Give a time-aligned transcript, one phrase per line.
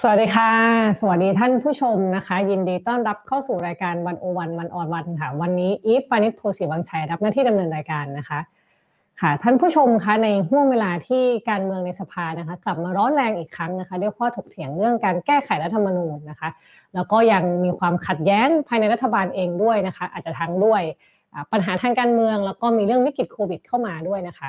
[0.00, 0.50] สวัสดีค่ะ
[1.00, 8.38] สวัสดีท่านผู้ชมนะคะ ยินดีต้อนรับเข้าสู่รายการวันโอวันวันออนวันค่ะ วันนี้อีฟปานิชโพสีวังชัยรับหน้าที่ดำเนินรายการนะคะ
[9.20, 16.48] ค่ะท่านผู้ชมคะในห่วงเวลาที่การเมืองในสภานะคะกลับมาร้อนแรงอีกครั้งนะคะด้วยข้อถกเถียงเรื่องการแก้ไขรัฐธรรมนูญนะคะ
[16.94, 20.82] แล้วก็ยังมีความขัดแย้งภายในรัฐบาลเองด้วยนะคะ อาจจะทั้งด้วย
[21.52, 24.48] ปัญหาทางการเมือง แล้วก็มีเรื่องวิกฤตโควิดเข้ามาด้วยนะคะ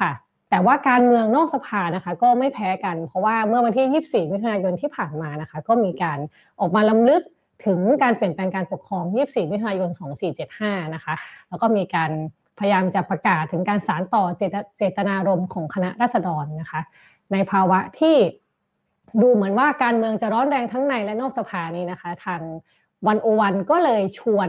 [0.00, 0.10] ค่ะ
[0.50, 6.18] แต่ว่าการเมืองนอกสภานะคะก็ไม่แพ้กัน เพราะว่าเมื่อวันที่ 24 มิถุนายนที่ผ่านมานะคะก็มีการ
[6.60, 7.22] ออกมาล้ำลึก
[7.66, 9.90] ถึงการเปลี่ยนแปลงการปกครอง 24 มิถุนายน
[10.42, 11.14] 2475 นะคะ
[11.48, 12.10] แล้วก็มีการ
[12.58, 14.24] พยายามจะประกาศถึงการสารต่อ
[14.78, 16.80] เจตนารมณ์ของคณะราษฎรนะคะ
[17.32, 18.16] ในภาวะที่
[19.22, 22.40] ดูเหมือนว่าการเมืองจะร้อนแรงทั้งในและนอกสภานี้นะคะ ทาง
[23.06, 24.48] วันโอวันก็เลยชวน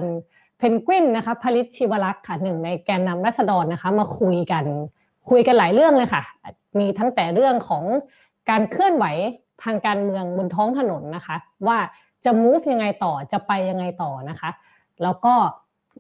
[0.58, 4.66] เพนกวินนะคะผลิตชิวลักษ์ค่ะหนึ่งในแกนนำรัษฎรนะคะ มาคุยกัน
[5.30, 6.24] คุยกันหลายเรื่องเลยค่ะ
[6.80, 7.84] มีทั้งแต่เรื่องของ
[8.50, 9.06] การเคลื่อนไหว
[9.64, 11.36] ทางการเมืองบนท้องถนนนะคะ
[11.68, 11.78] ว่า
[12.26, 14.50] จะ move ยังไงต่อจะไปยังไงต่อนะคะ
[15.04, 15.34] แล้วก็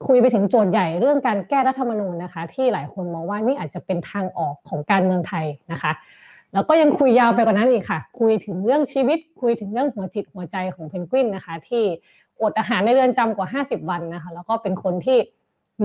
[0.07, 5.91] คุยไปถึงโจทย์ใหญ่เรื่องการแก้รัฐธรรมนูญนะคะ ที่หลายคนมองว่านี่อาจจะเป็นทางออกของการเมืองไทยนะคะ
[6.53, 11.83] แล้วก็ยังคุยยาวไปกว่านั้นอีกค่ะ คุยถึงเรื่องชีวิต คุยถึงเรื่องหัวจิตหัวใจของเพนกวินนะคะ ที่
[12.41, 15.17] อดอาหารในเรือนจำกว่า 50 วันนะคะ แล้วก็เป็นคนที่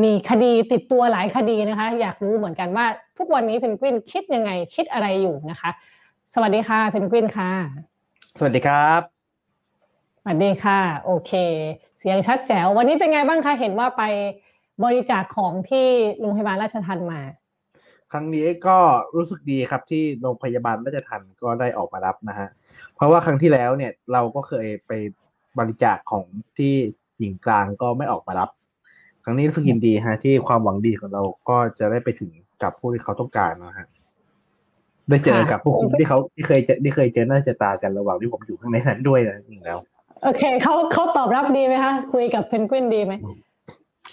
[0.03, 2.87] มีคดีติดตัวหลายคดีนะคะ อยากรู้เหมือนกันว่า
[3.19, 5.71] ทุกวันนี้เพนกวินคิดยังไงคิดอะไรอยู่นะคะ
[6.35, 7.51] สวัสดีค่ะเพนกวินค่ะ
[8.39, 9.01] สวัสดีครับ
[10.23, 11.33] สวัสดีค่ะ โอเค
[11.99, 14.03] เสียงชัดแจ๋ววันนี้เป็นไงบ้างคะเห็นว่าไป
[14.85, 15.87] บริจาคของที่
[16.19, 17.21] โรงพยาบาลราชทันมา
[18.13, 18.79] ครั้งนี้ก็
[19.17, 22.49] รู้สึกดีครับที่โรงพยาบาลราชทันก็ได้ออกมารับนะฮะ
[22.95, 24.93] เพราะว่าครั้งที่แล้วเนี่ยเราก็เคยไป
[25.59, 26.25] บริจาคของ
[26.59, 26.75] ที่
[27.19, 28.51] หญิงกลางก็ไม่ออกมารับ
[29.25, 32.31] ครั้งนี้รู้สึกยินดีฮะ ที่ความหวังดีของเราก็จะได้ไปถึง
[32.63, 33.87] กับผู้ที่เขาต้องการนะฮะ
[35.09, 39.79] ได้เจอกับผู้คุมที่เขาที่เคยจะที่เคยเจอหน้าจะตากันระหว่างที่ผมอยู่ข้างในนั้นด้วยนะจริงแล้ว
[40.23, 43.15] โอเคเขาเขาตอบรับดีไหมคะคุยกับเพนกวินดีไหม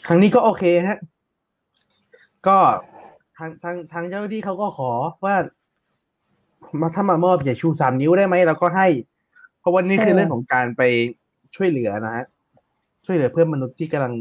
[0.07, 0.99] ครั้งนี้ก็โอเคฮะ
[2.47, 2.57] ก็
[3.37, 4.91] ทางทางทางเจ้าหน้าที่เขาก็ขอ
[5.25, 5.35] ว่า
[6.81, 8.87] มาถ้ามามอบอย่าชูสามนิ้วได้ไหมเราก็ให้
[9.59, 10.81] เพราะวันนี้คือเรื่องของการไป
[11.55, 12.25] ช่วยเหลือนะฮะ
[13.05, 14.13] ช่วยเหลือเพื่อนมนุษย์ที่กำลัง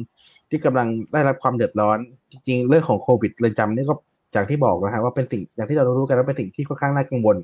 [0.50, 1.98] ที่กำลังได้รับความเดือดร้อน
[2.30, 3.94] จริง ๆ เรื่องของโควิดเรือนจำนี่ก็
[4.32, 7.36] อย่างที่บอกนะฮะว่าเป็นสิ่งอย่างที่เรารู้กันว่าเป็นสิ่งที่ค่อนข้างน่ากังวล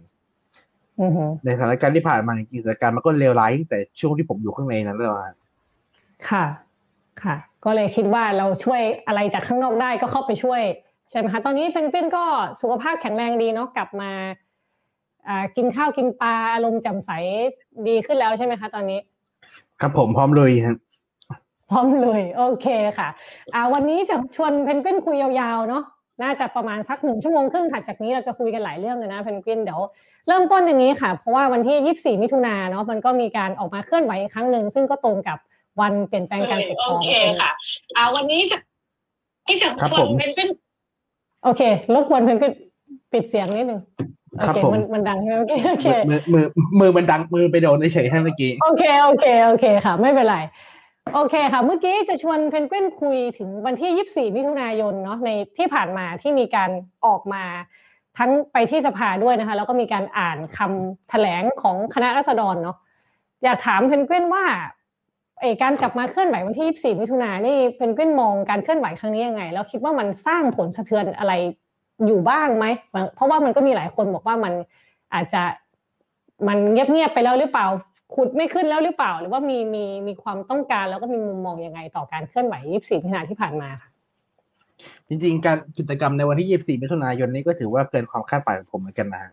[1.44, 5.14] ในสถานการณ์ที่ผ่านมาจริงๆสถานการณ์มันก็เลวร้ายตั้งแต่ช่วงที่ผมอยู่ข้างในนั้นแล้ว
[6.30, 6.44] ค่ะ
[7.22, 10.62] ค่ะ ก็เลยคิดว่าเราช่วยอะไรจากข้างนอกได้ก็เข้าไปช่วย
[11.10, 12.24] ใช่ไหมคะตอนนี้เป็นเป็นก็
[12.60, 14.10] สุขภาพแข็งแรงดีเนาะกลับมา
[15.28, 17.10] อ่ากินข้าวกินปลาอารมณ์แจ่มใส
[17.88, 19.00] ดีขึ้นแล้วใช่ไหมคะ ตอนนี้
[19.80, 20.76] ครับผมพร้อมเลยครับ
[21.72, 22.66] พร้อมเลย โอเค
[22.99, 23.09] ค่ะ
[23.55, 25.83] อ่าวันนี้จะชวนเพนกวินคุยยาวๆเนาะ
[26.22, 29.81] น่าจะประมาณสักหนึ่งชั่วโมงครึ่งถัดจากนี้เราจะคุยกันหลายเรื่องเลยนะเพนกวินเดี๋ยว
[30.28, 35.38] เริ่มต้นอย่างนี้ค่ะ เพราะว่าวันที่ 24 มิถุนาเนาะมันก็มีการออกมาเคลื่อนไหวอีกครั้งหนึ่งซึ่งก็ตรงกับ
[35.81, 37.50] วันเปลี่ยนแปลงการปกครองโอเคค่ะ
[37.97, 38.59] อ่าวันนี้จะ
[39.47, 40.49] ที่จะชวนเพนกวิน
[41.44, 41.62] โอเค
[41.94, 42.53] รบกวนเพนกวิน
[43.12, 43.81] ปิดเสียงนิดนึง
[44.38, 45.41] โอเคมันมันดังใช่ไหม
[45.72, 46.44] โอเคมือมือ
[46.81, 50.37] มือมันดังมือไปโดนเฉยให้เมื่อกี้โอเคโอเคโอเคค่ะ ไม่เป็นไร
[51.10, 56.70] โอเคค่ะ เมื่อกี้จะชวนเพนกวินคุยถึงวันที่ 24 มิถุนายนเนาะในที่ผ่านมาที่มีการ
[57.06, 57.44] ออกมา
[58.18, 62.76] ทั้งไปที่สภาด้วยนะคะ แล้วก็มีการอ่านคำแถลงของคณะรัษฎรเนาะ
[63.44, 64.44] อยากถามเพนกวินว่า
[65.40, 71.32] เอการกลับมาเคลื่อนไหววันที่ 24 มิถุนายนนี่เพนกวินมองการเคลื่อนไหวครั้งนี้ยังไง แล้วคิดว่ามันสร้างผลสะเทือนอะไร
[72.06, 72.66] อยู่บ้างไหม
[73.14, 74.52] เพราะว่ามันก็มีหลายคนบอกว่ามัน
[75.14, 75.42] อาจจะ
[76.48, 77.66] มันเงียบๆไปแล้วหรือเปล่า
[78.15, 83.91] ขุดไม่ขึ้นแล้วหรือเปล่า หรือว่ามีมีมีความต้องการแล้วก็มีมุมมองยังไงต่อการเคลื่อนไหว 24มิถุนายนที่ผ่านมาค่ะ
[85.09, 89.33] จริงๆ การกิจกรรมในวันที่ 24มิถุนายนนี้ก็ถือว่าเกินความคาดหมายของผมเหมือนกันนะ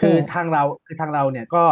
[0.00, 1.64] คือทางเราคือทางเราเนี่ยก็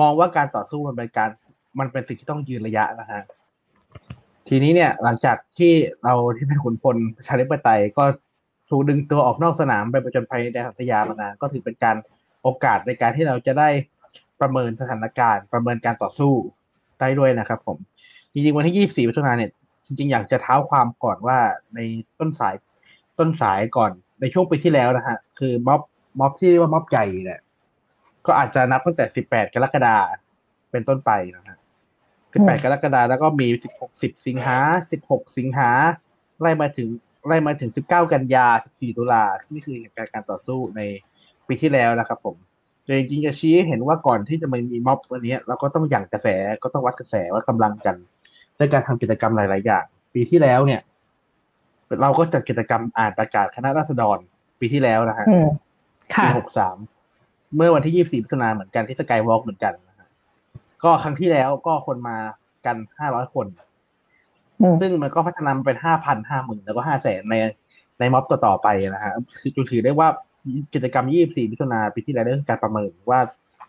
[0.00, 1.30] มองว่าการต่อสู้มันเป็นการ
[1.78, 3.22] มันเป็นสิ่งที่ต้องยืนระยะนะฮะ
[4.48, 5.72] ทีนี้เนี่ยหลังจากที่
[6.04, 8.04] เราที่เป็นขุนพลประชาธิปไตยก็
[8.70, 11.96] ถูกดึงตัวออกนอกสนามไปประจนภัยในแดนสยามานานก็ถือเป็นการ
[12.42, 13.68] โอกาสในการที่เราจะได้
[14.40, 16.34] ประเมินสถานการณ์ ประเมินการต่อสู้
[17.00, 17.78] ได้ด้วยนะครับผม
[18.32, 19.50] จริงๆ วันที่ 24มิถุนายนเนี่ย
[19.86, 21.38] จริง ๆ อยากจะเท้าความก่อนว่า
[21.74, 21.80] ใน
[22.18, 22.54] ต้นสาย
[23.18, 23.90] ต้นสายก่อน
[24.20, 25.80] ในช่วงปีที่แล้วนะฮะ คือม็อบ
[26.20, 27.40] ม็อบที่เรียกว่าม็อบใหญ่เนี่ย
[28.26, 29.96] ก็อาจจะนับตั้งแต่ 18 กรกฎา
[30.70, 31.58] เป็นต้นไปนะฮะ
[32.10, 33.48] 18 กรกฎาแล้วก็มี
[33.78, 34.58] 16 10 สิงหา
[34.98, 35.70] 16 สิงหา
[36.40, 36.88] ไล่มาถึง
[37.26, 40.80] ไล่มาถึง 19 กันยา 14 ตุลานี่คือเหตุการณ์การต่อสู้ใน
[41.46, 42.36] ปีที่แล้วนะครับผม
[42.88, 46.28] แต่จริงๆจะชี้เห็นว่าก่อนที่จะมันมีม็อบวันนี้เราก็ต้องอย่างกระแส
[46.62, 47.96] ก็ต้องวัดกระแสว่ากำลังกัน
[48.58, 50.80] ด้วยการทำกิจกรรมหลาย ๆ อย่าง ปีที่แล้วเนี่ย
[52.02, 54.18] เราก็จัดกิจกรรมอ่านประกาศคณะราษฎร
[54.60, 55.26] ปีที่แล้วนะฮะ
[56.22, 56.76] ปีหกสาม
[57.56, 59.74] เมื่อวันที่ยี่สิบสี่มิถุนาเหมือนกันที่สกายวอล์กเหมือนกัน
[60.84, 62.16] ก็ครั้งที่แล้วก็คนมา
[62.66, 63.46] กันห้าร้อยคน
[64.80, 67.34] ซึ่งมันก็พัฒนาเป็นห้าพันห้าหมื่นแล้วก็ห้าแสนใน
[67.98, 69.12] ในม็อบต่อต่อไปนะฮะ
[69.54, 70.08] คือถือได้ว่า
[70.74, 73.20] กิจกรรม 24 มิถุนาปีที่แล้วเรื่องการประเมินว่า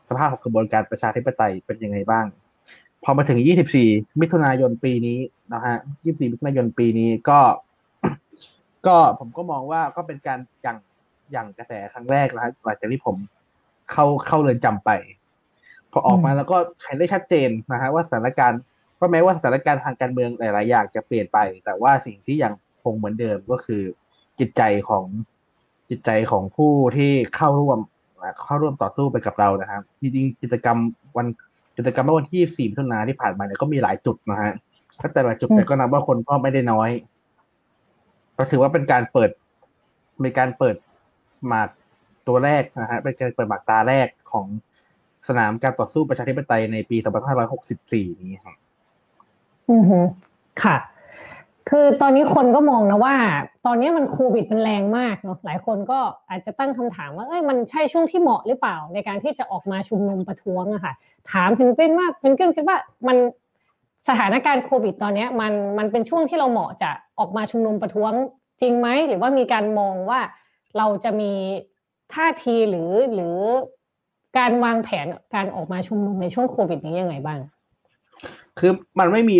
[0.10, 2.26] สภาพของกระบวนการประชาธิปไตยเป็นยังไงบ้าง
[3.04, 3.40] พอมาถึง
[3.80, 5.20] 24 มิถุนายนปีนี้
[5.54, 7.40] นะฮะ 24 มิถุนายนปีนี้ก็
[8.88, 10.78] ก็ผมก็มองว่าก็เป็นการอย่าง
[11.32, 13.16] อย่างกระแสครั้งแรกนะฮะหลังจากที่ผม
[13.92, 14.90] เข้าเข้าเรือนจำไป
[15.92, 18.62] พอออกมาแล้วก็เห็นได้ชัดเจนนะฮะว่าสถานการณ์
[19.00, 22.54] ก็แม้ว่าสถานการณ์ทางการเมืองหลาย ๆ อย่างจะเปลี่ยนไป แต่ว่าสิ่งที่ยัง
[22.84, 23.84] คงเหมือนเดิมก็คือ
[24.40, 25.06] จิตใจของ
[25.90, 27.80] จิตใจของผู้ที่เข้าร่วม
[28.46, 30.78] เข้าร่วมต่อสู้ไปกับเรานะครับจริงๆกิจกรรม
[31.18, 31.28] วัน
[31.78, 34.54] กิจกรรมเมื่อวันที่4มิถุนายนที่ผ่านมาเนี่ยก็มีหลายจุดนะฮะ
[35.14, 36.90] แต่ละจุดแต่ก็นับว่าคนก็ไม่ได้น้อย
[38.38, 39.30] ก็ถือว่าเป็นการเปิด
[40.22, 40.76] เป็นการเปิด
[41.48, 41.70] หมาก
[42.28, 44.46] ตัวแรกนะฮะเป็นการเปิดหมากตาแรกของ
[45.28, 46.98] สนามการต่อสู้ประชาธิปไตยในปี
[47.60, 48.56] 2564 นี้ครับ
[49.70, 50.00] อือฮึ
[50.64, 50.76] ค่ะ
[51.70, 53.16] คือตอนนี้คนก็มองนะว่า
[53.66, 56.00] ตอนนี้มันโควิดมันแรงมากเนาะหลายคนก็
[56.30, 60.94] อาจจะตั้งคำถามว่าเอ้ยมันใช่ช่วงที่เหมาะหรือเปล่า ในการที่จะออกมาชุมนุมประท้วงอะค่ะ
[61.32, 62.78] ถามเพนกวินว่าเพนกวินคิดว่า
[63.08, 63.18] มัน
[64.08, 68.12] สถานการณ์โควิด ตอนนี้มันมันเป็นช่วงที่เราเหมาะจะออกมาชุมนุมประท้วง
[68.62, 70.20] จริงไหมหรือว่ามีการมองว่า
[70.78, 71.32] เราจะมี
[72.14, 73.36] ท่าทีหรือหรือ
[74.38, 77.40] การวางแผนการออกมาชุมนุมในช่วงโควิดนี้ยังไงบ้าง
[78.60, 79.38] คือมันไม่มี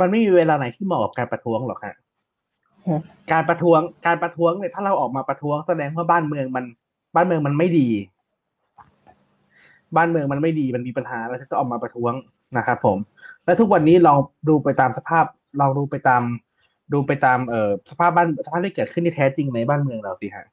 [0.00, 1.96] มันไม่มีเวลาไหนที่เหมาะกับการประท้วงหรอกฮะ
[3.32, 6.64] การประท้วงการประท้วงเนี่ยถ้าเราออกมาประท้วงแสดงว่าบ้านเมืองมัน
[7.14, 7.88] บ้านเมืองมันไม่ดี
[9.96, 12.12] บ้านเมืองมันไม่ดีมันมีปัญหาแล้วจะออกมาประท้วง
[12.58, 12.98] นะครับผม
[13.44, 15.24] และทุกวันนี้ลองดูไปตามสภาพ
[15.60, 16.22] ลองดูไปตาม
[16.92, 20.46] ดูไปตามเอ่อสภาพบ้านสภาพที่เกิดขึ้นที่แท้จริงในบ้านเมืองเราสิฮะ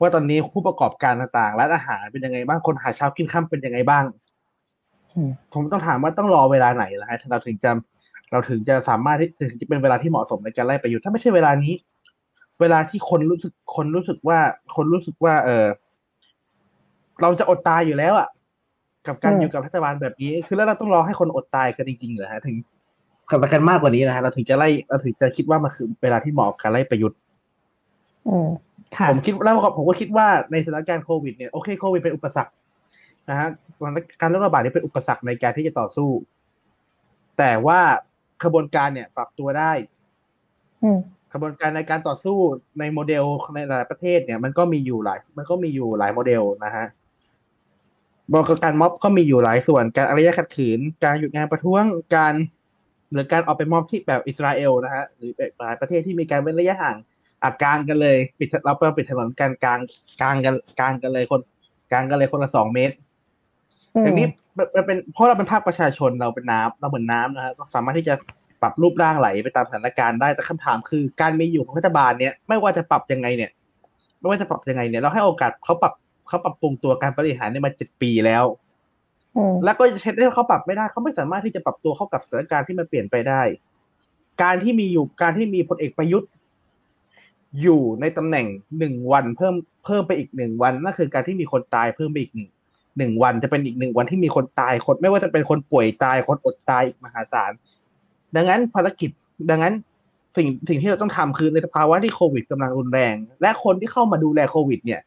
[0.00, 4.04] ว่าตอนนี้ผู้ประกอบการต่างๆร้านอาหารเป็นยังไงบ้างคนหาเช้ากินข้าเป็นยังไงบ้าง
[5.54, 7.70] ผมต้องถามว่าต้องรอเวลาไหนนะฮะเราถึงจะ
[8.30, 11.74] เราถึงจะสามารถที่ถึงจะเป็นเวลาที่เหมาะสมในการไล่ประยุทธ์ถ้าไม่ใช่เวลานี้
[12.60, 14.38] เวลาที่คนรู้สึกคนรู้สึกว่า
[14.76, 15.66] คนรู้สึกว่า เออ
[17.22, 18.28] เราจะอดตายอยู่แล้วอะ
[19.06, 22.56] กับการอยู่กับรัฐบาลแบบนี้ คือแล้วเราต้องรอให้คนอดตายกันจริงๆเหรอฮะถึง
[23.30, 27.18] กับกันมากกว่านี้นะฮะเราถึงจะไล่เราถึงจะคิดว่ามันคือเวลาที่เหมาะกับการไล่ประยุทธ์
[29.10, 32.52] ผมคิดแล้วผมก็คิดว่าในสถานการณ์โควิดเนี่ยโอเคโควิดเป็นอุปสรรค
[33.28, 33.48] นะฮะ
[34.20, 36.10] การระบาดนี่เป็นอุปสรรคในการที่จะต่อสู้
[37.38, 37.80] แต่ว่า
[38.44, 39.72] ขบวนการเนี่ยปรับตัวได้
[41.32, 42.38] ขบวนการในการต่อสู้
[42.78, 46.86] ในโมเดลในหลายประเทศเนี่ย มันก็มีอยู่หลาย มันก็มีอยู่หลายโมเดลนะฮะ
[48.32, 51.84] บริการม็อบก็มีอยู่หลายส่วนการอารยะขัดขืน การหยุดงานประท้วง
[52.14, 52.34] การ
[53.12, 56.96] หรือการออกไปม็อบที่แบบอิสราเอลนะฮะหรือหลายประเทศที่มีการเว้นระยะห่าง
[57.42, 59.80] อักกลางกันเลย ปิดเราปิดถนนกันกลาง
[60.20, 61.40] กลางกันกลางกันเลยคน
[61.92, 62.94] กลางกันเลยคนละสองเมตร
[64.04, 64.28] อย่างนี้
[64.76, 68.14] มันเป็นเพราะเราเป็นภาคประชาชนเราเป็นน้ำเราเหมือนน้ำนะฮะก็สามารถที่จะ
[68.62, 73.50] ปรับรูปร่างไหลไปตามสถานการณ์ได้แต่คำถามคือการมีอยู่ของรัฐบาลเนี้ยไม่ว่าจะปรับยังไงเนี่ย
[74.20, 75.92] ไม่ว่าจะปรับยังไงเนี่ย เราให้โอกาสเขาปรับ
[76.28, 78.44] เขาปรับปรุงตัวการบริหารเนี่ยมาเจ็ดปีแล้ว
[79.64, 83.42] แล้วก็เช็ดให้เขาปรับไม่ได้เขาไม่สามารถที่จะปรับตัวเข้ากับสถานการณ์ที่มันเปลี่ยนไปได้
[84.42, 86.30] การที่มีอยู่การที่มีพลเอกประยุทธ์
[87.62, 88.46] อยู่ในตำแหน่ง
[88.78, 89.54] หนึ่งวันเพิ่ม
[89.84, 92.50] เพิ่มไปอีกหนึ่งวันนั่นคือการที่มีคนตายเพิ่มไปอีกหนึ่ง
[92.98, 97.52] หนึ่งวันจะเป็นอีกหนึ่งวันที่มีคนตายคนไม่ว่าจะเป็นคนป่วยตายคนอดตายอีกมหาศาล
[98.36, 99.10] ดังนั้นภารกิจ
[99.50, 99.74] ดังนั้น
[100.36, 105.00] สิ่งสิ่งที่เราต้องทำคือในสภาวะที่โควิดกำลังรุนแรง และคนที่เข้ามาดูแลโควิด เนี่ย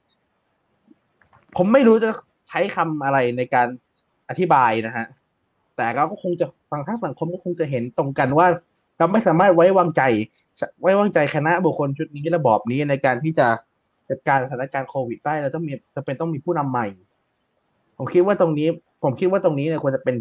[1.58, 2.10] ผมไม่รู้จะ
[2.50, 3.68] ใช้คำอะไรในการ
[4.30, 5.06] อธิบายนะฮะ
[5.76, 8.48] แต่เราก็คงจะฟังทั้งสังคมก็คงจะเห็นตรงกันว่า
[8.98, 10.02] เราไม่สามารถไว้วางใจ
[10.82, 13.48] ไว้วางใจคณะบุคคลชุดนี้ระบอบนี้ในการที่จะ
[14.10, 16.88] จัดการสถานการณ์โควิดได้เราต้องมีจะเป็นต้องมีผู้นำใหม่
[18.04, 18.68] ผมคิดว่าตรงนี้
[19.04, 20.16] ผมคิดว่าตรงนี้เนี่ยควรจะเป็น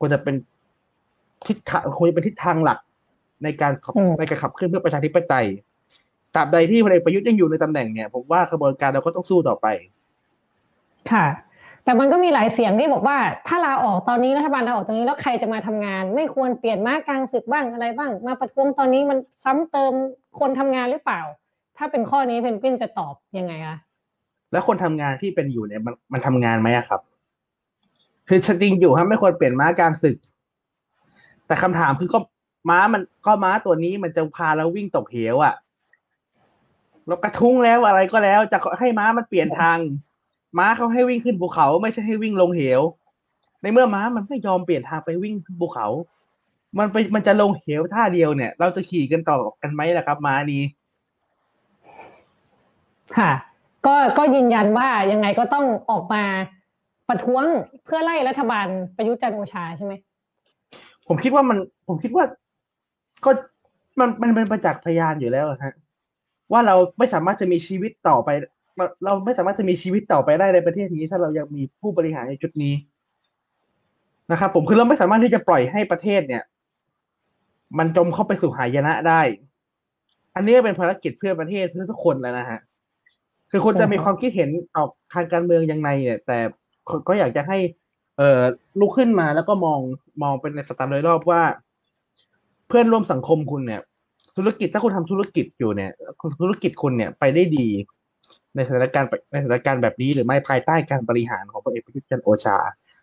[0.00, 0.34] ควรจะเป็น
[1.46, 2.78] ทิศทางควรจะเป็นทิศทางหลัก
[3.44, 5.46] ในการขับในการขับเคลื่อนเพื่อประชาธิปไตย
[6.34, 9.66] ตราบใดที่พลเอกประยุทธ์ยังอยู่ในตำแหน่งเนี่ยผมว่าขบวนการเราก็ต้องสู้ต่อไป
[11.12, 11.26] ค่ะ
[11.84, 19.92] แต่มันก็มีหลายเสียงที่บอกว่า ถ้าลาออกตอนนี้รัฐบาลลาออกตอนนี้แล้วใครจะมาทำงาน ไม่ควรเปลี่ยนมากกลางศึกบ้างอะไรบ้าง มาประท้วงตอนนี้มันซ้ำเติม
[20.40, 21.20] คนทำงานหรือเปล่า
[21.76, 23.78] ถ้าเป็นข้อนี้เพนกวินจะตอบยังไงคะ
[24.52, 27.00] แล้วคนทำงานที่เป็นอยู่เนี่ยมันมันทำงานไหมครับ
[28.28, 30.16] คือจริงอยู่ครับไม่ควรเปลี่ยนม้ากลางศึก
[31.46, 32.18] แต่คำถามคือก็
[32.70, 35.54] ม้ามันก็ม้าตัวนี้มันจะพาเราวิ่งตกเหวอะ่ะ
[37.06, 39.78] เรากระทุ้งแล้วอะไรก็แล้ว จะให้ม้ามันเปลี่ยนทาง
[40.58, 42.80] ม้าเขาให้วิ่งขึ้นภูเขา ไม่ใช่ให้วิ่งลงเหว
[43.62, 45.86] ในเมื่อม้ามันไม่ยอมเปลี่ยนทางไปวิ่งขึ้นภูเขา
[46.78, 50.62] มันไปมันจะลงเหวท่าเดียวเนี่ย เราจะขี่กันต่อกันไหมล่ะครับ ม้านี้
[53.16, 53.30] ค่ะ
[53.86, 56.24] ก็ก็ยืนยันว่ายังไงก็ต้องออกมา
[57.08, 57.44] ประท้วง
[57.84, 58.66] เพื่อไล่รัฐบาล
[58.96, 59.92] ประยุทธ์จันโอชาใช่ไหม
[61.08, 61.58] ผมคิดว่ามัน
[61.88, 62.24] ผมคิดว่า
[63.24, 63.30] ก็
[64.00, 65.74] มันมันเป็นประจักษ์พยานอยู่แล้วฮะ
[66.52, 68.28] ว่าเราไม่สามารถจะมีชีวิตต่อไป
[69.04, 72.74] เราไม่สามารถจะมีชีวิตต่อไปได้ในประเทศนี้ ถ้าเรายังมีผู้บริหารในจุดนี้
[74.32, 76.42] นะครับผมคือเราไม่สามารถที่จะปล่อยให้ประเทศเนี่ย
[77.78, 79.20] มันจมเข้าไปสู่หายนะได้
[80.34, 82.58] อันนี้เป็นภารกิจเพื่อประเทศเพื่อทุกคนแล้วนะฮะ
[83.50, 86.38] คือคนจะมีความคิดเห็นออกทางการเมืองยังไงเนี่ย แต่
[87.08, 87.58] ก็อยากจะให้
[88.18, 88.40] เอ่อ
[88.80, 89.80] ลุกขึ้นมาแล้วก็มอง
[90.22, 91.42] มองเป็นในสไตล์โดยรอบว่า
[92.68, 93.80] เพื่อนร่วมสังคมคุณเนี่ย
[94.36, 95.92] ธุรกิจถ้าคุณทำธุรกิจอยู่เนี่ย
[96.40, 97.68] ธุรกิจคุณเนี่ยไปได้ดี
[98.54, 102.56] ในสถานการณ์ในสถานการณ์แบบนี้หรือไม่ภายใต้การบริหารของพลเอกประยุทธ์จันทร์โอชา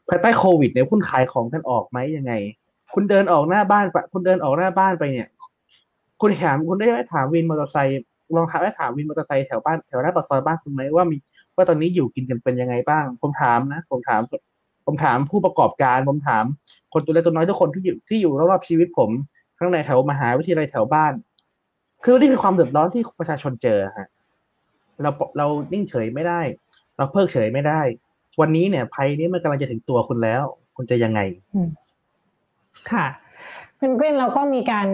[0.09, 2.33] ภายใต้โควิดเนี่ยคุณขายของกันออกไหมยังไง
[2.93, 5.27] คุณเดินออกหน้าบ้านไปคุณเดินออกหน้าบ้านไปเนี่ย
[6.21, 8.03] คุณถามคุณได้ไหมถามวินมอเตอร์ไซค์
[8.35, 11.17] ลองถามได้ถามวินมอเตอร์ไซค์แถวบ้านแถวหน้าปากซอยบ้านคุณไหมว่ามี
[11.55, 14.21] ว่าตอนนี้อยู่กินกันเป็นยังไงบ้าง ผมถามนะ ผมถาม
[14.85, 16.45] ผมถามผู้ประกอบการ ผมถาม
[16.93, 19.09] คนตัวเล็กตัวน้อยทุกคนที่อยู่ที่อยู่รอบๆชีวิตผม
[19.59, 21.13] ทั้งในแถวมหาวิทยาลัยแถวบ้าน
[22.03, 24.07] คือนี่คือความเดือดร้อนที่ประชาชนเจอฮะ
[25.03, 26.41] เราเรานิ่งเฉยไม่ได้
[26.97, 27.81] เราเพิกเฉยไม่ได้
[28.39, 30.43] วันนี้เนี่ยภัยนี้มันกำลังจะถึงตัวคุณแล้ว
[30.75, 31.19] คุณจะยังไง
[32.91, 33.05] ค่ะ
[33.89, 34.87] นกวินเราก็มีการ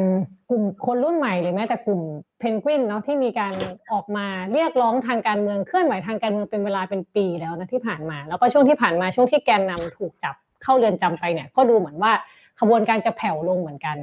[0.50, 2.02] กลุ่มคนรุ่นใหม่หรือแม้แต่กลุ่ม
[2.40, 3.54] เพนกวินเนาะที่มีการ
[3.94, 12.12] ออกมาเรียกร้องทางการเมืองเคลื่อนไหวทางการเมืองเป็นเวลาเป็นปีแล้วนะที่ผ่านมา แล้วก็ช่วงที่ผ่านมาช่วงที่แกนนำถูกจับเข้าเรือนจำไปเนี่ย ก็ดูเหมือนว่า
[12.60, 13.98] ขบวนการจะแผ่วลงเหมือนกัน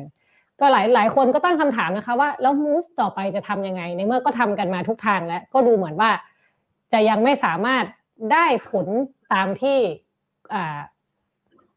[0.61, 6.11] ก็หลายหลายคนก็ตั้งคำถามนะคะว่าแล้วมูฟต่อไปจะทํำยังไง ในเมื่อก็ทำกันมาทุกทางแล้วก็ดูเหมือนว่า
[6.93, 7.85] จะยังไม่สามารถ
[8.33, 8.87] ได้ผล
[9.33, 9.79] ตามที่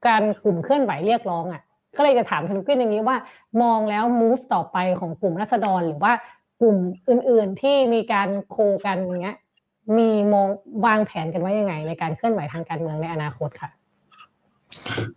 [0.08, 1.62] การกลุ่มเคลื่อนไหวเรียกร้องอะ
[1.98, 3.18] ก็เลยจะถามเพนกวินอย่างนี้ว่า
[3.62, 6.14] มองแล้ว move ต่อไปของกลุ่มรัษฎรหรือว่า
[6.62, 6.78] กลุ่ม
[7.10, 9.38] อื่น ๆ ที่มีการโคกันอย่างเงี้ย
[9.98, 10.48] มีมอง
[10.86, 13.70] วางแผนกันว่ายังไง ในการเคลื่อนไหวทางการเมืองในอนาคตค่ะ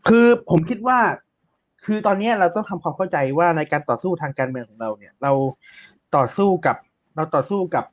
[0.08, 0.98] คือผมคิดว่า
[1.84, 5.32] คือตอนนี้เราต้องทำความเข้าใจว่าในการต่อสู้ทางการเมืองของเราเนี่ย เรา
[6.16, 6.76] ต่อสู้กับ
[7.16, 7.84] เราต่อสู้กับ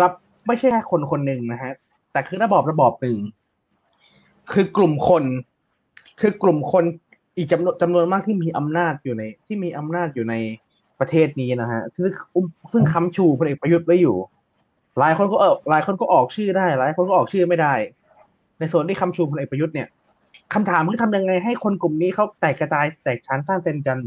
[0.00, 0.12] รับ
[0.46, 1.72] ไม่ใช่แค่คนคนหนึ่งนะฮะ
[2.12, 3.18] แต่คือระบอบระบอบหนึ่ง
[4.52, 5.24] คือกลุ่มคน
[6.20, 6.84] คือกลุ่มคน
[7.36, 10.34] อีกจำนวนจำนวนมากที่มีอำนาจอยู่ใน ที่มีอำนาจอยู่ใน
[11.00, 12.10] ประเทศนี้นะฮะซึ่ง
[12.72, 14.16] ซึ่งค้ำชูพลเอกประยุทธ์ไว้อยู่
[14.98, 17.74] หลายคนก็เออหลายคนก็ออกชื่อได้หลายคนก็ออกชื่อไม่ได้
[18.58, 19.88] ในส่วนที่ค้ำชูพลเอกประยุทธ์เนี่ย
[20.54, 23.98] คำถามคือทำยังไงให้คนกลุ่มนี้เขาแตกกระจายแตกฉานซ่านเซ็นกัน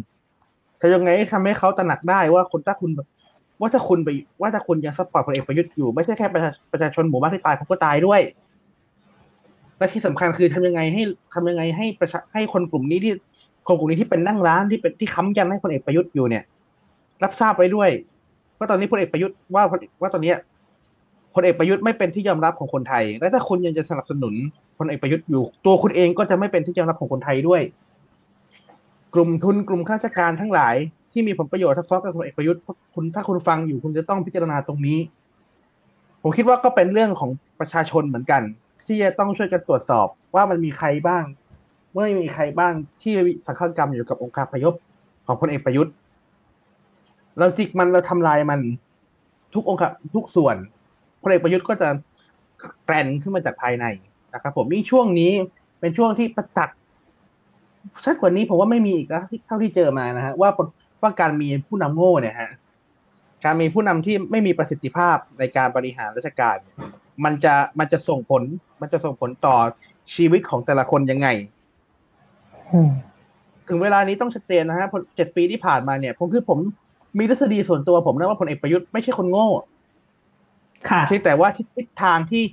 [0.81, 2.91] ทำยังไงทำให้เขาตระหนักได้ว่าคนถ้าคุณ
[3.59, 4.09] ว่าถ้าคุณไป
[4.41, 8.21] ว่าถ้าคุณยัง support พลเอกประยุทธ์อยู่ไม่ใช่แค่ประชาประชาชนหมู่บ้านที่ตายเขาก็ตายด้วย
[9.79, 13.13] และที่สำคัญคือทำยังไงให้ทำยังไงให้ประชาให้คนกลุ่มนี้ที่
[13.67, 16.43] คนกลุ่มนี้ที่เป็นนั่งร้านที่เป็นที่ค้ำยันให้พลเอกประยุทธ์อยู่เนี่ย
[17.24, 17.89] รับทราบไว้ด้วย
[18.57, 19.63] ว่าตอนนี้พลเอกประยุทธ์ว่า
[20.01, 20.33] ว่าตอนนี้
[21.36, 24.33] พลเอกประยุทธ์ไม่เป็นที่ยอมรับของคนไทย และถ้าคุณยังจะสนับสนุน
[24.79, 27.62] พลเอกประยุทธ์อยู่ ตัวคุณเองก็จะไม่เป็นที่ยอมรับของคนไทยด้วย
[29.13, 30.75] กลุ่มทุนกลุ่มข้าราชการทั้งหลาย
[31.12, 32.62] ที่มีผลประโยชน์ทับซ้อนกับพลเอกประยุทธ์
[32.95, 35.00] คุณถ้าคุณฟังอยู่คุณจะต้องพิจารณาตรงนี้
[36.21, 38.41] ผมคิดว่าก็เป็นเรื่องของประชาชนเหมือนกัน
[38.89, 41.24] ที่จะต้องช่วยกันตรวจสอบว่ามันมีใครบ้าง
[41.91, 43.13] เมื่อมีใครบ้างที่
[43.48, 44.74] สังฆกรรมอยู่กับองค์การพยพ
[45.25, 45.93] ของพลเอกประยุทธ์
[47.39, 48.60] เราจิกมันเราทำลายมัน
[49.53, 49.81] ทุกองค์
[50.15, 50.55] ทุกส่วน
[51.22, 51.89] พลเอกประยุทธ์ก็จะ
[52.86, 53.86] แกรนขึ้นมาจากภายใน
[54.34, 55.31] นะครับ ผมยิ่งช่วงนี้
[55.79, 56.77] เป็นช่วงที่ประจักษ์
[58.05, 60.50] ชัดกว่านี้ผมว่าไม่มีอีกแล้วเท่าที่เจอมานะฮะว่า
[61.01, 62.51] ว่าการมีผู้นำโง่เนี่ยฮะ
[63.46, 66.58] การมีผู้นำที่ไม่มีประสิทธิภาพในการบริหารราชการ
[67.24, 68.43] มันจะมันจะส่งผล
[68.81, 69.55] มันจะส่งผลต่อ
[70.15, 71.27] ชีวิตของแต่ละคนยังไง
[73.67, 76.59] ถึงเวลานี้ต้องชัดเจนนะฮะเจ็ดปีที่ผ่านมาเนี่ย ผมคือผม
[77.19, 79.48] มีทฤษฎีส่วนตัวผมนะว่าพลเอกประยุทธ์ไม่ใช่คนโง่
[80.89, 82.43] ค่ะที่แต่ว่าทิศทางที่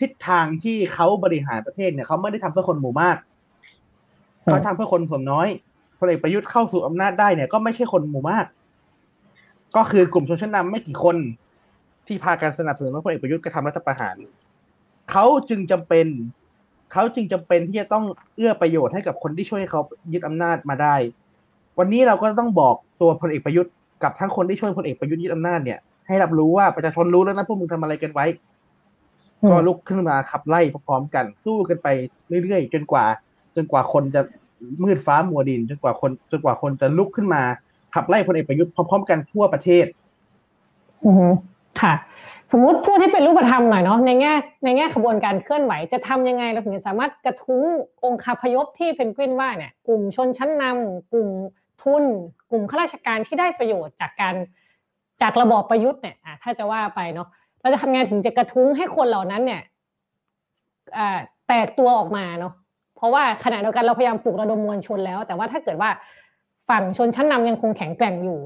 [0.00, 3.16] ทิศทางที่เขาบริหารประเทศเนี่ยเขาไม่ได้ทำเพื่อคนหมู่มาก
[4.44, 5.48] เขาทำเพื่อคนส่วนน้อย
[5.98, 8.46] พลเอกประยุทธ์เข้าสู่อำนาจได้เนี่ยก็ไม่ใช่คนหมู่มาก
[9.76, 11.16] ก็คือกลุ่มชนชั้นนาไม่กี่คน
[12.06, 14.16] ที่พาการสนับสนุนพลเอกประยุทธ์กระทำรัฐประหาร
[15.10, 16.06] เขาจึงจำเป็น
[16.92, 18.04] เขาจึงจำเป็นที่จะต้อง
[18.36, 19.80] เอื้อประโยชน์ให้กับคนที่ช่วยเขา
[20.12, 20.96] ยึดอำนาจมาได้
[21.78, 23.72] วันนี้เราก็ต้องบอกตัวพลเอกประยุทธ์
[24.02, 28.26] กับทั้งคนที่ช่วยพลเอกประยุทธ์ยึดอำนาจเนี่ยให้รับรู้ว่าประชาชนรู้แล้วนะพวกมึงทำอะไรกันไว้
[29.50, 31.88] ก็ลุกขึ้นมาขับไล่พร้อมกันสู้กันไป
[32.42, 33.04] เรื่อยๆจนกว่า
[33.56, 34.20] จนกว่าคนจะ
[34.84, 37.42] มืดฟ้ามัวดิน จนกว่าคน จนกว่าคนจะลุกขึ้นมา
[37.94, 39.86] ขับไล่พลเอกประยุทธ์พร้อมๆ กันทั่วประเทศ
[41.04, 41.32] อือ
[41.80, 41.94] ค่ะ
[42.52, 44.32] สมมุติพูดให้เป็นรูปธรรมหน่อยเนาะในแง่
[44.64, 47.62] ในแง่ขบวนการเคลื่อนไหวจะทำยังไงเราถึงสามารถกระทุ้ง
[48.04, 51.28] องค์คาพยพที่เพนกวินว่าเนี่ยกลุ่มชนชั้นนำกลุ่ม
[51.82, 52.04] ทุน
[52.50, 54.34] กลุ่มข้าราชการที่ได้ประโยชน์จากการ
[55.22, 57.28] จากระบอบประยุทธ์เนี่ยถ้าจะว่าไปเนาะ
[57.60, 59.62] เราจะทำงานถึงจะกระทุ้งให้คนเหล่านั้นเนี่ย
[61.48, 62.52] แตกตัวออกมาเนาะ
[62.96, 65.90] เพราะว่าขณะเดียวกันเราพยายามปลุกระดมมวลชนแล้ว แต่ว่าถ้าเกิดว่า
[66.68, 68.38] ฝั่งชนชั้นนำยังคงแข็งแกร่งอยู่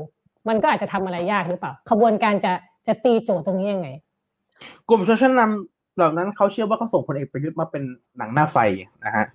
[0.48, 2.52] มันก็อาจจะทำอะไรยากหรือเปล่า ขบวนการจะ
[2.90, 3.88] จะตีโจทย์ตรงนี้ยังไง
[4.88, 7.82] กลุ่มชนชั้นนำเหล่านั้นเขาเชื่อว่าเขาส่งพลเอกประยุทธ์มาเป็น
[8.16, 8.58] หนังหน้าไฟ
[9.04, 9.26] นะฮะ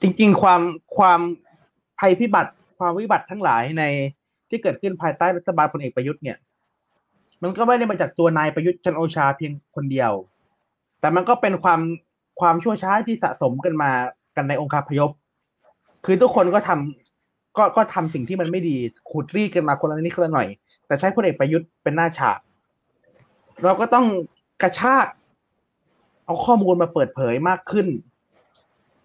[0.00, 0.60] จริงๆความ
[0.96, 1.20] ความ
[1.98, 3.82] ภัยพิบัติความวิบัติทั้งหลายใน
[4.48, 6.36] ที่เกิดขึ้นภายใต้รัฐบาลพลเอกประยุทธ์เนี่ย
[7.42, 10.12] มันก็ไม่ได้มาจากตัวนายประยุทธ์จันโอชาเพียงคนเดียว
[11.00, 11.80] แต่มันก็เป็นความ
[12.40, 13.90] ความชั่วช้าที่สะสมกันมา
[14.36, 15.10] กันในองค์คาพยพ
[16.04, 18.76] คือทุกคนก็ทำก็ก็ทำสิ่งที่มันไม่ดี
[19.10, 20.48] ขุดรีกันมาคนละนิดคนละหน่อย
[20.94, 22.38] แต่ใช้พลเอกประยุทธ์เป็นหน้าฉาก
[23.64, 24.06] เราก็ต้อง
[24.62, 25.06] กระชาก
[26.26, 27.86] เอาข้อมูลมาเปิดเผยมากขึ้น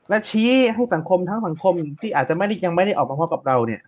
[0.10, 3.82] และชี้ให้สังคมทั้งสังคมที่อาจจะไม่ได้ยังไม่ได้ออกมาพบกับเราเนี่ย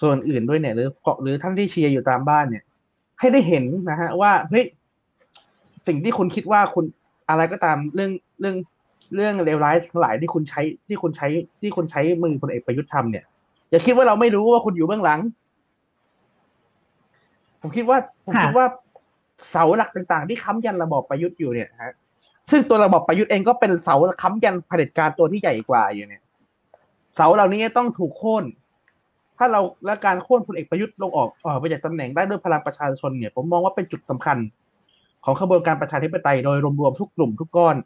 [0.00, 2.64] ส่วนอื่นด้วยเนี่ย หรือเกาะหรือท่านที่เชียร์อยู่ตามบ้านเนี่ย
[3.20, 4.64] ให้ได้เห็นนะฮะ ว่าเฮ้ย
[5.86, 6.84] สิ่งที่คุณคิดว่าคุณ
[7.28, 8.10] อะไรก็ตามเรื่อง
[8.40, 8.56] เรื่อง
[9.14, 11.28] เรื่องเลวร้ายทั้งหลายที่คุณใช้ที่คุณใช้
[11.60, 13.24] ที่คุณใช้มือพลเอกประยุทธ์ทำเนี่ย
[13.70, 15.20] อย่าคิดว่าเราไม่รู้ว่าคุณอยู่เบื้องหลัง
[17.66, 18.66] ผมคิดว่าผมคิดว่า
[19.50, 21.94] เสาหลักต่างๆ ที่ค้ำยันระบอบประยุทธ์อยู่เนี่ยฮะ
[22.50, 26.22] ซึ่งตัวระบอบประยุทธ์เองก็เป็นเสาค้ำยันเผด็จการตัวที่ใหญ่กว่าอยู่เนี่ย
[27.16, 28.44] เสาเหล่านี้ต้องถูกโค่น
[29.38, 34.38] ถ้าเราและการโค่นพลเอกประยุทธ์ลงออกออกไปจากตำแหน่งได้ด้วยพลังประชาชนเนี่ย ผมมองว่าเป็นจุดสำคัญ
[35.24, 37.76] ของขบวนการประชาธิปไตยโดยรวมๆทุกกลุ่มทุกก้อน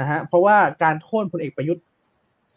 [0.00, 1.84] นะฮะเพราะว่าการโค่นพลเอกประยุทธ์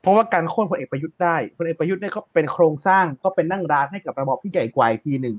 [0.02, 5.36] เพราะว่าการโค่นพลเอกประยุทธ์ได้พลเอกประยุทธ์เนี่ยก็เป็นโครงสร้างก็เป็นนั่งร้านให้กับระบอบที่ใหญ่กว่าทีหนึ่ง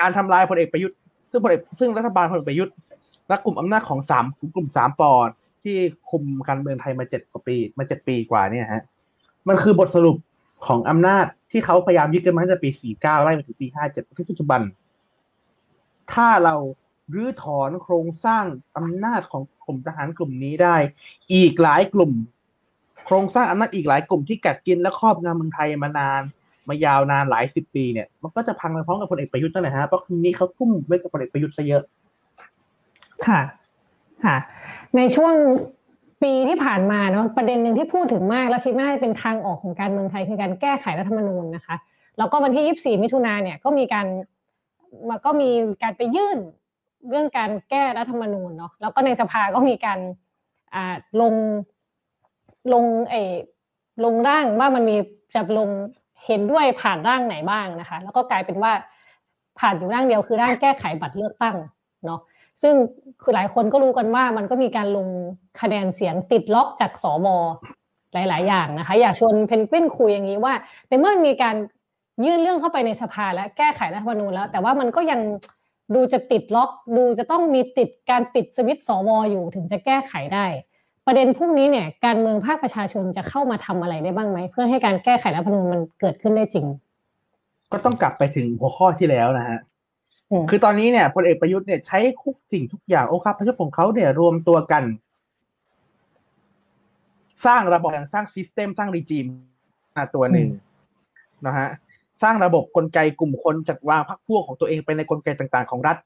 [0.00, 0.96] การทำลายพลเอกประยุทธ์
[1.30, 2.74] ซึ่งพลเอกซึ่งรัฐบาลพลเอกประยุทธ์
[3.28, 4.24] และกลุ่มอำนาจของสาม
[4.56, 5.12] กลุ่มสามปอ
[5.62, 5.76] ที่
[6.10, 8.82] คุมการเมืองไทยมาเจ็ดกว่าปี มาเจ็ดปีกว่าเนี่ยฮะ
[9.48, 10.16] มันคือบทสรุป
[10.66, 14.60] ของอำนาจที่เขาพยายามยึดกันมาตั้งแต่ปีสี่เก้าไล่มาถึงปีห้าเจ็ดปัจจุบัน
[16.12, 16.54] ถ้าเรา
[17.14, 18.44] รื้อถอนโครงสร้าง
[18.76, 20.76] อำนาจของกลุ่มทหารกลุ่มนี้ได้
[21.34, 22.12] อีกหลายกลุ่ม
[23.06, 26.22] โครงสร้างอำนาจอีกหลายกลุ่มที่กัดกินและครอบงำเมืองไทยมานาน
[26.68, 31.82] มายาวนานหลายสิบปีเนี่ยมันก็จะพังไปพร้อมกับพลเอกประยุทธ์นั่นแหละฮะเพราะคืนนี้เขาทุ่มไว้กับพลเอกประยุทธ์ซะเยอะ
[33.26, 33.40] ค่ะ
[34.24, 34.36] ค่ะ
[34.96, 35.34] ในช่วง
[36.22, 41.76] ปีที่ผ่านมาเนาะประเด็นหนึ่งที่พูดถึงมาก แล้วคิดว่าเป็นทางออกของการเมืองไทยคือการแก้ไขรัฐธรรมนูญนะคะ
[42.18, 44.06] แล้วก็วันที่ 24 มิถุนาเนี่ยก็มีการ
[45.08, 45.50] มาก็มี
[45.82, 46.38] การไปยื่น
[47.08, 49.98] เรื่องการแก้รัฐธรรมนูญเนาะแล้วก็ในสภาก็มีการ
[50.74, 51.34] อ่าลง
[52.72, 53.14] ลงเอ
[54.04, 54.96] ลงร่างว่ามันมี
[55.34, 55.68] จะลง
[56.26, 58.72] เห็นด้วยผ่านร่างไหนบ้างนะคะ แล้วก็กลายเป็นว่า
[59.58, 61.56] ผ่านอยู่ร่างเดียวคือร่างแก้ไขบัตรเลือกตั้ง
[62.06, 62.20] เนาะ
[62.62, 62.74] ซึ่ง
[63.22, 65.08] คือหลายคนก็รู้กันว่ามันก็มีการลง
[65.60, 67.26] คะแนนเสียงติดล็อกจากสว
[68.14, 70.54] หลาย ๆ อย่างนะคะ อยากชวนเพนกวินคุยอย่างนี้ว่า
[70.88, 71.56] ในเมื่อมีการ
[72.24, 75.20] ยื่นเรื่องเข้าไปในสภาและแก้ไขรัฐธรรมนูญแล้ว แต่ว่ามันก็ยัง
[75.94, 80.46] ดูจะติดล็อก ดูจะต้องมีติดการปิดสวิตสวอยู่ถึงจะแก้ไขได้
[81.06, 86.66] ประเด็นพวกนี้เนี่ยการเมืองภาคประชาชนจะเข้ามาทำอะไรได้บ้างไหม เพื่อให้การแก้ไขรัฐธรรมนูญมันเกิดขึ้นได้จริง
[87.72, 89.58] ก็ต้องกลับไปถึงหัวข้อที่แล้วนะฮะ
[90.50, 94.84] คือตอนนี้เนี่ยพลเอกประยุทธ์เนี่ยใช้คุกสิ่งทุกอย่างโอ้ครับพระเจ้าของเขาเนี่ยรวมตัวกัน
[97.46, 99.26] สร้างระบบสร้างซิสเต็มสร้างรีจิม
[99.96, 100.48] มาตัวหนึ่ง
[101.46, 101.68] นะฮะ
[102.22, 105.96] สร้างระบบกลไกกลุ่มคนจัดวางพรรคพวกของตัวเองไปในกลไกต่าง ๆ ของรัฐ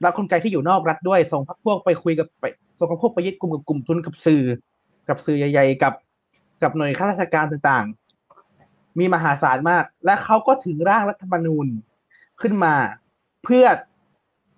[0.00, 2.44] และกลไกที่อยู่นอกรัฐด้วย ส่งพรรคพวกไปคุยกับไป
[2.78, 4.44] ส่งพรรคพวกไปยึดกลุ่มกับกลุ่มทุนกับสื่อ
[5.08, 5.94] กับสื่อใหญ่ๆกับ
[6.62, 11.66] กับหน่วยข้าราชการต่างๆ มีมหาศาลมาก และเขาก็ถึงร่างรัฐธรรมนูญ
[12.40, 12.74] ขึ้นมา
[13.44, 13.64] เพื่อ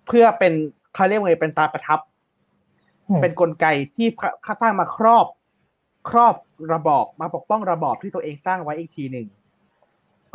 [0.07, 0.53] เพื่อเป็น
[0.93, 1.99] เขาเรียกว่าไงเป็นตาประทับ
[3.21, 4.07] เป็นนกลไกที่
[4.45, 5.27] ข้าสร้างมาครอบ
[6.09, 6.35] ครอบ
[6.73, 9.27] ระบอบมาปกป้องระบอบที่ตัวเองสร้างไว้อีกทีหนึ่ง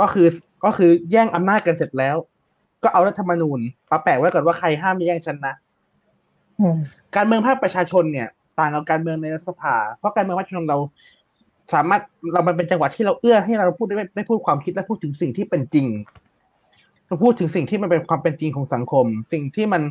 [0.00, 0.28] ก็คือ
[0.64, 2.16] ก็คือแย่งอำนาจกันเสร็จแล้ว
[2.82, 3.60] ก็เอารัฐธรรมนูญ
[3.90, 5.54] มาแปะไว้ก่อนว่าใครห้ามแย่งฉันนะ
[7.16, 10.78] การเมืองภาคประชาชนเนี่ย ต่างกับการเมืองในรัฐสภา เพราะการเมืองประชาชนเรา
[11.74, 15.86] สามารถเรามันเป็นจังหวะที่เราเอื้อให้เราพูดได้ได้พูดความคิดและพูดถึงสิ่งที่เป็นจริง
[17.06, 19.82] เราพูดถึงสิ่งที่มันเป็นความเป็นจริงของสังคม สิ่งที่มัน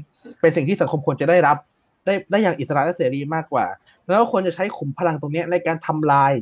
[0.41, 1.58] เป็นสิ่งที่สังคมควรจะได้รับ
[2.06, 3.65] ได้ได้อย่างอิสระและเสรีมากกว่า
[4.06, 6.34] แล้วควรจะใช้ขุมพลังตรงนี้ในการทำลาย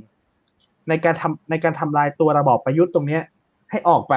[0.89, 3.21] ในการทำในการทำลายตัวระบอบประยุทธ์ตรงเนี้ย
[3.71, 4.15] ให้ออกไป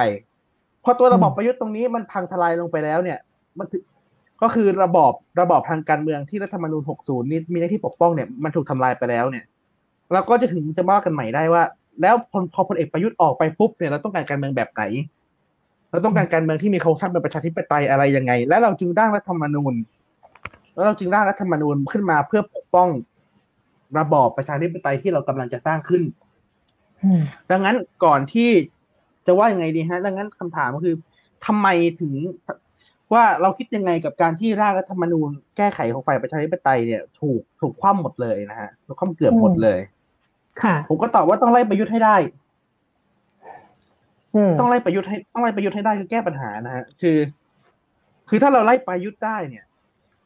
[0.89, 3.19] พอตัวระบอบประยุทธ์ตรงนี้มันพังทลายลงไปแล้วเนี่ย
[3.59, 3.67] มัน
[4.41, 9.45] ก็คือระบอบระบอบทางการเมืองที่รัฐธรรมนูญ 60 นี่มีหน้าที่ปกป้องเนี่ยมันถูกทำลายไปแล้วเนี่ย
[10.13, 11.63] เราก็จะถึงจะว่ากันใหม่ได้ว่า
[12.01, 12.15] แล้ว
[12.53, 14.83] พอพลเอกประยุทธ์ออกไปปุ๊บเนี่ยเราต้องการการเมืองแบบไหน
[15.91, 19.73] เราต้องการการเมืองที่มีโครงสร้างเป็นประชาธิปไตยอะไรยังไง และเราจึงร่างรัฐธรรมนูญ
[20.73, 22.89] แล้วเราจึงร่างรัฐธรรมนูญขึ้นมาเพื่อปกป้อง
[23.99, 26.03] ระบอบประชาธิปไตยที่เรากำลังจะสร้างขึ้น
[27.51, 28.49] ดังนั้นก่อนที่
[29.27, 30.95] จะว่ายังไงดีฮะ ดังนั้นคำถามก็คือ
[31.45, 31.67] ทำไม
[32.01, 32.13] ถึง
[33.13, 39.79] ว่าเราคิดยังไงกับการที่ร่างรัฐธรรมนูญแก้ไขของฝ่ายประชาธิปไตยเนี่ย ถูกถูกคว่ำหมดเลยนะฮะถูกคว่ำเกือบหมดเลย
[40.61, 42.17] ค่ะ ผมก็ตอบว่าต้องไล่ประยุทธ์ให้ได้
[44.35, 47.17] อืมต้องไล่ประยุทธ์ให้ต้องไล่ประยุทธ์ให้ได้คือแก้ปัญหานะฮะคือ
[48.29, 49.65] คือถ้าเราไล่ประยุทธ์ได้เนี่ย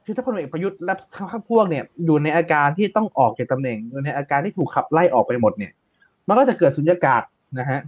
[0.06, 5.72] คือถ้าพลเอกประยุทธ์และทั้งพรรคพวกเนี่ยอยู่ในอาการที่ต้องออกจากตำแหน่งอยู่ในอาการที่ถูกขับไล่ออกไปหมดเนี่ย
[6.28, 7.22] มันก็จะเกิดสุญญากาศ
[7.60, 7.80] นะฮะ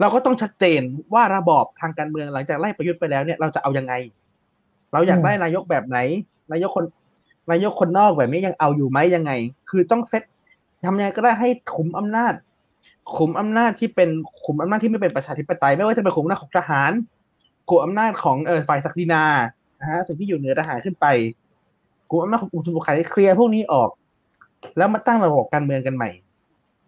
[0.00, 0.82] เราก็ต้องชัดเจน
[1.14, 3.94] ว่าระบอบทางการเมืองหลังจากไล่ประยุทธ์ไปแล้วเนี่ยเราจะเอายังไง
[4.92, 5.98] เราอยากได้นายกแบบไหน
[6.52, 6.84] นายกคน
[7.50, 9.32] นายกคนนอกแบบนี้ยังเอาอยู่ไหมยังไง
[9.70, 10.22] คือต้องเซต
[10.84, 12.34] ทำยังไงก็ได้ให้ขุมอำนาจ
[13.16, 14.08] ขุมอำนาจที่เป็น
[14.44, 16.92] ขุมอำนาจที่ไม่เป็นประชาธิปไตย ไม่ว่าจะเป็นขุมอำนาจของทหาร
[17.68, 19.24] ขุมอำนาจของเออฝ่ายศักดินา
[19.80, 21.06] นะฮะสิ่งที่อยู่เหนือทหารขึ้นไป
[22.10, 23.90] ขุมอำนาจของกลุ่มทุนบุคคลเคลียร์พวกนี้ออก
[24.76, 26.10] แล้วมาตั้งระบบการเมืองกันใหม่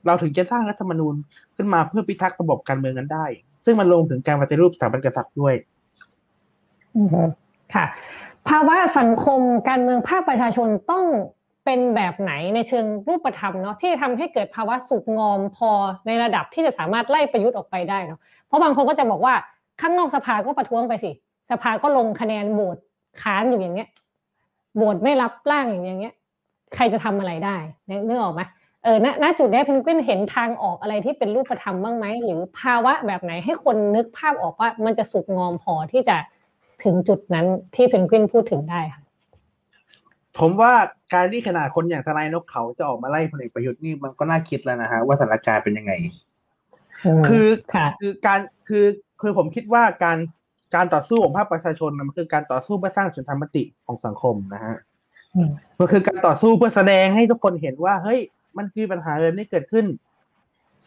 [0.06, 1.14] เราถึงจะสร้างรัฐธรรมนูญ
[1.56, 3.26] ขึ้นมาเพื่อพิทักษ์ระบบการเมืองกันได้
[3.64, 5.54] ซึ่งมันลงถึงการปฏิรูปสถาบันกษัตริย์ด้วย
[7.74, 7.84] ค่ะ
[8.48, 11.04] ภาวะสังคมการเมืองภาคประชาชนต้อง
[11.64, 15.70] เป็นแบบไหนในเชิงรูปธรรมเนาะที่ทำให้เกิดภาวะสุกงอมพอ
[16.06, 19.34] ในระดับที่จะสามารถไล่ประยุทธ์ออกไปได้เนาะเพราะบางคนก็จะบอกว่า
[19.80, 21.10] ข้างนอกสภาก็ประท้วงไปสิ
[21.50, 22.76] สภาก็ลงคะแนนโหวต
[23.22, 23.88] ค้านอยู่อย่างเงี้ย
[24.76, 26.14] โหวตไม่รับร่างอย่างเงี้ย
[26.74, 27.56] ใครจะทำอะไรได้
[27.86, 28.42] เนึกอออกไหม
[28.88, 36.16] ออณณจุดนี้เพนกวินเห็นทางออกอะไรที่เป็นรูปธรรมบ้างไหมหรือภาวะแบบไหนให้คนนึกภาพออกว่ามันจะสุกงอมพอที่จะ
[36.84, 39.02] ถึงจุดนั้นที่เพนกวินพูดถึงได้ค่ะ
[40.38, 40.72] ผมว่า
[41.14, 45.92] การที่ขนาดคนอย่างทนายนกเขาจะออกมาไล่พลเอกประยุทธ์นี่มันก็น่าคิดแล้วนะฮะว่าสถานการณ์เป็นยังไง
[47.28, 48.86] คือค่ะคือการคือ
[49.20, 50.18] คือผมคิดว่าการ
[50.74, 54.74] การต่อสู้ของภาคประชาชนน่ะมันคือการต่อสู้เพื่อสร้างฉันทามติของสังคมนะฮะ
[55.34, 58.20] อืมมันคือการต่อสู้เพื่อแสดงให้ทุกคนเห็นว่าเฮ้ย
[58.58, 59.86] มันคือปัญหาแบบนี้เกิดขึ้น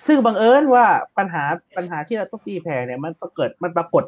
[0.08, 0.86] ซึ่งบังเอิญว่า
[1.18, 1.44] ปัญหา
[1.78, 4.04] ปัญหาที่เราต้องตีแผ่เนี่ย มันปรากฏมันปรากฏ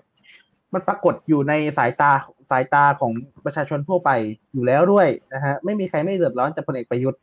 [0.73, 2.11] มันปรากฏอยู่ในสายตา
[2.49, 3.11] สายตาของ
[3.45, 4.09] ประชาชนทั่วไป
[4.53, 7.19] อยู่แล้วด้วยนะฮะไม่มีใครไม่เดือดร้อนจากพลเอกประยุทธ์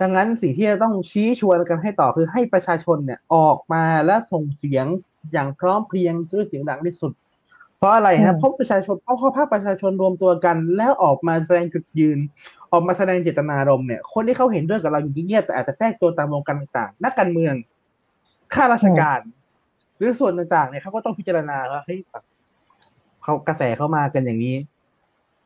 [0.00, 4.86] ดังนั้นสิ่งที่จะต้องชี้ชวนกันให้ต่อคือให้ประชาชนเนี่ยออกมาและส่งเสียง
[5.32, 7.12] อย่างพร้อมเพรียงด้วยเสียงดังที่สุด
[7.78, 12.18] เพราะอะไรฮะเพราะประชาชนเพราะภาคประชาชนรวมตัวกัน แล้วออกมาแสดงจุดยืน
[12.72, 17.54] ออกมาแสดงเจตนารมณ์เนี่ยคนที่เขาเห็นด้วยกับเราอยู่เงียบแต่อาจจะแทรกตัวตามวงการต่างๆ นักการเมือง
[18.54, 19.20] ข้าราชการ
[19.96, 21.98] หรือส่วนต่างๆเนี่ยเขาก็ต้องพิจารณาว่าเฮ้ย
[23.22, 24.56] เขากระแสเข้ามากันอย่างนี้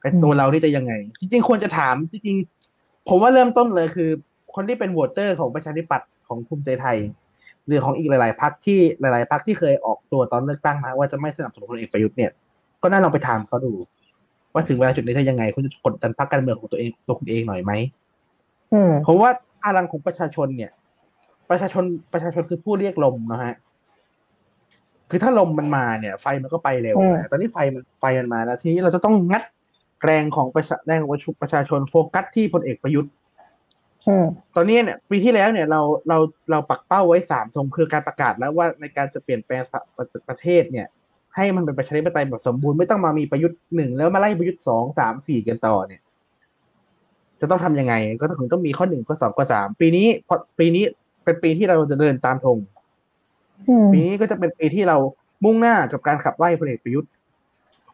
[0.02, 4.10] เป็นตัวเราที่จะยังไง จริงๆควรจะถาม จริงๆผมว่าเริ่มต้นเลยคือ
[4.54, 6.98] คนที่เป็นวตเตอร์ของประชาธิปัตย์ของภูมิใจไทย
[7.66, 12.30] หรือของอีกหลาย ๆพรรคที่หลาย ๆพรรคที่เคยออกตัวตอนเลือกตั้งมาว่าจะไม่สนับสนุนพลเอกประยุทธ์เนี่ย
[12.82, 13.72] ก็น่าลองไปถามเขาดู
[14.54, 17.72] ว่าถึงเวลาจุดนี้จะยังไง คุณจะกดดันพรรคการเมืองของตัวเองตัวคุณเองหน่อยไหม
[18.72, 19.30] อืมผมว่า
[19.64, 20.72] พลังของประชาชนเนี่ย
[21.50, 23.54] ประชาชนประชาชนคือผู้เรียกลมนะฮะ
[25.10, 29.42] คือถ้าลมมันมาเนี่ย ไฟมันก็ไปเร็วอืมนะตอนนี้ไฟมันไฟมันมาแล้วทีนี้เราจะต้องงัด
[30.04, 31.10] แรงของประชาแรงของ
[31.42, 33.12] ประชาชนโฟกัสที่พลเอกประยุทธ์
[34.08, 36.18] อืมตอนนี้เนี่ยปีที่แล้วเนี่ยเราเรา
[36.50, 40.86] เราปักเป้าไว้สามธงคือการประกาศแล้วว่าในการจะเปลี่ยนแปลงสะประประเทศเนี่ย
[41.36, 46.00] ให้มันเป็นประชาธิปไตยแบบสมบูรณ์ไม่ต้องมามีประยุทธ์หนึ่งแล้วมาไล่ประยุทธ์สองสามสี่กันต่อเนี่ย
[47.40, 50.84] จะต้องทำยังไง ก็ต้องต้องมีข้อหนึ่งข้อสองข้อสามปีนี้พอปีนี้
[51.24, 52.58] เป็นปีที่เราจะเดินตามธง
[53.68, 54.96] อืมปีนี้ก็จะเป็นปีที่เรา
[55.44, 57.10] มุ่งหน้ากับการขับไล่พลเอกประยุทธ์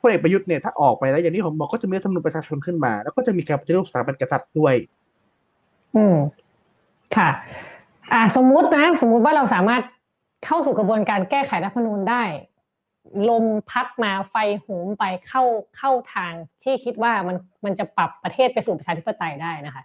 [0.01, 4.75] พลเอกประยุทธ์เนี่ยถ้าออกไปแล้วอย่างที่ผมบอกก็จะมีรัฐธรรมนูญประชาชนขึ้นมา แล้วก็จะมีการปฏิรูปสถาบันกษัตริย์ด้วย
[5.97, 6.17] อืม
[7.17, 7.29] ค่ะ
[8.13, 9.83] อ่า สมมุตินะ สมมุติว่าเราสามารถ
[10.45, 12.23] เข้าสู่กระบวนการแก้ไขรัฐธรรมนูญได้
[13.29, 15.43] ลมพัดมาไฟโหมไปเข้า
[15.77, 16.33] เข้าทาง
[16.63, 19.83] ที่คิดว่ามันมันจะปรับประเทศไปสู่ประชาธิปไตยได้นะคะ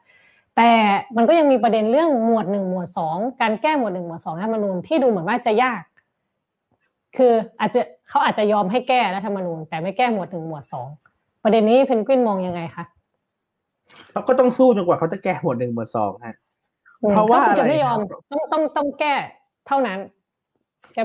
[0.55, 0.71] แต่
[1.17, 5.81] มันก็ยังมีประเด็นเรื่องหมวดหนึ่งหมวดสองการแก้หมวดหนึ่งหมวดสองรัฐธรรมนูญที่ดูเหมือนว่าจะยาก
[7.17, 10.87] คืออาจจะเขาอาจจะยอมให้แก้รัฐธรรมนูญแต่ไม่แก้หมวดหนึ่งหมวดสอง
[11.43, 12.85] ประเด็นนี้เพนกวินมองยังไงคะ
[14.13, 16.35] เราก็ต้องสู้จนกว่าเขาจะแก้หมวดหนึ่งหมวดสองฮะ
[17.01, 19.13] อืมเพราะว่าก็คือจะอะไรไม่ยอมครับต้องต้องต้องแก้
[19.67, 20.24] เท่านั้นจะไม่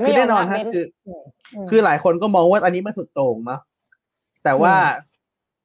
[0.05, 1.11] คือยอแน่มนอนละฮะเว้นคือม
[1.63, 3.59] มคือหลายคนก็มองว่าอันนี้มันสุดโต่งเนาะ
[4.43, 5.09] แต่ว่าอืม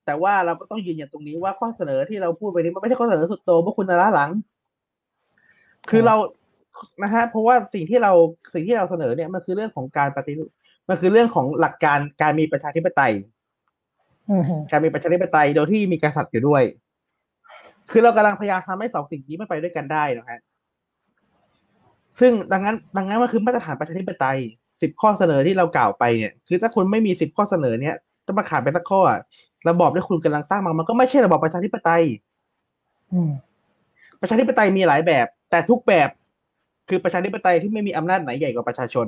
[0.07, 4.31] แต่ว่าเราก็ต้องยืนยันตรงนี้ว่าข้อเสนอที่เราพูดไปนี้มันไม่ใช่ข้อเสนอสุดโต่งเพราะคุณล้าหลัง
[5.91, 6.15] คือเรา
[7.03, 8.13] นะฮะเพราะว่าสิ่งที่เรา
[8.55, 10.49] สิ่งที่เราเสนอเนี่ยมันคือเรื่องของการปฏิรูป
[10.89, 13.13] มันคือเรื่องของหลักการการมีประชาธิปไตย
[14.31, 16.63] อืมการมีประชาธิปไตยโดยที่มีกษัตริย์อยู่ด้วย
[17.91, 20.41] คือเรากำลังพยายามทำให้สองสิ่งนี้มันไปด้วยกันได้นะฮะ
[22.21, 24.39] ซึ่งดังนั้นดังนั้นมันคือมาตรฐานประชาธิปไตย
[24.81, 27.95] สิบข้อเสนอที่เรากล่าวไปเนี่ย คือถ้าคุณไม่มีสิบข้อเสนอเนี่ย
[28.27, 29.21] จะมาขาดไปสักข้ออะ
[29.69, 32.05] ระบอบที่คุณกำลังสร้างมามันก็ไม่ใช่ระบอบประชาธิปไตย
[33.13, 33.31] อืม
[34.21, 36.09] ประชาธิปไตยมีหลายแบบ แต่ทุกแบบ
[36.89, 39.07] คือประชาธิปไตยที่ไม่มีอำนาจไหนใหญ่กว่าประชาชน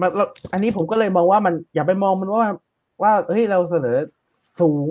[0.00, 2.50] มันเราอันนี้ผมก็เลยมองว่ามันอย่าไปมองมันว่า
[3.02, 3.96] ว่าเฮ้ยเราเสนอ
[4.60, 4.90] สูง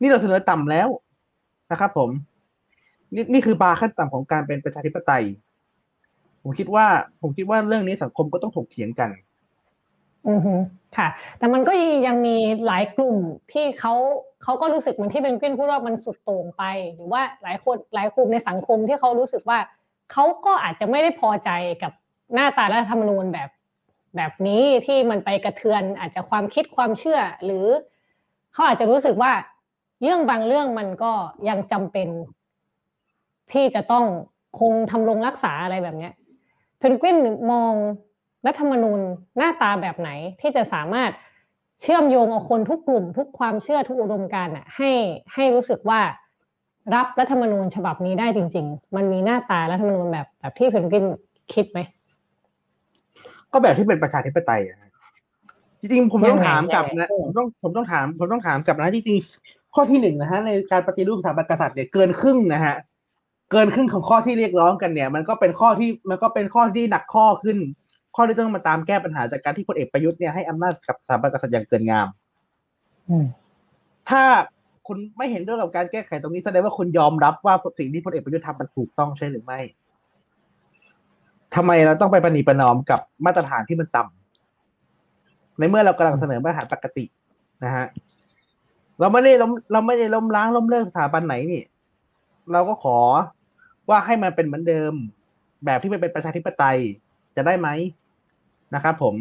[0.00, 0.88] นี่เราเสนอต่ำแล้ว
[1.72, 2.10] นะครับผม
[3.14, 5.24] นี่นี่คือบาร์ขั้นต่ำของการเป็นประชาธิปไตย
[6.42, 6.86] ผมคิดว่า
[7.22, 9.10] ผมคิดว่าเรื่องนี้สังคมก็ต้องถกเถียงกัน
[10.28, 10.54] อือฮึ
[10.96, 11.72] ค่ะ แต่มันก็
[12.06, 13.16] ยังมีหลายกลุ่ม
[13.52, 13.94] ที่เขา
[14.42, 16.62] เขาก็รู้สึกเหมือนที่เป็นกวินพูดว่ามันสุดโต่งไป
[16.94, 19.58] หรือว่าหลายคนหลายกลุ่มในสังคมที่เขารู้สึกว่า
[20.12, 21.50] เขาก็อาจจะไม่ได้พอใจ
[21.82, 21.92] กับ
[22.34, 23.50] หน้าตารัฐธรรมนูญแบบ
[24.16, 27.66] แบบนี้ที่มันไปกระเทือนอาจจะความคิดความเชื่อ หรือ
[28.52, 29.32] เขาอาจจะรู้สึกว่า
[30.02, 31.12] เรื่องบางเรื่องมันก็
[31.48, 32.08] ยังจำเป็น
[33.52, 34.04] ที่จะต้อง
[34.60, 36.12] คงทำรงรักษาอะไรแบบเนี้ย
[36.78, 37.18] เพนกวิน
[37.50, 37.72] มอง
[38.46, 39.00] รัฐธรรมนูญ
[39.36, 41.10] หน้าตาแบบไหนที่จะสามารถ
[41.82, 44.90] เชื่อมโยงเอาคนทุกกลุ่ม ทุกความเชื่อทุกอุดมการณ์อะให้
[45.34, 46.00] ให้รู้สึกว่า
[46.94, 51.04] รับรัฐธรรมนูญฉบับนี้ได้จริง ๆ มันมีหน้าตารัฐธรรมนูญแบบแบบที่เพนกวิน
[51.52, 51.80] คิดไหม
[53.52, 54.78] ก็แบบที่เป็นประชาธิปไตยอะ
[55.80, 62.74] จริงๆผมต้องถามกลับนะผมต้องผมต้องถาม ผมต้องถามกลับนะจริงๆข้อที่หนึ่งนะฮะในการปฏิรูปสถาบันกษัตริย์เนี่ยเกินครึ่งนะฮะ
[63.50, 67.58] เกินครึ่งของข้อที่เรียกร้องกันเนี่ย มันก็เป็นข้อที่มันก็เป็นข้อที่หนักข้อขึ้น
[68.16, 72.08] ข้อที่ต้องมาตามแก้ปัญหาจากการที่พลเอกประยุทธ์เนี่ยให้อำนาจกับสถาบันกษัตริย์อย่างเกินงาม
[74.10, 74.24] ถ้า
[74.86, 79.60] คุณไม่เห็นด้วยกับการแก้ไขตรงนี้แสดงว่าคุณยอมรับว่าสิ่งที่พลเอกประยุทธ์ทำมันถูกต้องใช่หรือไม่
[81.54, 87.04] ทำไมเราต้องไปประนีประนอมกับมาตรฐานที่มันต่ำในเมื่อเรากำลังเสนอมาตรฐานปกติ
[87.64, 87.86] นะฮะ
[89.00, 91.62] เราไม่ได้ล้มเราไม่ได้ล้มล้างล้มเลิกสถาบันไหนนี่
[92.52, 92.98] เราก็ขอ
[93.88, 94.92] ว่าให้มันเป็นเหมือนเดิม
[95.64, 96.78] แบบที่เป็นประชาธิปไตย
[97.36, 97.68] จะได้ไหม
[98.74, 99.14] นะครับผม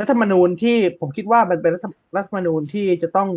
[0.00, 3.28] รัฐธรรมนูญที่ผมคิดว่ามันเป็นรัฐธรรมนูญที่จะต้อง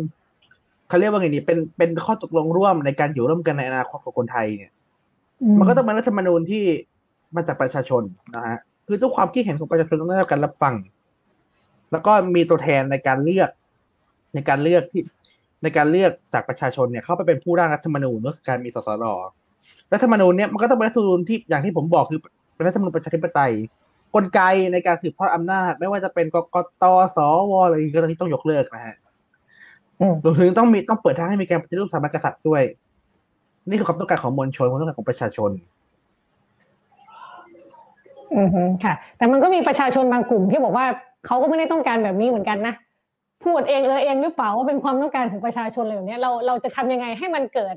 [0.88, 4.72] เขาเรียกว่าไงนี่เป็นเป็นข้อตกลงร่วมในการอยู่ร่วมกันในอนาคตของคนไทยเนี่ย
[5.58, 6.64] มันก็ต้องเป็นรัฐธรรมนูญที่
[7.36, 8.02] มาจากประชาชน
[8.36, 10.74] นะฮะคือทุกความคิดเห็นของประชาชนต้องได้รับการรับฟัง
[11.92, 13.50] แล้วก็มีตัวแทนในการเลือก
[14.34, 15.02] ในการเลือกที่
[15.62, 19.04] ในการเลือกจากประชาชนเนี่ยเข้าไปเป็นผู้ร่างรัฐธรรมนูญก็คือการมีสสร
[19.92, 22.20] รัฐธรรมนูญเนี่ยมันก็ต้องเป็นรัฐธรรมนูญที่อย่างที่ผมบอกคือ
[22.54, 23.52] เป็นรัฐธรรมนูญประชาธิปไตย
[24.14, 24.40] กลไก
[24.72, 26.84] ในการสืบทอดอำนาจ ไม่ว่าจะเป็นกกต
[27.16, 27.18] ส
[27.50, 28.96] วอะไรก็ตอนนี้ต้องยกเลิกนะฮะ
[30.24, 32.62] รวมถึงต้องมีต้องเปิดทางให้มีการปฏิรูปสถาบันกษัตริย์ด้วย
[33.68, 35.50] นี่คือความต้องการของมวลชนความต้องการของประชาชน
[38.36, 38.48] อือ
[38.84, 40.86] ค่ะ แต่มันก็มีประชาชนบางกลุ่มที่บอกว่า
[41.26, 42.74] เขาก็ไม่ได้ต้องการแบบนี้เหมือนกันนะ
[43.44, 47.74] พูดเองเออเองหรือเปล่าว่าเป็นความต้องการของประชาชนอะไรแบบนี้เราเราจะทำยังไงให้มันเกิด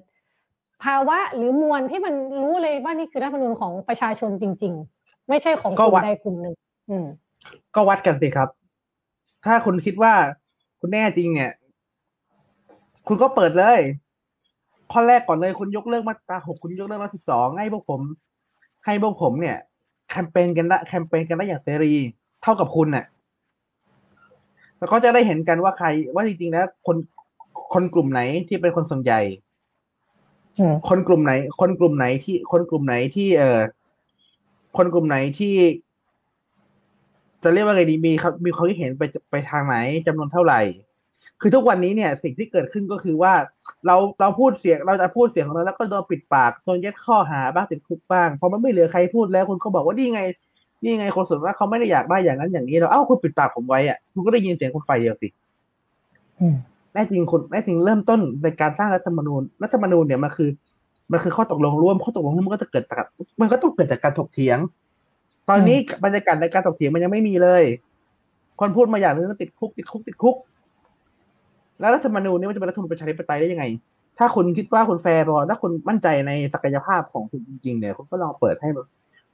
[0.84, 6.56] ภาวะหรือมวลที่มันรู้เลยว่านี่คือรัฐธรรมนูญของประชาชนจริง ๆ ไม่ใช่ของกลุ่มใดกลุ่มหนึ่ง
[6.90, 7.06] อืม
[7.76, 8.50] ก็วัดกันสิครับ
[9.46, 10.14] ถ้าคุณคิดว่า
[10.80, 11.52] คุณแน่จริงเนี่ย
[13.08, 13.80] คุณก็เปิดเลย
[14.92, 18.02] ข้อแรกก่อนเลยคุณยกเลิกมาตราหกคุณยกเลิกมาสิบสองให้พวกผม
[18.86, 19.58] ให้พวกผมเนี่ย
[20.10, 21.94] แคมเปญกันได้แคมเปญกันได้อย่างเสรี
[22.42, 23.06] เท่ากับคุณเนี่ย
[24.78, 26.98] แล้วก็จะได้เห็นกันว่าใคร ว่าจริงๆแล้วคน
[27.74, 29.22] คนกลุ่มไหนที่เป็นคนส่วนใหญ่
[30.90, 33.60] คนกลุ่มไหน คนกลุ่มไหนที่คนกลุ่มไหนที่เอ่อ
[34.78, 35.56] คนกลุ่มไหนที่
[37.44, 40.62] จะเรียกว่าไงดีมีครับ มีความคิดเห็นไปไปทางไหนจำนวนเท่าไหร่
[41.42, 43.34] คือทุกวันนี้เนี่ย สิ่งที่เกิดขึ้นก็คือว่า
[43.86, 50.22] เราเราพูดเสียงเราจะพูดเสียงของเราแล้วก็โดนปิดปากโดนยัดข้อหาบ้างติดคุกบ้างพอมันไม่เหลือใครพูดแล้วคุณก็บอกว่านี่ไง
[50.84, 55.28] นี่ไงคนส่วนมากเขาไม่ได้อยากได้อย่างนั้นอย่างนี้เราเอ้าคุณปิดปากผมไว้อะคุณก็ได้ยินเสียงคนฝ่ายเดียวสิ
[56.94, 60.50] แน่จริงคุณแน่จริงเริ่มต้นในการสร้างรัฐธรรมนูญรัฐธรรมนูญเนี่ยมันคือ
[61.12, 63.06] มันคือข้อตกลงร่วมข้อตกลงร่วมมันก็จะเกิดจาก
[63.42, 64.58] มันก็ต้องเกิดจากการถกเถียง
[65.50, 67.64] ตอนนี้บรรยากาศในการถกเถียงมันยังไม่มีเลย
[68.60, 70.36] คนพูดมาอย่างนึงก็ติดคุกติดคุกติดคุก
[71.80, 73.66] แล้วรัฐธรรมนูญนี่มันจะเป็นรัฐธรรมนูญประชาธิปไตยได้ยังไง
[74.18, 78.70] ถ้าคุณคิดว่าคุณแฟร์พอถ้าคุณมั่นใจในศักยภาพของคุณจริงๆเนี่ยคุณก็ลองเปิดให้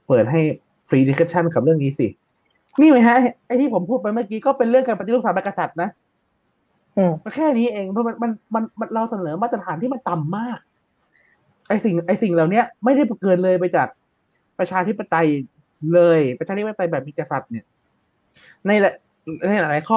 [0.08, 0.40] เปิดให้
[0.88, 2.06] free discussion กับเรื่องนี้สิ
[2.80, 5.88] นี่ไหมฮะไอ้ที่ผมพูดไปเมื่อกี้ก็เป็นเรื่องการปฏิรูปสถาบันกษัตริย์นะ
[7.22, 8.30] มันแค่นี้เองเพราะมันมัน
[8.80, 10.58] มันเราเสนอมาตรฐานที่มันต่ำมาก
[11.68, 13.88] ไอสิ่งไอสิ่งเหล่านี้ไม่ได้เกินเลยไปจาก
[14.58, 15.28] ประชาธิปไตย
[15.94, 17.64] เลยประชาธิปไตยแบบมีกษัตริย์เนี่ย
[18.66, 18.70] ใน
[19.48, 19.96] ในหลายข้อ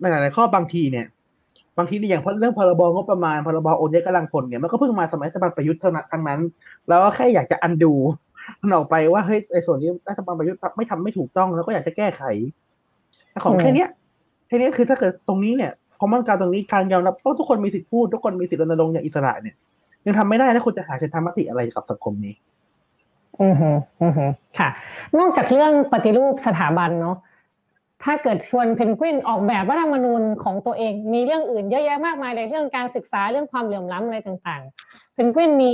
[0.00, 1.06] ในหลายข้อบางทีเนี่ย
[1.78, 6.40] บางทีนี่อย่างเรื่องพรบงบประมาณพรบโอนย้ายกำลังพลเนี่ยมันก็เพิ่งมาสมัยรัฐบาลประยุทธ์เท่านั้นทั้งนั้น
[6.88, 7.92] แล้วก็แค่อยากจะอันดู
[8.60, 12.22] มันออกไปว่าเฮ้ยไอ้ส่วนนี้รัฐบาลประยุทธ์ไม่ทำไม่ถูกต้องแล้วก็อยากจะแก้ไข
[13.44, 13.86] ของแค่นี้
[14.46, 15.72] แค่นี้คือถ้าเกิดตรงนี้เนี่ย
[16.04, 19.56] อมมอนการตรงนี้การยอมรับทุกคนมีสิทธิพูดทุกคนมีสิทธิรณรงค์อย่างอิสระเนี่ย
[20.06, 22.34] ยังทำไม่ได้แล้วคุณจะหาเชิญธรรมติอะไรกับสังคมนี้
[23.42, 23.70] อือฮึ
[24.02, 24.26] อือฮึ
[24.58, 24.68] ค่ะ
[25.18, 27.16] นอกจากเรื่องปฏิรูปสถาบันเนาะ
[28.04, 35.72] ถ้าเกิดชวนเพนกวินออกแบบรัฐธรรมนูญของตัวเอง มีเรื่องอื่นเยอะแยะมากมายเลยเรื่องการศึกษาเรื่องความเหลื่อมล้ำอะไรต่างๆเพนกวินมี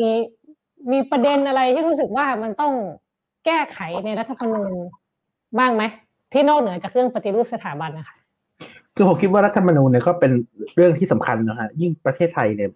[0.93, 2.73] มีประเด็นอะไรที่รู้สึกว่ามันต้อง
[3.47, 4.73] แก้ไขในรัฐธรรมนูญ
[5.59, 5.83] บ้างไหม
[6.33, 8.17] ที่นอกเหนือจากเรื่องปฏิรูปสถาบันนะคะ
[9.01, 10.33] คือผมคิดว่ารัฐธรรมนูญเนี่ยก็เป็น
[10.77, 12.71] เรื่องที่สำคัญนะฮะยิ่งประเทศไทยเนี่ย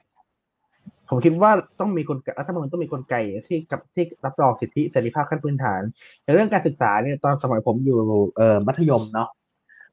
[1.08, 3.14] ผมคิดว่าต้องมีกลรัฐธรรมนูญต้องมีกลไก
[3.46, 5.80] ที่กับที่รับรองสิทธิเสรีภาพขั้นพื้นฐาน
[6.24, 7.98] ในเรื่องการศึกษาเนี่ยตอนสมัยผมอยู่
[8.36, 9.28] เอ่อมัธยมเนาะ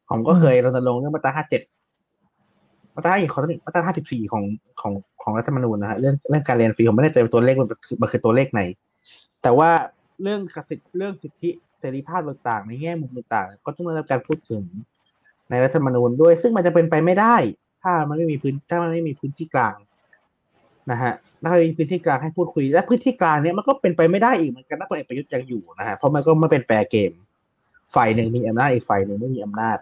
[0.09, 1.61] ผมก็เคยรณรงค์เรื่องมาตราห้าเจ็ด
[2.95, 4.43] มาตราอีกข้อนึงมาตราห้าสิบสี่ของ
[4.81, 7.67] ของของรัฐธรรมนูญนะฮะเรื่องเรื่องการเรียนฟรีผมไม่แน่ใจว่าตัวเลขมัน
[8.01, 8.61] มันคือตัวเลขไหน
[9.41, 9.69] แต่ว่า
[10.21, 14.63] เรื่องสิทธิเรื่องสิทธิเสรีภาพต่างๆในแง่มุมต่างๆ ก็ต้องได้รับการพูดถึง
[15.51, 17.35] ในรัฐธรรมนูญด้วย ซึ่งมันจะเป็นไปไม่ได้
[17.83, 19.75] ถ้ามันไม่มีพื้นถ้ามันไม่มีพื้นที่กลาง
[20.91, 27.11] นะฮะถ้าไม่มีพื้นที่กลางให้พูดคุย และพื้นที่กลางเนี้ยมันก็เป็นไปไม่ได้อีกเหมือนกันถ้าพลเอกประยุทธ์ยังอยู่นะฮะเพราะมันก็ไม่เป็นแฟร์เกม
[27.95, 29.77] ฝ่ายหนึ่งมีอำนาจอีกฝ่ายหนึ่งไม่มีอำนาจ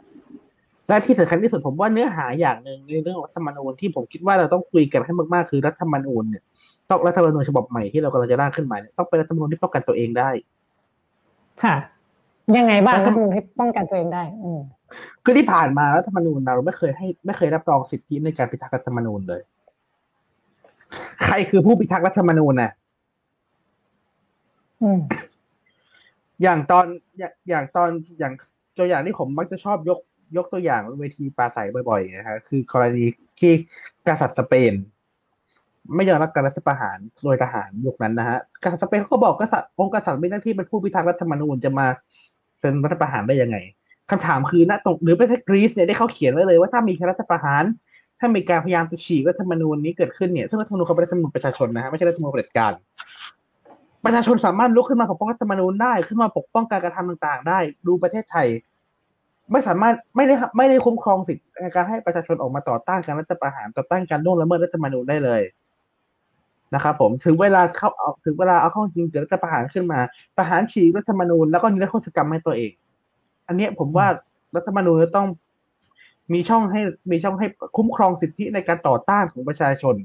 [0.87, 6.43] และที่สำคัญที่สุดผมว่าเนื้อหาอย่างหนึ่งในเรื่องรัฐธรรมนูญที่ผมคิดว่าเราต้องคุยกันให้มากๆคือรัฐธรรมนูญเนี่ย
[6.89, 10.29] ต้องรัฐธรรมนูญฉบับใหม่ที่เรากำลังจะร่างขึ้นมาเนี่ยต้องเป็นรัฐธรรมนูญที่ป้องกันตัวเองได้
[11.63, 11.75] ค่ะ
[12.57, 14.61] ยังไงบ้างรัฐรัฐธรรมนูญให้ป้องกันตัวเองได้ อืม
[15.23, 19.41] คือที่ผ่านมารัฐธรรมนูญเราไม่เคยให้ไม่เคยรับรองสิทธิในการพิทักษ์รัฐธรรมนูญเลย
[21.25, 22.71] ใครคือผู้พิทักษ์รัฐธรรมนูญน่ะ
[24.81, 24.99] อืม
[26.43, 26.85] อย่างตอน
[27.17, 28.33] อย่างอย่างตอนอย่าง
[28.77, 29.99] ตัวอย่างที่ผมมักจะชอบยก
[30.37, 33.05] ยกตัวอย่างเวทีปราศัยบ่อยๆนะฮะคือกรณี
[33.39, 33.51] ที่
[34.07, 34.73] กษัตริย์สเปน
[35.95, 41.87] ไม่ยอมรับการรัฐประหารโดยทหารยุคนั้นนะฮะกษัตริย์สเปนเขาก็บอกกษัตริย์องค์กษัตริย์มีหน้าที่เป็นผู้พิทักษ์รัฐธรรมนูญจะมา
[42.59, 43.57] เซ็นรัฐประหารได้ยังไง
[44.11, 47.63] คำถามคือณตรงหรือประเทศกรีซเนี่ยได้เขาเขียนไว้เลยว่าถ้ามีรรัฐประหาร
[48.19, 52.73] ถ้ามีการพยายามจะฉีกรัฐธรรมนูญนี้เกิดขึ้นเนี่ยซึ่งรัฐธรรมนูญเขาเป็นรัฐธรรมนูญประชาชนนะฮะไม่ใช่รัฐธรรมนูญเผด็จการ
[54.05, 58.47] ประชาชนสามารถลุกขึ้นมาปกป้องรัฐธรรมนูญได้ขึ้นมาปกป้องการกระทำต่างๆ ได้ ดูประเทศไทย
[59.51, 61.43] ไม่สามารถไม่ได้ไม่ได้คุ้มครองสิทธิ
[61.75, 65.41] การให้ประชาชนออกมาต่อต้านการรัฐประหารต่อต้านการล่วงละเมิดรัฐธรรมนูญได้เลย
[66.75, 69.99] นะครับผมถึงเวลาเข้าเอาถึงเวลาเอาเข้าจริงเกิดรัฐประหารขึ้นมา
[70.37, 72.71] ทหารฉีกรัฐธรรมนูญแล้วก็นิรโทษกรรมให้ตัวเอง
[73.47, 74.07] อันเนี้ยผมว่า
[74.55, 75.27] รัฐธรรมนูญจะต้อง
[76.33, 79.95] มีช่องให้มีช่องให้คุ้มครองสิทธิในการต่อต้านของประชาชน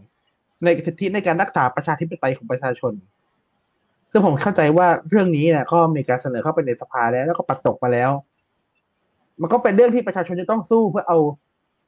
[0.65, 2.93] ในสิทธิในการรักษาประชาธิปไตยของประชาชน
[4.11, 8.11] ซึ่งผมเข้าใจว่าเรื่องนี้เนี่ยก็มีการเสนอเข้าไปในสภาแล้ว แล้วก็ปัดตกมาแล้ว
[9.41, 11.19] มันก็เป็นเรื่องที่ประชาชนจะต้องสู้เพื่อเอา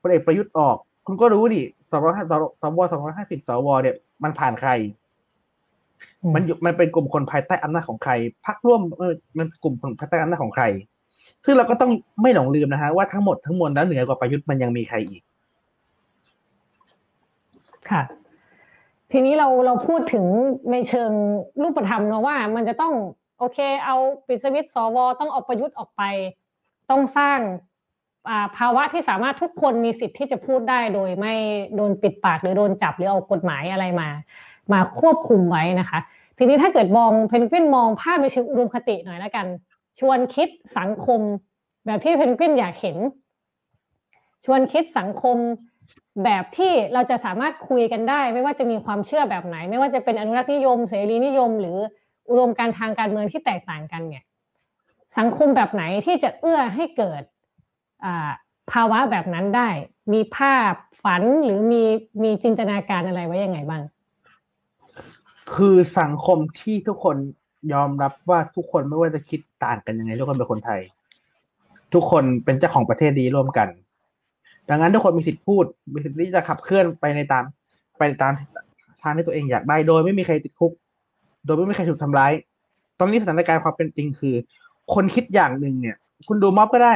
[0.00, 2.32] พลเอกประยุทธ์ออก คุณก็รู้ดิ สองร้อยห้าส
[2.76, 4.70] วสองร้อยห้าสิบสวเนี่ยมันผ่านใคร
[6.22, 8.12] อืมมันอยู่มันเป็นกลุ่มคนภายใต้อำนาจของใคร
[8.46, 10.64] พรรคร่วมเออมันกลุ่มคนภายใต้อำนาจของใคร
[11.44, 11.90] ซึ่งเราก็ต้อง
[12.22, 15.22] ไม่หลงลืมนะฮะว่าทั้งหมดทั้งมวลแล้วเหนือกว่าประยุทธ์มันยังมีใครอีก
[17.90, 18.02] ค่ะ
[19.12, 20.24] ทีนี้เราเราพูดถึง
[20.72, 21.10] ในเชิง
[21.62, 22.92] รูปธรรมเนอะว่ามันจะต้อง
[23.38, 23.96] โอเค เอา
[24.26, 26.02] ปิดสวิตช์สวต้องเอาประยุทธ์ออกไป
[26.90, 27.75] ต้องสร้างอ่า
[28.56, 31.34] ภาวะที่สามารถทุกคนมีสิทธิ์ที่จะพูดได้โดยไม่
[31.76, 34.08] โดนปิดปากหรือโดนจับหรือเอากฎหมายอะไรมา
[34.72, 35.98] มาควบคุมไว้นะคะ
[36.38, 39.46] ทีนี้ถ้าเกิดมองเพนกวินมองภาพในเชิงอุดมคติหน่อยแล้วกัน
[40.00, 41.20] ชวนคิดสังคม
[41.86, 42.96] แบบที่เพนกวินอยากเห็น
[44.44, 45.36] ชวนคิดสังคม
[46.24, 51.78] แบบที่เราจะสามารถคุยกันได้ ไม่ว่าจะมีความเชื่อแบบไหน ไม่ว่าจะเป็นอนุรักษ์นิยม เสรีนิยม หรือ
[52.30, 54.24] อุดมการทางการเมืองที่แตกต่างกันเนี่ย
[55.18, 57.22] สังคมแบบไหนที่จะเอื้อให้เกิด
[58.72, 59.68] ภาวะแบบนั้นได้
[60.12, 61.82] มีภาพฝันหรือมี
[62.22, 63.82] มีจินตนาการอะไรไว้ยังไงบ้าง
[65.54, 67.16] คือสังคมที่ทุกคน
[67.72, 70.80] ยอมรับว่าทุกคนไม่ว่าจะคิดต่างกันยังไงทุกคนเป็นคนไทย
[71.94, 73.68] ทุกคนเป็นเจ้าของประเทศนี้ร่วมกัน
[74.68, 77.44] ดังนั้นทุกคนมีสิทธิพูดมีสิทธิที่จะขับเคลื่อนไปในตาม
[77.96, 78.32] ไปในตาม
[79.02, 80.72] ทางที่ตัวเองอยากได้โดยไม่มีใครติดคุก
[81.44, 82.32] โดยไม่มีใครถูกทำร้าย
[82.98, 84.34] ตอนนี้สถานการณ์ความเป็นจริงคือ
[84.94, 85.96] คนคิดอย่างหนึ่งเนี่ย
[86.28, 86.94] คุณดูม็อบก็ได้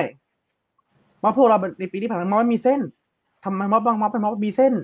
[1.22, 2.80] ม็อบพวกเราในปีที่ผ่านมาม็อบมีเส้น
[3.44, 4.74] ทำไมม็อบบางม็อบเป็นม็อบมีเส้น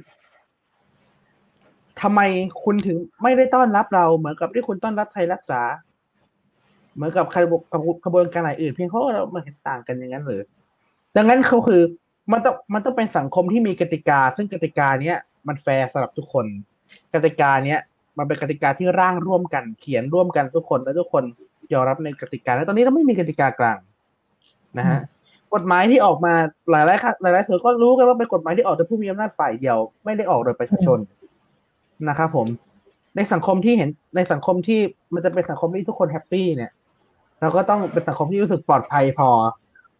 [2.02, 2.20] ทำไม
[2.64, 5.62] คุณถึงไม่ได้ต้อนรับเรา เหมือนกับที่คุณต้อนรับไทยรักษา
[6.94, 7.58] เหมือนกับขบว
[7.94, 10.42] นขบวนการไหนอื่นเพียงเพราะเรามาเห็นต่างกันอย่างนั้นหรือ
[11.16, 11.82] ดังนั้นเขาคือ
[12.32, 15.16] มันต้องมันต้องเป็นสังคมที่มีกติกา ซึ่งกติกาเนี้ย
[15.48, 16.46] มันแฟร์สำหรับทุกคน
[17.14, 17.80] กติกาเนี้ย
[18.18, 21.24] มันเป็นกติกาที่ร่างร่วมกัน เขียนร่วมกันทุกคนและทุกคน
[21.72, 23.78] ยอมรับในกติกา แล้วตอนนี้เราไม่มีกติกากลาง
[24.78, 25.00] นะฮะ
[25.54, 26.34] กฎหมายที่ออกมา
[26.70, 30.98] หลายหลายหลายหลายส่วนก็รู้กันว่าเป็นกฎหมายที่ออกโดยผู้มีอำนาจฝ่ายเดียว ไม่ได้ออกโดยประชาชน
[32.08, 32.46] นะครับผม
[33.16, 34.80] ในสังคมที่เห็นในสังคมที่
[35.14, 36.70] มันจะเป็นสังคมที่ทุกคนแฮปปี้เนี่ย
[37.40, 39.30] เราก็ต้องเป็นสังคมที่รู้สึกปลอดภัยพอ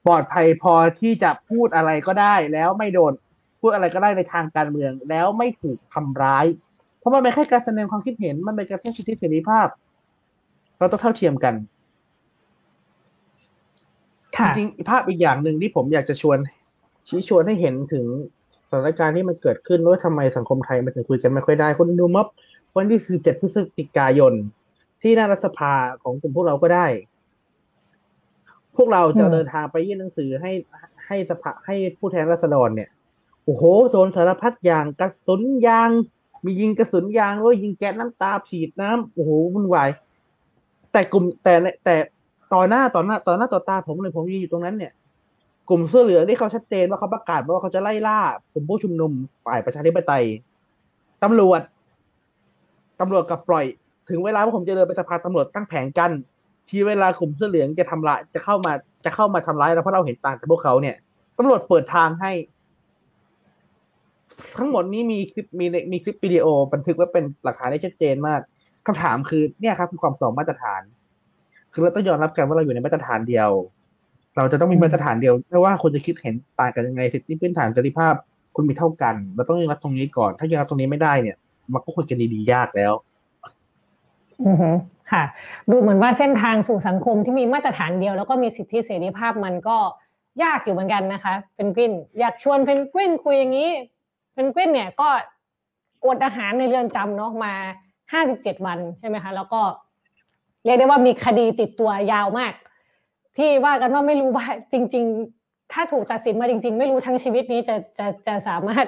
[0.07, 3.13] ปลอดภัยพอที่จะพูดอะไรก็ได้ แล้วไม่โดน
[3.61, 6.47] พูดอะไรก็ได้ในทางการเมือง แล้วไม่ถูกทำร้าย
[6.99, 9.69] เพราะมันเป็นแค่การแสดงความคิดเห็นมันเป็นการแค่สิทธิเสรีภาพ
[10.79, 11.76] เราต้องเท่าเทียมกันค่ะ
[14.57, 16.39] จริงภาพอีกอย่างหนึ่งที่ผมอยากจะชวน
[17.09, 18.07] ชี้ชวนให้เห็นถึง
[18.71, 22.27] สถานการณ์ที่มันเกิดขึ้นว่าทำไมสังคมไทยมันถึงคุยกันไม่ค่อยได้คุณดูม็อบ
[22.77, 24.33] วันที่ 17 พฤศจิกายน
[25.03, 25.73] ที่หน้ารัฐสภา
[26.03, 26.87] ของกลุ่มพวกเราก็ได้
[28.77, 30.53] พวกเราจะเดินทางไปยื่นหนังสือให้
[31.07, 32.91] ให้สภาให้ผู้แทนราษฎรเนี่ย
[33.45, 33.63] โอ้โห
[33.93, 35.91] โดนสารพัดอย่างกระสุนยาง
[36.45, 39.91] มียิงกระสุนยางด้วยยิงแก๊สน้ำตาฉีดน้ำโอ้โหวุ่นวาย
[40.93, 41.97] แต่กลุ่มแต่แต่
[42.55, 44.93] ต่อหน้าต่อหน้าต่อหน้าต่อตาผมเลยผมยืนอยู่ตรงนั้นเนี่ย
[45.69, 48.19] กลุ่มเสื้อเหลืองที่เขาชัดเจนว่าเขาประกาศว่าเขาจะไล่ล่า
[48.53, 49.13] กลุ่มผู้ชุมนุม
[49.47, 50.25] ฝ่ายประชาธิปไตย
[51.23, 51.63] ตำรวจ
[53.01, 53.65] ตำรวจกับปล่อย
[54.11, 56.11] ถึงเวลาว่าผมจะเดินไปสภาตำรวจตั้งแผงกัน
[56.69, 58.73] ที่เวลากลุ่มเสื้อเหลืองจะทำร้ายจะเข้ามา
[59.05, 60.97] จะเข้ามาทำร้ายเราเพราะเราเห็นต่างจากพวกเขาเนี่ย
[61.39, 62.33] ตำรวจเปิดทางให้
[64.59, 68.41] ทั้งหมดนี้มีคลิปมีมีคลิปวิดีโอบันทึกไว้เป็นหลักฐานที่ชัดเจนมาก
[68.87, 70.83] คำถามคือเนี่ยครับคือความสองมาตรฐาน
[71.77, 73.51] คือเราต้องยอมรับกันว่าเราอยู่ในมาตรฐานเดียว
[74.37, 78.15] เราจะต้องมีมาตรฐานเดียวไม่ว่าคนจะคิดเห็นต่างกันยังไงสิทธิพื้นฐานเสรีภาพ
[78.57, 81.37] คุณมีเท่ากัน เราต้องยอมรับตรงนี้ก่อน ถ้ายอมรับตรงนี้ไม่ได้เนี่ย
[81.73, 82.93] มันก็คุยกันดีๆยากแล้ว
[84.47, 84.71] อือฮึ
[85.13, 85.25] ค่ะ
[85.71, 89.77] ดูเหมือนว่าเส้นทางสู่สังคมที่มีมาตรฐานเดียว แล้วก็มีสิทธิเสรีภาพมันก็
[90.43, 93.71] ยากอยู่เหมือนกันนะคะ เพนกวิน อยากชวนเพนกวินคุยอย่างนี้
[94.33, 95.09] เพนกวินเนี่ยก็
[96.07, 97.55] อดอาหารในเรือนจำเนาะมา
[98.13, 99.61] ห้าสิบเจ็ดวันใช่ไหมคะ แล้วก็
[100.67, 102.53] เรียกได้ว่ามีคดีติดตัวยาวมาก
[103.37, 105.05] ที่ว่ากันว่าไม่รู้ว่าจริง
[105.39, 108.87] ๆ ถ้าถูกตัดสินมาจริง ๆ ไม่รู้ทั้งชีวิตนี้จะจะจะสามารถ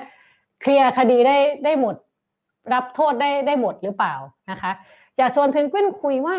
[0.61, 1.95] เคลียร์คดีได้ได้หมด
[2.73, 4.15] รับโทษได้ได้หมดหรือเปล่า
[4.51, 4.73] นะคะ
[5.19, 6.37] อยากชวนเพนกวินคุยว่า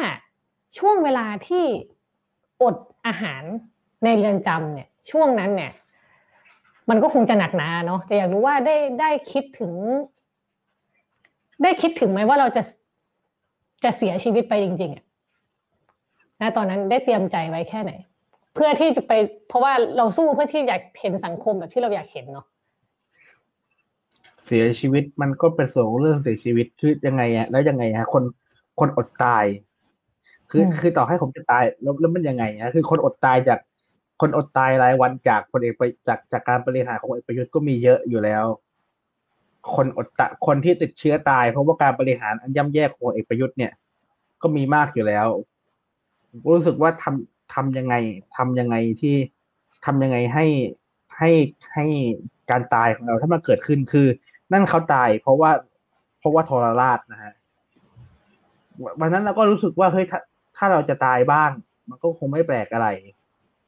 [0.77, 1.65] ช่วงเวลาที่
[2.61, 2.75] อด
[3.07, 3.43] อาหาร
[4.03, 5.71] ในเรือนจำเนี่ยช่วงนั้นเนี่ย
[6.89, 9.73] มันก็คงจะหนักหนาเนาะแต่อยากรู้ว่าได้ได้คิดถึง
[11.63, 12.61] ได้คิดถึงไหมว่าเราจะ
[13.83, 15.03] จะเสียชีวิตไปจริงๆอะ
[16.41, 17.91] นะตอนนั้นได้เตรียมใจไว้แค่ไหน
[18.55, 19.13] เพื่อที่จะไป
[19.47, 22.45] เพราะว่าเราสู้เพื่อที่อยากเห็นสังคมแบบที่เราอยากเห็นเนาะ
[24.45, 28.23] เสียชีวิตมันก็เป็นส่วนของเรื่องเสียชีวิตคือยังไงอะแล้วยังไงฮะคน
[28.79, 29.45] คนอดตาย
[30.51, 33.59] คือคือต่อให้ผมจะตายแล้วแล้วมันยังไงฮะคือคนอดตายจาก
[34.21, 38.45] คนอดตายรายวันจากคนเอกไปจากจากการบริหารของเอกประยุทธ์ก็มีเยอะอยู่แล้ว
[39.75, 43.71] คนอดตะคนที่ติดเชื้อตาย เพราะว่าการบริหารอันย่ำแย่ของเอกประยุทธ์เนี่ย
[44.41, 45.27] ก็มีมากอยู่แล้ว
[46.55, 47.95] รู้สึกว่าทำทำยังไง
[48.37, 49.15] ทำยังไงที่
[49.85, 50.45] ทำยังไงให้
[51.17, 51.31] ให้
[51.73, 51.85] ให้
[52.51, 54.07] การตายของเราถ้ามันเกิดขึ้นคือ
[54.51, 55.51] นั่นเขาตาย เพราะว่า
[56.19, 57.33] เพราะว่าทรราชนะฮะ
[58.99, 60.19] วันนั้นเราก็รู้สึกว่าเฮ้ยถ้า
[60.57, 61.51] ถ้าเราจะตายบ้าง
[61.89, 62.87] มันก็คงไม่แปลกอะไร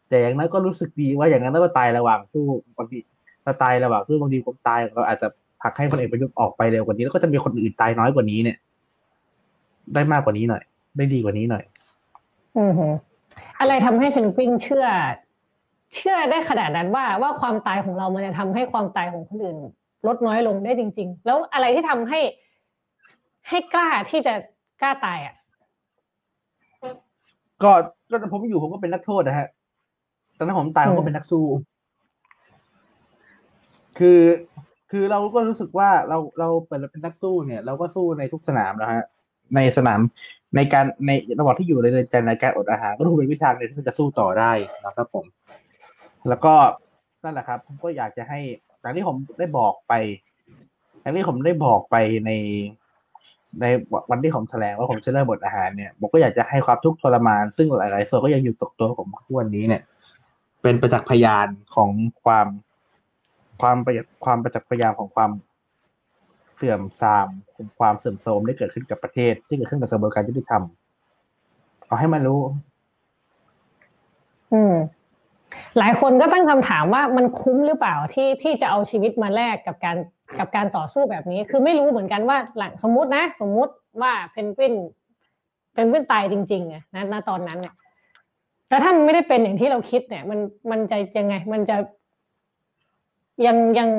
[0.10, 2.46] แต่อย่างนั้นก็รู้สึกดีว่าอย่างนั้นเราตายระหว่างสู้
[2.78, 3.00] บางที
[3.44, 5.28] เราตายระหว่างสู้บางทีผมตายเราอาจจะ
[5.62, 8.58] ผลักให้พลเอกประยุทธ์ออกไปเร็วกว่านี้ แล้วก็จะมีคนอื่นตายน้อยกว่านี้เนี่ย
[9.94, 10.64] ได้มากกว่านี้หน่อย
[10.98, 11.64] ได้ดีกว่านี้หน่อย
[12.58, 12.72] อือ
[13.60, 14.86] อะไรทำให้เพนกวินเชื่อ
[15.96, 19.58] เชื่อได้ขนาดนั้นว่าว่าความตายของเรามันจะทำให้ความตายของคนอื่น
[20.08, 22.20] ลดน้อยลงได้จริง ๆ แล้วอะไรที่ทำให้
[23.50, 24.34] ให้กล้าที่จะ
[24.82, 25.36] กล้าตายอะ
[27.64, 27.72] ก็
[28.10, 29.48] ก็ผมอยู่ผมก็เป็นนักโทษนะฮะ
[30.38, 31.46] ตอนนั้นผมตายผมก็เป็นนักสู้
[33.98, 34.22] คือ
[34.92, 39.04] คือเราก็รู้สึกว่าเราเราเป็นเป็นนักสู้เนี่ย เราก็สู้ในทุกสนามนะฮะ
[39.56, 40.00] ในสนาม
[40.56, 44.52] ในการในระหว่างที่อยู่ในเรือนจำในการอดอาหารก็ถูเป็นวิชาเลยที่จะสู้ต่อได้
[44.86, 45.26] นะครับผม
[46.30, 46.54] แล้วก็
[47.24, 48.40] นั่นแหละครับ ผมก็อยากจะให้
[48.82, 49.94] อย่างที่ผมได้บอกไป
[51.02, 51.96] อย่างที่ผมได้บอกไป
[52.26, 52.32] ใน
[53.62, 53.66] ใน
[54.10, 59.82] วันที่ผมแถลงว่าผมจะเริ่มอดอาหารเนี่ยผมก็อยากจะให้ความทุกข์ทรมาน ซึ่งหลายๆส่วนก็ยังอยู่ตกตัวผมทุกวันนี้เนี่ย
[60.62, 61.90] เป็นประจักษ์พยานของ
[62.24, 62.48] ความ
[63.62, 63.94] ความประ
[64.26, 65.32] ความประจักษ์พยานของความ
[66.62, 67.28] เสื่อมทราม
[67.80, 70.64] ความเสื่อมโทรมที่เกิดขึ้นกับประเทศ ที่เกิดขึ้นกับกระบวนการยุติธรรม
[71.86, 72.40] เอาให้มันรู้
[74.54, 74.76] อืม
[75.80, 79.98] หลายคนก็ตั้งคำถามว่ามันคุ้มหรือเปล่าที่ที่จะเอาชีวิตมาแลกกับการ
[80.40, 84.76] กับการต่อสู้แบบนี้ คือไม่รู้เหมือนกันว่าหลังสมมุตินะ สมมุติว่าเพนกวิน
[85.74, 87.74] เพนกวินตายจริงๆไงนะณตอนนั้นเนี่ย
[88.68, 90.40] แต่ถ้ามันไม่ได้เป็นอย่างที่เราคิดเนี่ย มัน
[90.72, 91.78] มันจะยังไง มันจะ
[93.46, 93.90] ยังยัง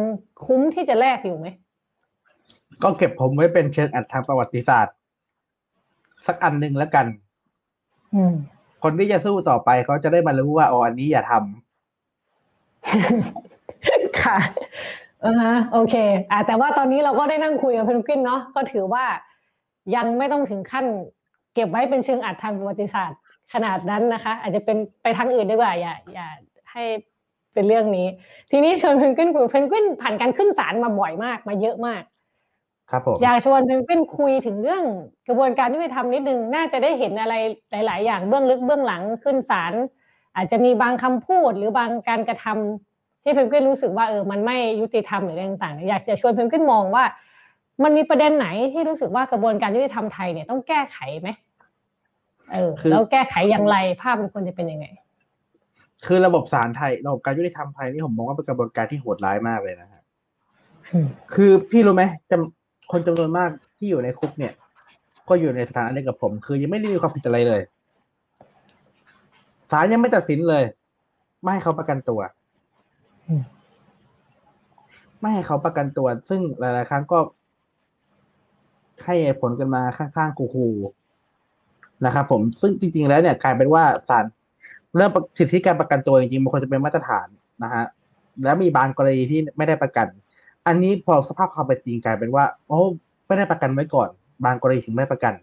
[0.45, 1.49] คุ้มที่จะแลกอยู่ไหม
[2.83, 4.95] ก็เก็บผมไว้เป็นเชิงอัดทางประวัติศาสตร์
[6.27, 7.07] สักอันหนึ่งแล้วกัน
[8.15, 8.35] อืม
[8.83, 14.39] คนที่จะสู้ต่อไปเขาจะได้มารู้ว่าอ๋ออันนี้อย่าทำค่ะ
[15.25, 15.95] อ่าฮะโอเค
[16.31, 19.05] อ่าแต่ว่าตอนนี้เราก็ได้นั่งคุยกับเพนกวินเนาะก็ถือว่า
[19.97, 20.87] ยังไม่ต้องถึงขั้น
[21.55, 23.19] เก็บไว้เป็นเชิงอัดทางประวัติศาสตร์
[23.53, 26.27] ขนาดนั้นนะคะ อาจจะเป็นไปทางอื่นดีกว่า อย่า อย่า
[26.73, 26.85] ให้
[27.55, 28.07] เป็นเรื่องนี้
[28.51, 32.03] ทีนี้ชวนเพนกวินคุยเพนกวินผ่านการขึ้นศาลมาบ่อยมาก มาเยอะมาก
[32.93, 34.85] ครับผมอยากชวนเพนกวินคุยถึงเรื่อง
[35.29, 37.35] กระบวนการยุติธรรมนิดนึงน่าจะได้เห็นอะไร
[37.87, 39.73] หลาย ๆ อย่างเบื้องลึกเบื้องหลังขึ้นศาล
[40.37, 47.05] อาจจะมีบางคำพูดหรือบางการกระทำที่เพนกวินรู้สึกว่าเออมันไม่ยุติธรรมหรืออะไรต่างๆ อยากจะชวนเพนกวินมองว่า
[47.83, 51.29] มันมีประเด็นไหนที่รู้สึกว่ากระบวนการยุติธรรมไทยเนี่ยต้องแก้ไขไหม
[52.53, 54.87] เออแล้วแก้ไขอย่างไรภาพมันควรจะเป็นยังไง
[56.07, 60.03] คือระบบศาลไทยระบบการยุติธรรมไทยนี่ผมมองว่าเป็นกระบวนการที่โหดร้ายมากเลยนะฮะ
[60.93, 62.62] อืมคือพี่รู้ไหมจำ
[62.93, 64.53] คนจำนวนมากที่อยู่ในคุกเนี่ย
[65.29, 67.61] ก็อยู่ในสถานะเดียวกับผม คือยังไม่ได้มีความผิดอะไรเลย
[69.71, 70.65] ศาลยังไม่ตัดสินเลย
[71.43, 72.21] ไม่ให้เขาประกันตัว
[75.21, 77.19] ไม่ให้เขาประกันตัว ซึ่งหลาย ๆ ครั้งก็
[79.05, 84.25] ให้ผลกันมาข้างๆกูๆนะครับผมซึ่งจริง ๆ แล้วเนี่ยกลายเป็นว่าศาล
[84.97, 87.27] เรื่องสิทธิการประกันตัวจริงๆมันควรจะเป็นมาตรฐาน
[87.63, 87.85] นะฮะ
[88.45, 90.07] แล้วมีบางกรณีที่ไม่ได้ประกัน
[90.67, 92.81] อันนี้พอสภาพความเป็นจริงกลายเป็นว่าโอ้
[93.27, 94.09] ไม่ได้ประกันไว้ก่อน
[94.45, 95.35] บางกรณีถึงไม่ประกัน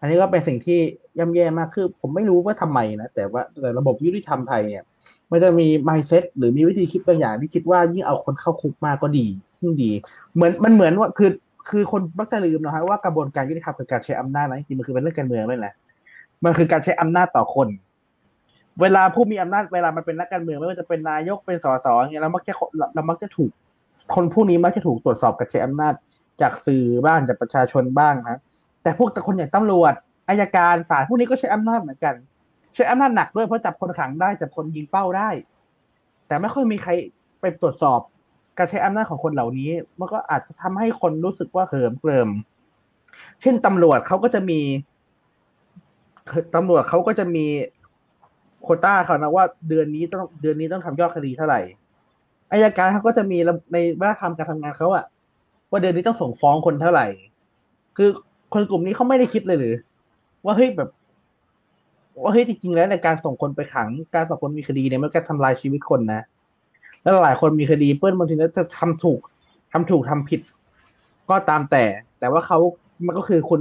[0.00, 0.78] อันนี้ก็เป็นสิ่งที่
[1.18, 4.84] ย่ำแย่มากคือ ผมไม่รู้ว่าทำไมนะแต่ว่าแต่ระบบยุติธรรมไทยเนี่ย
[5.30, 9.26] มันจะมี mindset หรือมีวิธีคิดบางอย่างที่คิดว่ายิ่งเอาคนเข้าคุกมากก็ดี
[9.60, 9.90] ยิ่งดี
[10.34, 11.30] เหมือนมันเหมือนว่าคือ
[11.70, 15.74] คือคนมักจะลืมนะฮะว่ากระบวนการยุติธรรมคือการใช้อำนาจนะจริงมันคือเป็นเรื่องการเมืองนั่นแหละ
[16.44, 17.68] มันคือการใช้อำนาจต่อคน
[18.80, 22.54] เวลาผู้มีอำนาจเวลามันเป็นนักการเมืองไม่ว่าจะเป็นนายกเป็นสสอย่างเงี้ยเรามักจะ
[22.94, 23.52] เรามักจะถูก
[24.14, 25.94] คนผู้นี้มักจะถูกตรวจสอบการใช้อำนาจ
[26.40, 28.40] จากสื่อบ้างจากประชาชนบ้างนะ
[28.82, 29.92] แต่พวกแต่คนอย่างตำรวจ
[30.28, 32.14] อายการศาลพวกนี้ก็ใช้อำนาจเหมือนกัน
[32.74, 35.30] ใช้อำนาจหนักด้วยเพราะจับคนขังได้จับคนยิงเป้าได้
[36.26, 36.90] แต่ไม่ค่อยมีใคร
[37.40, 38.00] ไปตรวจสอบ
[38.58, 42.28] การใช้อำนาจของคนเหล่านี้ มันก็อาจจะทำให้คนรู้สึกว่าเหิมเกริม
[43.40, 44.60] เช่นตำรวจเขาก็จะมี
[46.54, 47.46] ตำรวจเขาก็จะมี
[48.62, 51.60] โคต้าเขานะว่าเดือนนี้ต้องเดือนนี้ต้องทำยอดคดีเท่าไหร่
[52.52, 53.38] อายการเขาก็จะมี
[53.72, 55.04] ในวัฒนธรรมการทำงานเขาอะ
[55.70, 57.06] ว่าเดือนนี้ต้องส่งฟ้องคนเท่าไหร่
[57.96, 58.08] คือ
[58.54, 59.74] คนกลุ่มนี้เขาไม่ได้คิดเลยหรือ
[60.44, 60.90] ว่าเฮ้ยแบบ
[62.22, 66.22] ว่าเฮ้ยจริงๆแล้วในการส่งคนไปขัง การส่งคนมีคดีเนี่ยมันการทำลายชีวิตคนนะ
[67.02, 69.20] แล้วหลายคนมีคดีเปิ้ลบางทีแล้วจะทำถูก
[69.72, 70.40] ทำถูกทำผิด
[71.30, 71.84] ก็ตามแต่
[72.18, 72.58] แต่ว่าเขา
[73.06, 73.60] มันก็คือคุณ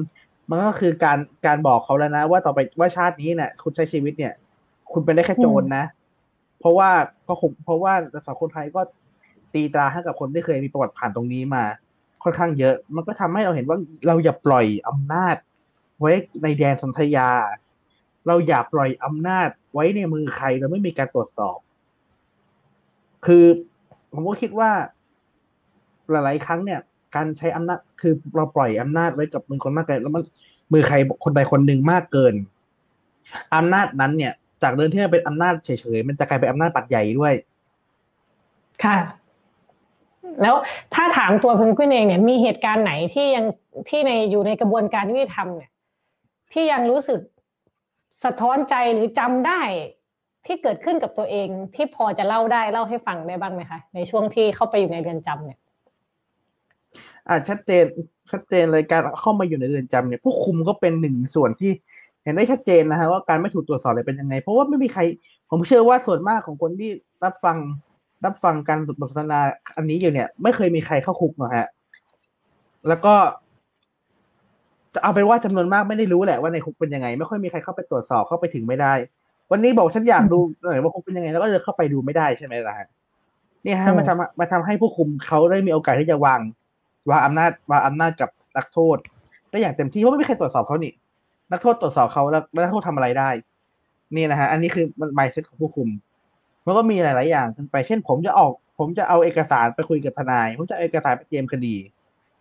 [0.49, 4.33] มันก็คือการการบอกเขาแล้วนะ ว่าต่อไปว่าชาตินี้เนี่ยคุณใช้ชีวิตเนี่ย
[4.91, 5.83] คุณเป็นได้แค่โจรนะ
[6.60, 6.89] เพราะว่า
[7.28, 7.93] ก็คงเพราะว่า
[8.28, 8.82] สังคมไทยก็
[9.53, 11.64] ตีตราให้กับคนที่เคยมีประวัติผ่านตรงนี้มา
[12.24, 13.78] ค่อนข้างเยอะ มันก็ทำให้เราเห็นว่า
[14.08, 15.36] เราอย่าปล่อยอำนาจ
[15.99, 16.12] ไว้
[16.43, 17.30] ในแดนสนธยา
[18.28, 21.58] เราอย่าปล่อยอำนาจไว้ในมือใครเราไม่มีการตรวจสอบ
[23.26, 23.45] คือ
[24.14, 24.72] ผมก็คิดว่า
[26.12, 26.80] หลาย ๆ ครั้งเนี่ย
[27.16, 30.24] การใช้อำนาจคือเราปล่อยอำนาจไว้กับมือคนมากเกินแล้วมัน
[30.74, 32.34] มือใครคนใดคนหนึ่งมากเกิน
[33.55, 34.34] อำนาจนั้นเนี่ย
[34.64, 37.34] จากเดิมที่มันเป็นอำนาจเฉยๆมันจะกลายเป็นอำนาจปัดใหญ่ด้วย
[38.84, 38.97] ค่ะ
[40.41, 40.55] แล้ว
[40.93, 43.45] ถ้าถามตัวเพนกวินเองเนี่ย มีเหตุการณ์ไหนที่ยัง
[43.89, 45.72] ที่ในอยู่ในกระบวนการยุติธรรมเนี่ย
[46.53, 47.20] ที่ยังรู้สึก
[48.24, 49.62] สะท้อนใจหรือจำได้
[50.45, 55.60] ที่เกิดขึ้นกับตัวเองที่พอจะเล่าได้เล่าให้ฟังได้บ้างไหมคะ ในช่วงที่เข้าไปอยู่ในเรือนจำเนี่ย
[57.28, 57.86] อ่าชัดเจน
[58.32, 61.72] ชัดเจนเลยการเข้ามาอยู่ในเรือนจำเนี่ย ผู้คุมก็เป็นหนึ่งส่วนที่
[62.28, 65.01] เห็นได้ชัดเจนนะฮะว่าการไม่ถูกตรวจสอบเลยเป็นยังไง เพราะว่าไม่มีใคร
[65.51, 66.91] ผมเชื่อว่าส่วนมากของคนที่
[67.23, 67.57] รับฟัง
[68.25, 69.39] รับฟังการบทสนทนา
[69.78, 71.67] อันนี้อยู่เนี่ย ไม่เคยมีใครเข้าคุกนะฮะ
[72.88, 73.15] แล้วก็
[74.93, 78.93] จะเอาเป็นว่าจำนวนมากไม่ได้รู้แหละว่าในคุกเป็นยังไง ไม่ค่อยมีใครเข้าไปตรวจสอบเข้าไปถึงไม่ได้
[79.51, 82.88] วันนี้บอกฉันอยากดูหน่อยว่าคุกเป็นยังไง แล้วก็จะเข้าไปดูไม่ได้ใช่ไหมล่ะฮะ
[83.65, 86.39] นี่ฮะมาทำมาทำให้ผู้คุมเขาได้มีโอกาสที่จะวาง
[87.09, 88.97] วางอำนาจวางอำนาจกับนักโทษ
[89.49, 90.93] ได้อย่างเต็มที่เพราะไม่มีใครตรวจสอบเขานี่
[91.51, 93.29] นักโทษตรวจสอบเขาแล้วนักโทษทำอะไรได้
[94.15, 95.89] นี่นะฮะ อันนี้คือมันไมเซ็ตของผู้คุม
[96.65, 101.75] มันก็มีหลาย ๆ อย่างขึ้นไป เช่น ผมจะออก ผมจะเอาเอกสารไปคุยกับทนาย ผมจะเอาเอกสารไปเตรียมคดี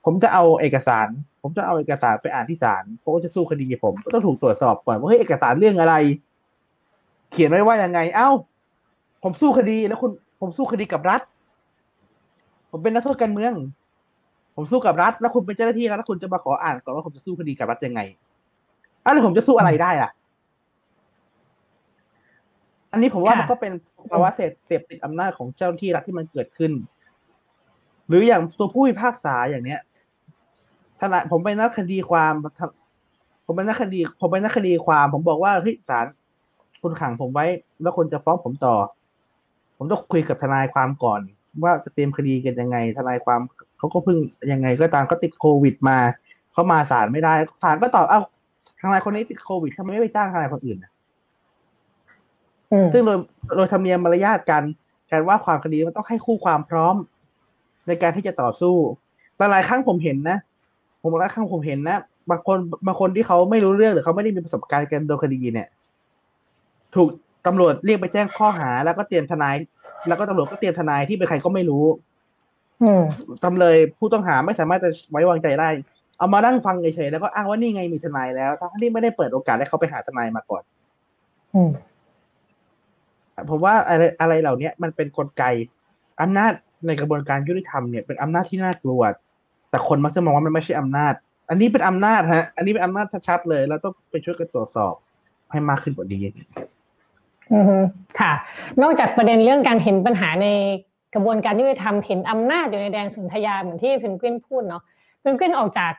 [0.04, 1.08] ผมจะเอาเอกสาร
[1.42, 5.94] ผมจะเอาเอกสารไปอ่านที่ศาลเพราะว่าจะสู้คดีผม ก็ต้องถูกตรวจสอบก่อนว่าเฮ้ยเอกสารเรื่องอะไร
[7.32, 8.30] เขียนไว้ว่ายังไง เอ้า
[9.22, 11.20] ผมสู้คดีแล้วคุณ ผมสู้คดีกับรัฐ
[12.70, 13.52] ผมเป็นนักโทษการเมือง
[14.56, 18.00] ผมสู้กับรัฐ แล้วคุณเป็นเจ้าหน้าที่รัฐแล้วคุณจะมาขออ่านก่อนว่าผมจะสู้คดีกับรัฐยังไง
[19.06, 20.10] อะแล้วผมจะสู้อะไรได้ล่ะ
[22.92, 23.72] อันนี้ผมว่าค่ะมันก็เป็น
[24.10, 26.72] ภาวะเสพเสพติดอำนาจของเจ้าหน้าที่รัฐที่มันเกิดขึ้น
[28.08, 29.80] หรืออย่างตัวผู้พิพากษาอย่างเนี้ย
[31.00, 32.34] ทนายผมเป็นนักคดีความ
[33.46, 36.06] ผมเป็นนักคดี ผมเป็นนักคดีความ ผมบอกว่าเฮ้ยศาล
[36.82, 37.46] คุณขังผมไว้
[37.82, 38.74] แล้วคุณจะฟ้องผมต่อ
[39.76, 41.20] ผมต้องคุยกับทนายความก่อน
[41.64, 43.40] ว่าจะเตรียมคดีกันยังไง ทนายความ
[43.78, 44.18] เขาก็เพิ่ง
[44.52, 45.98] ยังไงก็ตามก็ติดโควิดมา
[46.52, 48.20] เขามาศาลไม่ได้ศาลก็ตอบเอ้า
[48.80, 50.92] ทนายคนนี้ติดโควิดทำไมไม่ไปจ้างทนายคนอื่นน่ะ
[52.72, 53.18] อืมซึ่งโดย
[53.56, 54.62] โดยธรรมเนียมมารยาทกัน
[55.10, 56.96] การว่าความคดีมันต้องให้คู่ความพร้อม
[57.86, 58.76] ในการที่จะต่อสู้
[59.36, 60.38] แต่หลายครั้งผมเห็นนะ
[61.02, 61.98] ผมหลายครั้งผมเห็นนะ
[62.30, 65.68] บางคนบางคนที่เขาไม่รู้เรื่องหรือเขาไม่ได้มีประสบการณ์การโดนคดีเนี่ย
[66.94, 67.08] ถูก
[67.46, 69.56] ตำรวจเรียกไปแจ้งข้อหา แล้วก็เตรียมทนาย
[70.08, 71.84] แล้วก็ตำรวจก็เตรียมทนายที่เป็นใครก็ไม่รู้
[72.82, 73.02] อืม
[73.42, 75.68] จำเลยผู้ต้องหาไม่สามารถจะไว้วางใจได้
[76.18, 80.62] เอามานั่งฟังเฉยๆแล้วก็อ้างว่านี่ไงมีทนายแล้วทั้งที่ไม่ได้เปิดโอกาสให้เขาไปหาทนายมาก่อน
[81.54, 81.70] อืม
[83.50, 85.44] ผมว่าอะไรอะไรเหล่านี้มันเป็นกลไก
[86.22, 86.52] อำนาจ
[86.86, 89.00] ในกระบวนการยุติธรรมเนี่ยเป็นอำนาจที่น่ากลัว
[89.70, 91.14] แต่คนมักจะมองว่ามันไม่ใช่อำนาจ
[91.48, 94.94] อันนี้เป็นอำนาจฮะ อันนี้เป็นอำนาจชัดๆเลย แล้วต้องไปช่วยกันตรวจสอบ
[95.50, 96.22] ให้มากขึ้นกว่านี้
[97.52, 97.82] อือ
[98.20, 98.32] ค่ะ
[98.82, 100.48] นอกจากประเด็นเรื่องการเห็นปัญหาใน
[101.14, 104.82] กระบวนการยุติธรรมเห็นอำนาจอยู่ในแดนสนธยาเหมือนที่เพนกวินพูดเนาะ
[105.20, 105.92] เพนกวินออกจาก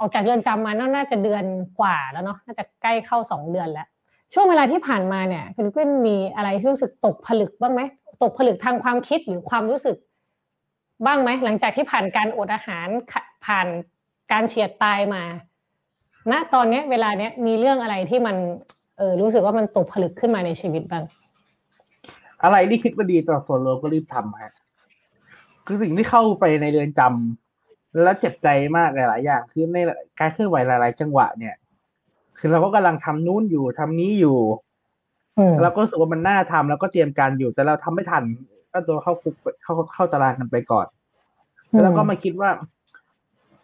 [0.00, 1.44] ออกจากเรือนจำมาน่าจะเดือน
[1.80, 3.86] กว่าแล้วเนาะน่าจะใกล้เข้าสองเดือนแล้ว
[4.32, 7.80] ช่วงเวลาที่ผ่านมาเนี่ยเพนกวินมีอะไรที่รู้สึกตกผลึกบ้างไหม
[8.22, 9.96] ตกผลึกทางความคิดหรือความรู้สึก
[11.06, 12.88] บ้างไหมหลังจากที่ผ่านการอดอาหาร
[13.46, 13.66] ผ่าน
[14.32, 15.22] การเฉียดตายมา
[16.30, 18.36] ณตอนนี้เวลาเนี้ยมีเรื่องอะไรที่มัน
[18.98, 21.04] เออรู้สึกว่ามันตกผลึกขึ้นมาในชีวิตบ้าง
[22.42, 24.52] อะไรที่คิดว่าดีต่อส่วนรวมก็รีบทำฮะ
[25.66, 27.49] คือสิ่งที่เข้าไปในเรือนจำ
[28.02, 29.78] แล้วเจ็บใจมากหลายๆ อย่างคือใน
[30.20, 31.54] การเคลื่อนไหวหลาย ๆ จังหวะเนี่ย
[32.38, 34.38] คือเราก็กำลังทำนู้นอยู่ทำนี้อยู่
[35.62, 38.22] เราก็รู้สึกว่ามันน่าทำแล้วก็เตรียมการอยู่ แต่เราทำไม่ทัน
[38.72, 40.86] ก็ตัวเข้าคุกเข้าเข้าตารางกันไปก่อน
[41.82, 42.50] แล้วก็มาคิดว่า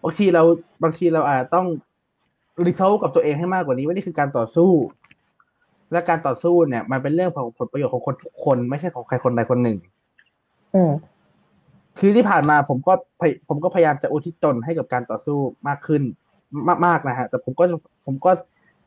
[0.02, 0.42] บางทีเรา
[0.82, 1.66] บางทีเราอาจต้อง
[2.66, 4.70] รีโซลกับตัวเองให้มากกว่านี้ว่านี่คือการต่อสู้
[5.92, 9.78] และการต่อสู้เนี่ย มันเป็นเรื่องของผลประโยชน์ของคนทุกคน ไม่ใช่ของใครคนใดคนหนึ่ง
[10.74, 10.92] อืม
[11.98, 12.92] คือที่ผ่านมาผมก็
[13.48, 15.38] ผมก็พยายามจะอุทิศตนให้กับการต่อสู้
[15.68, 16.02] มากขึ้น
[16.86, 17.64] มากๆนะฮะ แต่ผมก็
[18.06, 18.30] ผมก็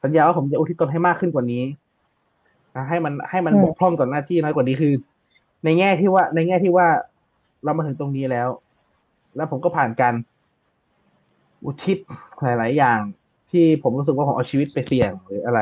[0.04, 1.64] สัญญาว่าผมจะอุทิศตนให้มากขึ้นกว่านี้
[2.76, 4.94] นะให้มันให้มันบกพร่องต่อหน้าที่น้อยกว่านี้คือ
[5.64, 6.88] ในแง่ที่ว่า ในแง่ที่ว่า
[7.64, 8.50] เรามาถึงตรงนี้แล้ว
[9.36, 10.14] แล้วผมก็ผ่านการ
[11.66, 11.98] อุทิศ
[12.42, 13.00] หลาย ๆ อย่าง
[13.52, 15.60] ที่ผมรู้สึกว่าผมเอาชีวิตไปเสี่ยงหรืออะไร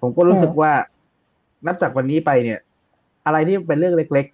[0.00, 0.72] ผมก็รู้สึกว่า
[1.66, 2.60] นับจากวันนี้ไปเนี่ย
[3.26, 4.26] อะไรที่เป็นเรื่องเล็ก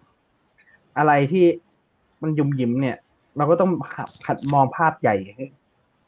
[0.44, 1.44] ๆ อะไรที่
[2.22, 2.96] มันยุ่มยิ้มเนี่ย
[3.36, 3.70] เราก็ต้อง
[4.26, 5.14] หัดมองภาพใหญ่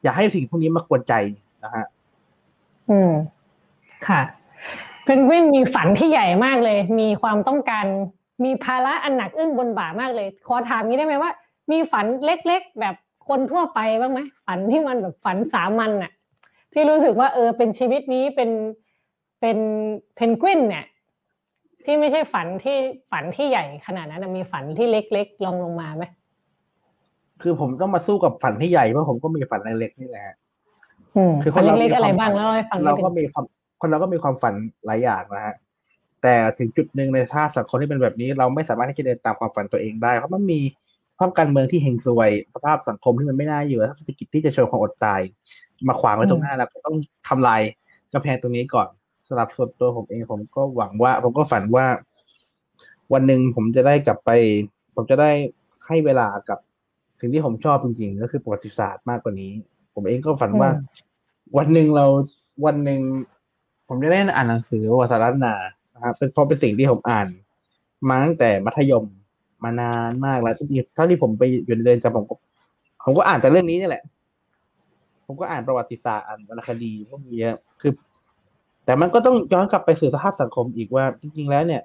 [0.02, 1.14] อย่าให้สิ่งพวกนี้มากวนใจ
[1.64, 1.84] นะฮะ
[2.90, 3.12] อืม
[4.06, 4.20] ค่ะ
[5.04, 7.86] เพนกวินมีฝันที่ใหญ่มากเลย มีความต้องการ
[8.44, 11.30] มีภาระอันหนักอึ้งบนบ่ามากเลย ขอถามนี้ได้ไหมว่า
[11.70, 12.94] มีฝันเล็ก ๆ แบบ
[13.28, 16.12] คนทั่วไปบ้างไหมฝันที่มันแบบฝันสามัญน่ะ
[16.72, 18.50] ที่รู้สึกว่า เออ เป็นชีวิตนี้เป็น
[19.40, 19.58] เป็น
[20.14, 20.84] เพนกวินเนี่ย
[21.84, 22.78] ที่ไม่ใช่ฝันที่
[23.10, 26.04] ฝันที่ใหญ่ขนาดนั้นมีฝันที่เล็กๆลองลงมาไหม
[27.42, 30.36] คือผมต้องมาสู้กับฝันที่ใหญ่เพราะผมก็มีฝันเล็กๆนี่แหละ
[31.42, 33.44] คือคนเล็กๆอะไรบ้างแล้วให้ฟังเราก็มีความ
[33.80, 34.54] คนเราก็มีความฝัน
[34.86, 35.54] หลายอย่างนะฮะ
[36.22, 40.60] แต่ถึงจุดหนึ่งในภาพสังคมที่เป็นแบบนี้ เราไม่สามารถที่จะเดินตามความฝันตัวเองได้เพราะมันมี
[41.18, 45.20] ภาพการเมืองที่เฮงซวยสภาพสังคมที่มันไม่น่าอยู่และเศรษฐกิจที่จะโชว์ความอดตาย
[45.88, 46.96] มาขวางไว้ตรงหน้าเราก็ต้อง
[47.28, 47.60] ทำลาย
[48.12, 48.88] กำแพงตรงนี้ก่อน
[49.30, 51.86] สำหรับส่วนตัวผมเองผมก็หวังว่า ผมก็ฝันว่า
[53.12, 54.30] วันหนึ่งผมจะได้กลับไป
[54.94, 55.30] ผมจะได้
[55.86, 56.58] ให้เวลากับ
[57.20, 59.52] สิ่งที่ผมชอบจริงๆ ก็คือประวัติศาสตร์มากกว่านี้
[59.94, 60.70] ผมเองก็ฝันว่า
[61.56, 62.06] วันหนึ่งเรา
[62.66, 63.00] วันหนึ่ง
[63.88, 65.54] ผมจะได้อ่านหนังสือวสารนา
[65.94, 67.26] นะครับเป็นเพราะเป็นสิ่งที่ผมอ่าน
[68.08, 69.04] มาตั้งแต่มัธยม
[69.64, 72.34] มานานมากแล้วจริงๆเท่าที่ผมไปอยู่ในเรือนจำผมก็
[73.04, 74.02] ผมก็อ่านแต่เรื่องนี้นี่แหละ
[75.26, 77.92] ผมก็อ่านประวัติศาสตร์อ่านวรรณคดีพวกนี้เยอะคือ
[78.90, 81.82] แต่มันก็ต้องย้อนกลับไปสู่สภาพสังคมอีกว่า จริง ๆ แล้วเนี่ย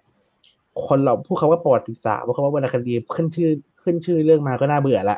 [0.87, 3.49] คนเราพูดคาว่าประวัติศาสตร์พูดคำว่าวรรณคดีขึ้นชื่อ
[3.83, 5.17] ขึ้นชื่อเรื่องมาก็น่าเบื่อละ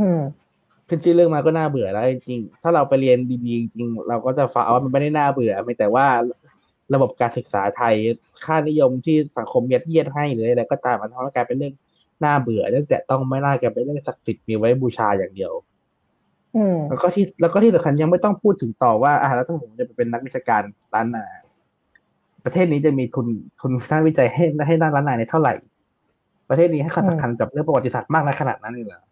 [0.00, 0.20] อืม
[0.88, 6.06] ขึ้นชื่อเรื่องมาก็น่าเบื่อแล้วจริงๆถ้าเราไปเรียนดีๆจริงเราก็จะฟ้าว่ามันไม่ได้น่าเบื่อไม่แต่ว่า
[6.94, 7.94] ระบบการศึกษาไทย
[8.44, 11.74] ค่านิยมที่สังคมยัดเยียดให้หรืออะไรก็ตามมันทำให้กลายเป็นเรื่อง
[12.24, 15.54] น่าเบื่อเรื่องแต่ต้องไม่น่ากลายเป็นเรื่องศักดิ์สิทธิ์มีไว้บูชาอย่างเดียว
[16.88, 20.62] แล้วก็ที่แล้วก็ที่สำคัญยังไม่ต้องพูดถึงต่อว่าอ่าแล้วถ้าผมจะไปเป็นนักวิชาการ
[20.94, 21.24] ร้านนา
[22.44, 23.26] ประเทศนี้จะมีทุน
[23.60, 25.54] ทุนด้านวิจัยให้ให้ด้านร้านนาในเท่าไหร่
[26.48, 29.02] ประเทศนี้ให้ความสำคัญกับเรื่องประวัติศาสตร์มากในขนาดนั้นเลยเหรอ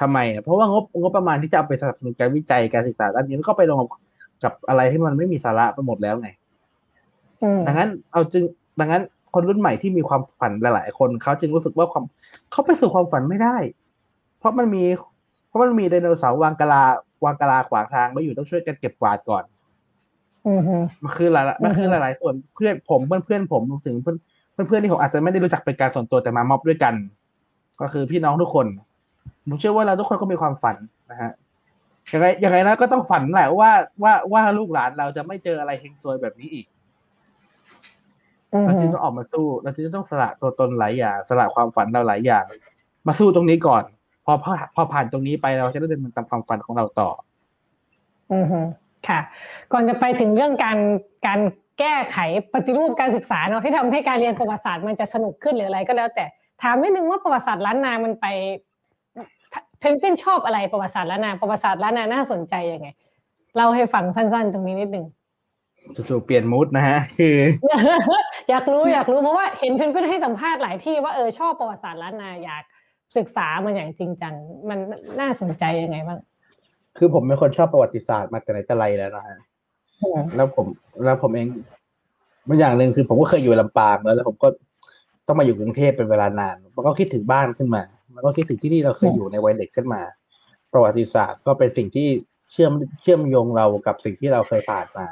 [0.00, 3.78] ทำไม เพราะว่างบงบประมาณที่จะเอาไปสนับสนุนการวิจัยการศึกษาด้านนี้มันก็ไปลง
[4.44, 6.28] กับอะไรที่มันไม่มีสาระไปหมดแล้วไง
[7.66, 8.44] ดังนั้น เอาจึง
[8.80, 9.02] ดังนั้น
[9.34, 12.04] คนรุ่นใหม่ที่มีความฝันหลาย ๆ คนเขาจึงรู้สึกว่าความ
[12.50, 13.56] เขาไปสู่ความฝันไม่ได้
[14.38, 15.13] เพราะมันมีเพ
[15.54, 16.82] ราะมันมีไดโนเสาร์วางกะลา
[17.24, 19.44] วางกะลาขวางทางไม่อยู่ต้องช่วยกันเก็บกวาดก่อน
[21.02, 24.14] มันคือหลายมันคือหลาย ๆ ส่วนเพื่อนผมเพื่อนเพื่อนผมถึงเพื่อ
[24.64, 26.94] นเพื่อนที่ผมอาจจะไม่ได้รู้จักเป็นการส่วนตัวแต่มาม็อบด้วยกัน
[27.80, 28.66] ก็คือพี่น้องทุกคน
[29.48, 30.76] ผมเชื่อว่าเราทุกคนก็มีความฝัน
[31.10, 31.32] นะฮะ
[32.12, 33.70] ยังไงยังไงนะก็ต้องฝันแหละว่า
[34.02, 36.66] ว่าว่าลูกหลานเราจะไม่เจออะไรเฮงซวยแบบนี้อีก
[38.66, 42.44] เราจึงต้องออกมาสู้เราจึงต้องสละตัวตนหลายอย่างสละความฝันเราหลายอย่าง
[43.06, 43.84] มาสู้ตรงนี้ก่อน
[44.24, 47.08] พอพอพอผ่านตรงนี้ไปเราจะได้เดินตามความฝันของเราต่อ
[48.32, 48.60] อือฮึ
[49.08, 49.20] ค่ะ
[49.72, 50.78] ก่อนจะไปถึงเรื่องการ
[51.26, 51.40] การ
[51.78, 52.16] แก้ไข
[52.54, 56.24] ปฏิรูปการศึกษาเนาะที่ทำให้การเรียนประวัติศาสตร์มันจะสนุกขึ้นหรืออะไรก็แล้ว แต่
[56.62, 58.26] ถามนิดนึงว่าประวัติศาสตร์ล้านนามันไป
[59.78, 62.88] เพนกวินชอบอะไรประวัติศาสตร์ล้านนาประวัติศาสตร์ล้านนาน่าสนใจยังไง
[63.56, 65.06] เล่าให้ฟังสั้น ๆ ตรงนี้นิดนึง
[65.94, 67.36] จู่ๆเปลี่ยนมูดนะฮะคือ
[68.50, 72.62] อยากรู้อยากรู้เพราะว่าเห็นเพื่อนๆให้สัมภาษณ์หลายที่ว่าเออชอบประวัติศาสตร์ล้านนาอยาก
[73.16, 74.34] ศึกษามันอย่างจริงจัง
[74.68, 74.78] มัน
[75.20, 76.18] น่าสนใจยังไงบ้าง
[76.98, 79.38] คือผมเป็นคนชอบประวัติศาสตร์มาแต่ไหนแต่ไรแล้วนะฮะ
[80.36, 80.66] แล้วผม
[81.04, 81.48] แล้วผมเอง
[82.48, 84.48] บางอย่างหนึ่งคือผมก็เคยอยู่ลำปางแล้วแล้วผมก็
[85.26, 87.82] ต้องมาอยู่กรุงเทพเป็นเวลานาน มันก็คิดถึงบ้านขึ้นมา
[88.14, 90.02] มันก็คิดถึงที่ที่เราเคยอยู่ในวัยเด็กขึ้นมา
[90.72, 92.08] ประวัติศาสตร์ก็เป็นสิ่งที่
[92.52, 95.06] เชื่อมเชื่อมโยงเรากับสิ่งที่เราเคยผ่านมา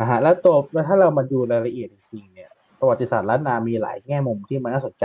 [0.00, 5.04] นะฮะแล้วตัวแล้วถ้าเรามาดูรายละเอียดจริงๆเนี่ย ประวัติศาสตร์ล้านนามีหลายแง่มุมที่มันน่าสนใจ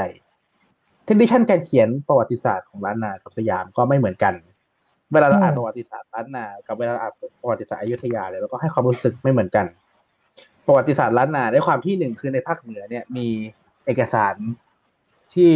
[1.06, 4.34] เทนดิชันการเขียนประวัติศาสตร์ของล้านนากับสยามก็ไม่เหมือนกัน
[5.12, 9.66] เวลาเราอ่านประวัติศาสตร์ล้านนากับเวลาอ่านประวัติศาสตร์อยุธยาเนี่ยเราก็ให้ความรู้สึกไม่เหมือนกัน
[10.66, 13.28] ประวัติศาสตร์ล้านนาด้วยความที่หนึ่งคือในภาคเหนือเนี่ยมี
[13.86, 14.36] เอกสาร
[15.34, 15.52] ที่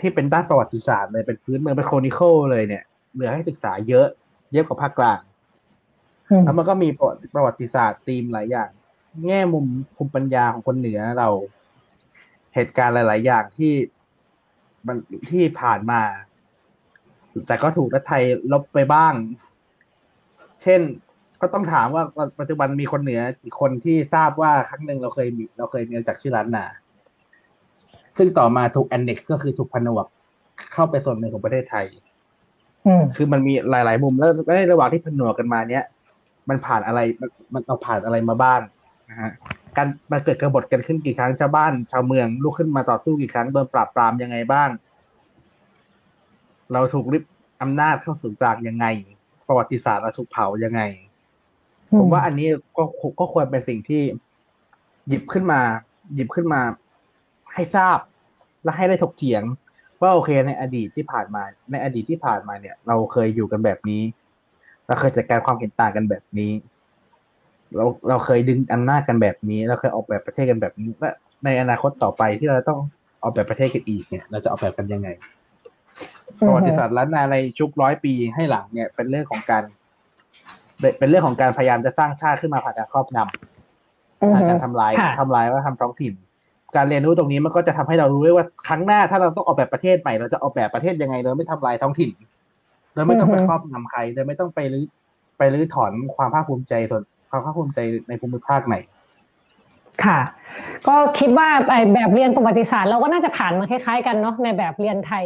[0.00, 2.84] ที่เป็นด้านประวัติศาสตร์เลยเป็นพื้นเมืองเป็นโครนิคลเลยเนี่ย
[3.14, 4.06] เหลือให้ศึกษาเยอะ
[4.52, 5.20] เยอะกว่าภาคกลาง
[6.44, 6.88] แล้วมันก็มี
[7.34, 8.70] ประวัติศาสตร์ธีมหลายอย่าง
[9.26, 11.28] แง่มุมภูมิปัญญาของคนเหนือเรา
[12.54, 13.97] เหตุการณ์หลาย ๆ อย่างที่มัน
[15.30, 16.02] ที่ผ่านมา
[17.46, 19.14] แต่ก็ถูกรัฐไทยลบไปบ้าง
[20.62, 20.80] เช่น
[21.40, 22.04] ก็ต้องถามว่า
[22.40, 26.64] ปัจจุบันมีคนเหนือกี่คนที่ทราบว่าครั้งหนึ่งเราเคยมีเราเคยมีจากชื่อร้านนา
[28.18, 30.06] ซึ่งต่อมาถูก annex ก็คือถูกผนวก
[30.72, 31.86] เข้าไปส่วนหนึ่งของประเทศไทย
[33.16, 35.84] คือมันมีหลาย ๆ มุมแล้วในระหว่างที่ผนวกกันมาเนี้ย
[36.48, 38.60] มันผ่านอะไรมันมันเอาผ่านอะไรมาบ้าง
[39.10, 39.32] นะฮะ
[39.76, 44.68] การมาเกิดกบฏกันขึ้นกี่ครั้งชาวบ้านชาวเมืองลุกขึ้นมาต่อสู้กี่ครั้งโดนปราบปรามยังไงบ้าง
[46.72, 47.24] เราถูกริบ
[47.62, 48.86] อำนาจเข้าสู่กลางยังไง
[49.46, 50.82] ประวัติศาสตร์เราถูกเผายังไง
[51.98, 52.84] ผมว่าอันนี้ก็
[53.20, 54.02] ก็ควรเป็นสิ่งที่
[55.08, 55.60] หยิบขึ้นมา
[56.14, 56.60] หยิบขึ้นมา
[57.54, 57.98] ให้ทราบ
[58.64, 59.42] และให้ได้ถกเถียง
[60.00, 64.02] ว่าโอเคในอดีตที่ผ่านมา ในอดีตที่ผ่านมาเนี่ย เราเคยอยู่กันแบบนี้
[64.86, 66.52] เราเคยจัดการความเห็นต่างกันแบบนี้
[67.76, 71.10] เราเราเคยดึงอำนาจกันแบบนี้เราเคยออกแบบประเทศกันแบบนี้และ
[71.44, 72.80] ในอนาคตต่อไปที่เราต้อง
[73.22, 75.08] ออกแบบประเทศกันอีกเนี่ย เราจะออกแบบกันยังไง
[76.46, 79.62] ประวัติศาสตร์ล้านนาในชุกร้อยปีให้หลังเนี่ย เป็นเรื่องของการ
[80.98, 86.14] เป็นเรื่องของการพยายามจะสร้างชาติขึ้นมาผ่านการครอบงำการทำลายทำลายว่าทำท้องถิ่น
[86.76, 92.10] การเรียนรู้ตรงนี้มันก็จะทำให้เรารู้ได้ว่าครั้งหน้าถ้าเราต้องออกแบบประเทศใหม่เราจะออกแบบประเทศยังไงโดยไม่ทำลายท้องถิ่น
[92.94, 94.84] โดยไม่ต้องไปครอบงำใครโดยไม่ต้องไปรื้อ
[95.38, 98.76] ไปรื้อถอนความภาคภูมิใจส่วน ความภาคภูมิใจในภูมิภาคไหน
[100.04, 100.20] ค่ะ
[100.88, 105.24] ก็คิดว่าไอแบบเรียนประวัติศาสตร์เราก็น่าจะผ่านมาคล้ายๆกันเนาะในแบบเรียนไทย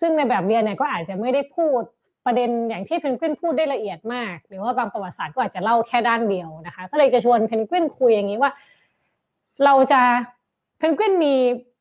[0.00, 1.80] ซึ่งในแบบเรียนเนี่ยก็อาจจะไม่ได้พูด
[2.26, 8.52] ประเด็นอย่างที่เพนกวินพูดได้ละเอียดมาก หรือว่าบางประวัติศาสตร์ก็อาจจะเล่าแค่ด้านเดียวนะคะ ก็เลยจะชวนเพนกวินคุยอย่างนี้ว่า
[9.64, 10.00] เราจะ
[10.78, 11.34] เพนกวินมี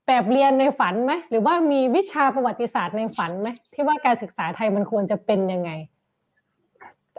[0.08, 5.72] แบบเรียนในฝันไหมหรือว่ามีวิชาประวัติศาสตร์ในฝันไหมที่ว่าการศึกษาไทยมันควรจะเป็นยังไง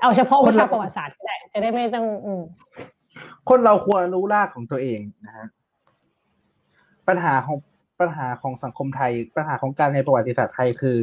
[0.00, 2.42] เอาเฉพาะวิชาประวัติศาสตร์ก็ได้จะได้ไม่ต้องอืม
[3.48, 5.46] คนเราควรรู้รากของตัวเองนะฮะ
[7.08, 7.58] ปัญหาของ
[8.00, 10.96] ปัญหาของสังคมไทย ปัญหาของการในประวัติศาสตร์ไทยคือ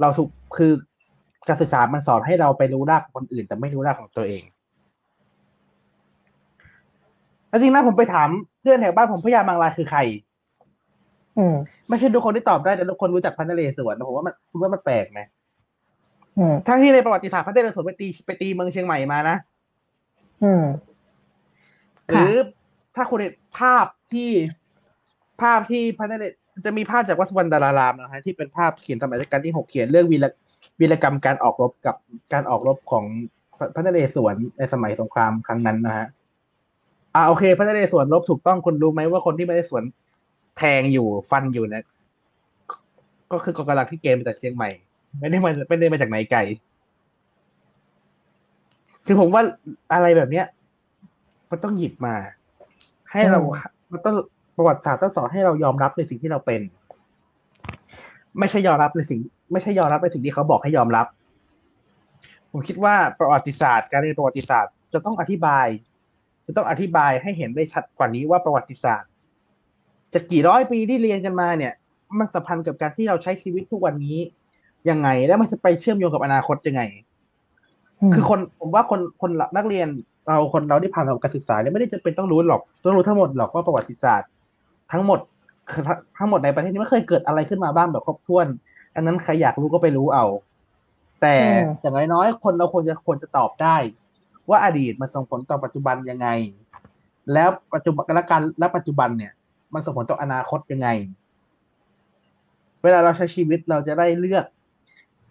[0.00, 0.72] เราถูกคือ
[1.48, 4.42] การศึกษามันสอนให้เราไปรู้รากของคนอื่น แต่ไม่รู้รากของตัวเอง
[7.48, 8.28] แล้วจริงนะผมไปถาม
[8.60, 10.00] เพื่อนแถวบ้านผมพยาบางรายคือใคร
[11.38, 11.54] อืม
[11.88, 15.37] ไม่ใช่ทุกคนที่ตอบได้แต่ทุกคนรู้จักพันทะเลสวนนะผมว่ามันคุณว่ามันแปลกไหมอืม
[16.66, 19.36] ทั้งที่ในประวัติศาสตร์พันทะเลสวนไปตีไปตีเมืองเชียงใหม่มานะ
[20.42, 20.64] อืม
[22.08, 22.34] หรือ
[22.96, 24.30] ถ้าคุณเห็นภาพที่
[25.42, 26.32] ภาพที่พันธเดช
[26.64, 30.26] จะมีภาพจากวัดสุวรรณดารารามนะฮะที่เป็นภาพเขียนสมัยรัชกาลที่หกเขียนเรื่องวีร
[30.80, 31.96] วีรกรรมการออกรบกับ
[32.32, 33.04] การออกรบของ
[33.74, 36.06] พันธเดชสวนในสมัยสงครามครั้งนั้นนะฮะ
[37.14, 39.82] อ่าโอเคพันธเดชสวนรบถูกต้องคุณรู้ไหมว่าคนที่ไม่ได้สวน
[40.58, 41.84] แทงอยู่ฟันอยู่เนี่ย
[43.32, 44.70] ก็คือกองกำลังที่เกณฑ์มาจากเชียงใหม่
[45.18, 46.40] ไม่ได้มาไม่ได้มาจากไหนไกล
[49.06, 49.42] คือผมว่า
[49.92, 50.46] อะไรแบบเนี้ย
[51.50, 52.14] มันต้องหยิบมา
[53.10, 53.40] ให้เรา
[53.92, 54.16] มันต้อง
[54.56, 56.60] ประวัติศาสตร์ต้องสอนให้เรายอมรับในสิ่งที่เราเป็น
[58.38, 59.20] ไม่ใช่ยอมรับในสิ่ง
[59.52, 61.06] ไม่ใช่ยอมรับในสิ่งที่เขาบอกให้ยอมรับ
[62.50, 65.66] ผมคิดว่าประวัติศาสตร์ การเรียนประวัติศาสตร์ จะต้องอธิบาย
[66.46, 69.10] จะต้องอธิบายให้เห็นได้ชัดกว่านี้ว่าประวัติศาสตร์
[70.14, 71.72] จะกี่ร้อยปีที่เรียนกันมาเนี่ย
[72.18, 74.18] มันสัมพันธ์กับการที่เราใช้ชีวิตทุกวันนี้
[74.90, 76.82] ยังไง แล้วมันจะไปเชื่อมโยงกับอนาคตยังไง
[78.14, 79.88] คือคนผมว่าคนคนนักเรียน
[80.26, 84.28] เราคนเราที่ผ่านการศึกษาเนี่ยไม่ได้จะเป็นต้องรู้หรอกต้องรู้ทั้งหมดหรอกว่าประวัติศาสตร์
[84.92, 85.18] ทั้งหมด
[86.18, 88.46] ทั้งหมดในประเทศนี้ไม่เคยเกิดอะไรขึ้นมาบ้างแบบครบถ้วน
[88.94, 90.26] อันนั้นใครอยากรู้ก็ไปรู้เอา
[91.20, 91.34] แต่
[91.80, 93.76] อย่างน้อยๆคนเราควรจะควรจะตอบได้
[94.48, 96.28] ว่าอดีตมันส่งผลต่อปัจจุบันยังไง
[97.32, 99.32] แล้วปัจจุบันและการและปัจจุบันเนี่ย
[99.74, 100.88] มันส่งผลต่ออนาคตยังไง
[102.82, 104.44] เวลาเราใช้ชีวิตเราจะได้เลือก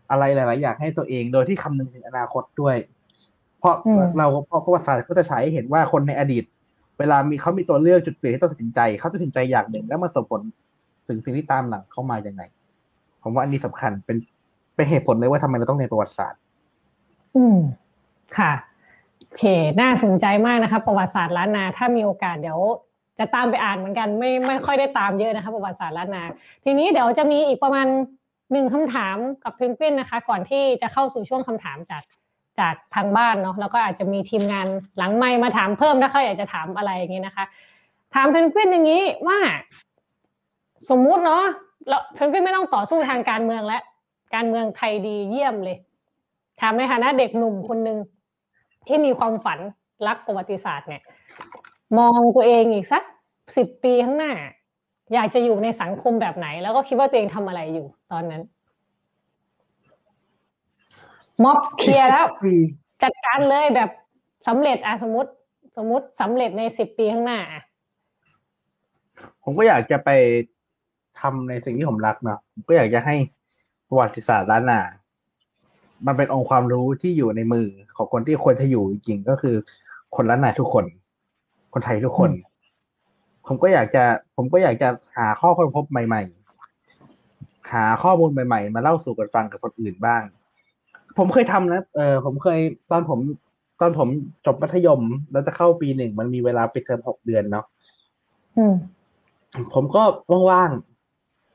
[0.09, 2.75] อะไรหลาย ๆ อย่างให้ตัวเอง โดยที่คำนึงถึงอนาคตด้วย
[3.59, 3.75] เพราะ
[4.17, 6.43] เราเพราะประวัติศาสตร์ก็จะใช้เห็นว่าคนในอดีต
[6.99, 10.41] เวลามีเขามีตัวเลือกจุดเปลี่ยนที่ต้องตัดสินใจเขาตัดสินใจอย่างหนึ่ง แล้วมันส่งผล
[11.07, 12.41] ถึงสิ่งที่ตามหลังเข้ามาอย่างไง
[13.23, 14.17] ผมว่าอันนี้สำคัญเป็น
[14.75, 16.39] เป็นเหตุผลเลยว่าทำไมเราต้องเรียนประวัติศาสตร์
[17.35, 17.57] อืม
[18.37, 18.51] ค่ะ
[19.19, 19.43] โอเค
[19.81, 22.59] น่าสนใจมากนะคะประวัติศาสตร์ล้านนา ถ้ามีโอกาสเดี๋ยว
[23.19, 26.23] จะตามไปอ่านเหมือนกัน ไม่ไม่ค่อยได้ตามเยอะนะคะประวัติศาสตร์ล้านนา
[26.63, 27.87] ทีนี้เดี๋ยวจะมีอีกประมาณ
[28.51, 32.03] หนึ่งคำถามกับเพนกวินนะคะ ก่อนที่จะเข้าสู่ช่วงคำถามจาก
[32.59, 34.67] จากทางบ้านเนาะแล้วก็อาจจะมีทีมงาน
[34.97, 37.45] หลังไมค์มาถามเพิ่มถ้าเขาอยากจะถามอะไรอย่างนี้นะคะ
[38.15, 39.39] ถามเพนกวินอย่างนี้ว่า
[40.89, 41.43] สมมุติเนาะ
[41.87, 43.81] แล้วเพนกวินไม่ต้องต่อสู้ทางการเมืองแล้ว
[44.35, 45.77] การเมืองไทยดีเยี่ยมเลย
[46.61, 47.97] ถามในฐานะเด็กหนุ่มคนหนึ่ง
[48.87, 49.59] ที่มีความฝัน
[50.07, 51.01] รักประวัติศาสตร์เนี่ย
[51.97, 53.03] มองตัวเองอีกสัก
[53.57, 54.31] สิบปีข้างหน้า
[55.13, 58.41] อยากจะอยู่ในสังคมแบบไหน แล้วก็คิดว่าตัวเองทำอะไรอยู่ตอนนั้น
[61.43, 62.25] ม็อบเคลียร์แล้ว
[63.03, 63.89] จัดการเลยแบบ
[64.47, 65.31] สำเร็จอะสมมติ
[65.77, 67.39] สมมติสำเร็จในสิบปีข้างหน้า
[69.43, 70.09] ผมก็อยากจะไป
[71.19, 73.15] ทำในสิ่งที่ผมรักเนาะผมก็อยากจะให้
[73.87, 74.81] ประวัติศาสตร์ล้านนา
[76.05, 79.55] มันเป็นองค์ความรู้ที่อยู่ในมือของคนที่ควรจะอยู่จริงๆก็คือ
[80.15, 80.85] คนล้านนาทุกคน
[81.73, 82.31] คนไทยทุกคน
[83.45, 84.05] ผมก็อยากจะ
[84.38, 86.21] ผมก็อยากจะหาข้อค้นพบใหม่
[86.97, 90.23] ๆ หาข้อมูลใหม่ ๆ มาเล่าสู่กันฟังกับคนอื่นบ้าง
[91.17, 92.59] ผมเคยทำนะเออผมเคย
[92.91, 93.19] ตอนผม
[93.81, 94.07] ตอนผม
[94.45, 97.65] จบมัธยมแล้วจะเข้าปีหนึ่งมันมีเวลาปิดเทอมหกเดือนเนาะ
[98.57, 98.75] อืม
[99.73, 100.03] ผมก็
[100.51, 100.71] ว่าง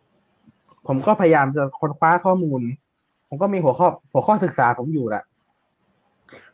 [0.03, 2.61] ๆ ผมก็พยายามจะค้นคว้าข้อมูล
[3.29, 5.25] ผมก็มีหัวข้อ หัวข้อศึกษาผมอยู่แหละ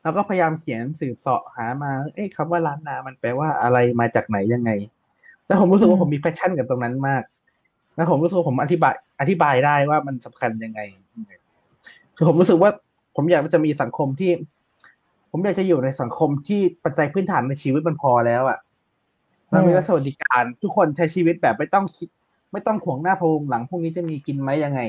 [0.02, 4.70] แล้วก็พยายามเขียนสืบเสาะหามา เอ๊ะคำว่าล้านนา มันแปลว่าอะไรมาจากไหนยังไง
[5.48, 7.22] แล้วผมรู้สึกว่าผมมีแพชชั่นกับตรงนั้นมาก
[7.96, 10.80] แล้วผมรู้สึกว่าผมอธิบาย อธิบายได้ว่ามันสำคัญยังไง
[12.16, 12.70] คือผมรู้สึกว่า
[13.16, 14.32] ผมอยากจะมีสังคมที่
[15.30, 18.58] ผมอยากจะอยู่ในสังคมที่ปัจจัยพื้นฐานในชีวิตมันพอแล้วอะ่ะ
[19.52, 22.08] มันมีรัฐสวัสดิการ ทุกคนใช้ชีวิตแบบไม่ต้องคิด
[22.52, 24.80] ไม่ต้องขวงหน้าพวงหลังพวกนี้จะมีกินไหมยังไง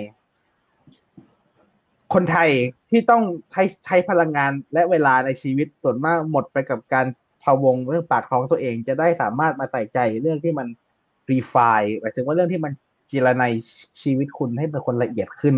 [2.14, 2.50] คนไทย
[2.90, 7.06] ที่ต้องใช้ใช้พลังงานและเวลาในชีวิตส่วนมากหมดไปกับการ
[7.44, 10.68] พะวงเรื่องปากท้องตัวเองจะได้สามารถมาใส่ใจเรื่องที่มัน
[11.32, 11.56] รีไฟ
[12.00, 12.72] หมายถึงว่าเรื่องที่มัน
[13.10, 13.54] จีรนัย
[14.02, 15.56] ชีวิตคุณให้เป็นคนละเอียดขึ้น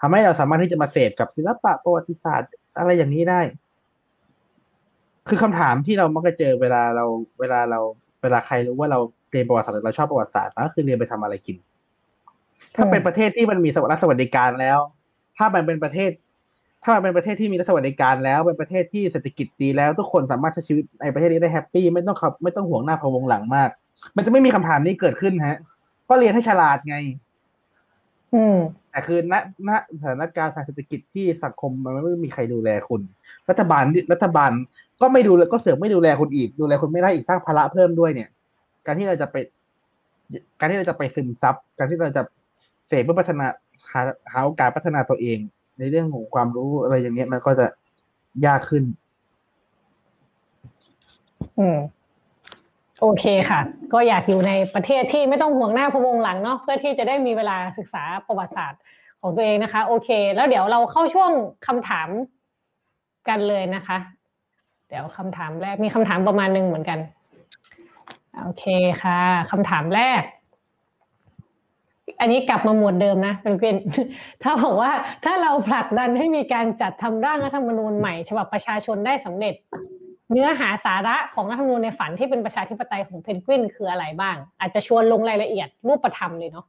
[0.00, 3.40] ทำให้เราสามารถที่จะมาเสพกับศิลปะประวัติศาสตร์อะไรอย่างนี้ได้
[5.28, 7.04] คือคำถามที่เรามักจะเจอเวลาเรา
[7.40, 7.80] เวลาเรา
[8.22, 8.98] เวลาใครรู้ว่าเรา
[9.30, 11.56] เรียนประวัติศาสตร์เราชอบประวัติศาสตร์ก็คือเรียนไปทำอะไรกิน
[12.76, 14.78] ถ้าเป็นประเทศที่มันมีรัฐสวัสดิการแล้ว
[15.36, 16.10] ถ้ามันเป็นประเทศ
[16.84, 23.70] ถ้ามันเป็นประเทศที่มีรัฐสวัสดิการแล้วเป็นประเทศที่เศรษฐกิจดีแล้ว ทุกคนสามารถใช้ชีวิตในประเทศนี้ได้ happy ไม่ต้องขับไม่ต้องห่วงหน้าพะวงหลังมาก
[24.16, 25.58] มันจะไม่มีคำถามนี้เกิดขึ้นฮะ
[26.08, 26.96] ก็เรียนให้ฉลาดไง
[28.34, 28.58] อืม
[28.90, 29.34] แต่คือณ
[29.68, 29.70] ณ
[30.00, 33.00] สถานการณ์ทางเศรษฐกิจที่สังคมมันไม่มีใครดูแลคุณ
[33.50, 34.50] รัฐบาลรัฐบาล
[35.00, 38.28] ก็ไม่ดูก็เสือกไม่ดูแลคุณอีก ดูแลคุณไม่ได้อีกสร้างภาระเพิ่มด้วยเนี่ย
[38.86, 39.36] การที่เราจะไป
[40.58, 42.22] การที่เราจะไปซึมซับ การที่เราจะ
[42.88, 43.46] เสพเพื่อพัฒนา
[43.92, 44.00] หา
[44.32, 45.38] หาโอกาสพัฒนาตัวเอง
[45.82, 47.66] ในเรื่องของความรู้อะไรอย่างเงี้ยมันก็จะ
[48.46, 48.84] ยากขึ้น
[51.58, 51.78] อืม
[53.00, 53.60] โอเคค่ะ
[53.92, 58.80] ก็อยากอยู่ในประเทศที่ไม่ต้องห่วงหน้าพวงหลังเนาะเพื่อที่จะได้มีเวลาศึกษาประวัติศาสตร์
[59.20, 61.30] ของตัวเองนะคะ โอเค แล้วเดี๋ยวเราเข้าช่วง
[61.66, 62.08] คำถาม
[63.28, 63.98] กันเลยนะคะ
[64.88, 66.98] เดี๋ยวคำถามแรกมีคำถามประมาณหนึ่งเหมือนกัน
[68.40, 68.64] โอเค
[69.02, 69.20] ค่ะ
[69.50, 70.22] คำถามแรก
[72.22, 73.76] อันนี้กลับมาหมวดเดิมนะเป็นเกน
[74.42, 74.90] ถ้าบอกว่า
[75.24, 79.54] ถ้าเราผลักดันให้มีการจัดทำร่างรัฐธรรมนูญใหม่ฉบับประชาชนได้สำเร็จ
[80.32, 86.66] เนื้อหาสาระของรัฐธรรมนูญในฝันที่เป็นประชาธิปไตยของเพนกวินคืออะไรบ้าง อาจจะชวนลงรายละเอียดรูปธรรมเลยเนาะ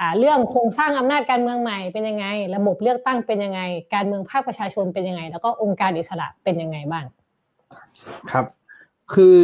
[0.00, 3.60] อ่าเรื่องโครงสร้างอำนาจการเมืองใหม่เป็นยังไง ระบบเลือกตั้งเป็นยังไง
[3.94, 7.04] การเมืองภาคประชาชนเป็นยังไง แล้วก็องค์การอิสระเป็นยังไงบ้าง
[8.30, 8.46] ครับ
[9.14, 9.34] คือ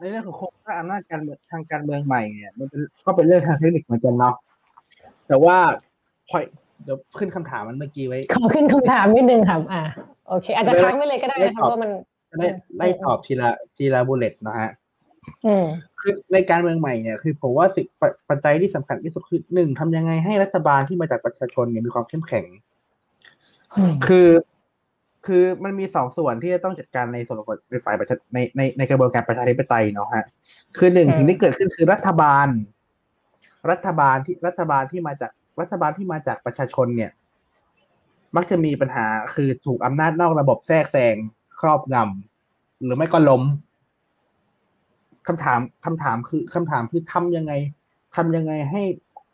[0.00, 4.34] ในเรื่องของโครงสร้างอำนาจการเมืองทางการเมืองใหม่เนี่ยมันเป็นก็เป็นเรื่องทางเทคนิคเหมือนกันเนาะ
[5.28, 5.56] แต่ว่า
[6.30, 6.44] พอย
[6.84, 9.82] เดี๋ยวขึ้นคำถามมันเมื่อกี้ไว้ ขอขึ้นคำถามนิดนึงครับ อ่า
[10.28, 11.90] โอเค อาจจะค้างไว้เลยก็ได้นะครับเพราะมัน
[12.38, 14.70] ไล่ไล่ตอบทีละทีละบุลเลตนะฮะ
[15.46, 15.66] อืม
[16.00, 17.86] คือในการเมืองใหม่เนี่ยคือผมว่าสิ่ง
[18.28, 22.46] ปัจจัยที่สำคัญที่สุดคือหนึ่งทำยังไงให้รัฐบาลที่มาจากประชาชนเนี่ยมีความเข้มแข็ง
[24.06, 24.28] คือ
[25.26, 30.24] คือมันมีสองส่วนที่จะต้องจัดการในส่วนของในฝ่ายประชาในในในกระบวนการประชาธิปไตยเนาะฮะ
[30.78, 32.48] คือหนึ่งสิ่งที่เกิดขึ้นคือรัฐบาล
[33.70, 35.30] รัฐบาลที่รัฐบาลที่มาจาก
[35.60, 37.10] รัฐบาลที่มาจากประชาชนเนี่ย
[38.36, 41.14] มักจะมีปัญหาคือถูกอำนาจนอกระบบแทรกแซง
[41.60, 43.42] ครอบงำหรือไม่ก็ล้ม
[45.28, 47.52] คำถามคำถามคือคำถามคือทำยังไง
[48.16, 48.82] ทำยังไงให้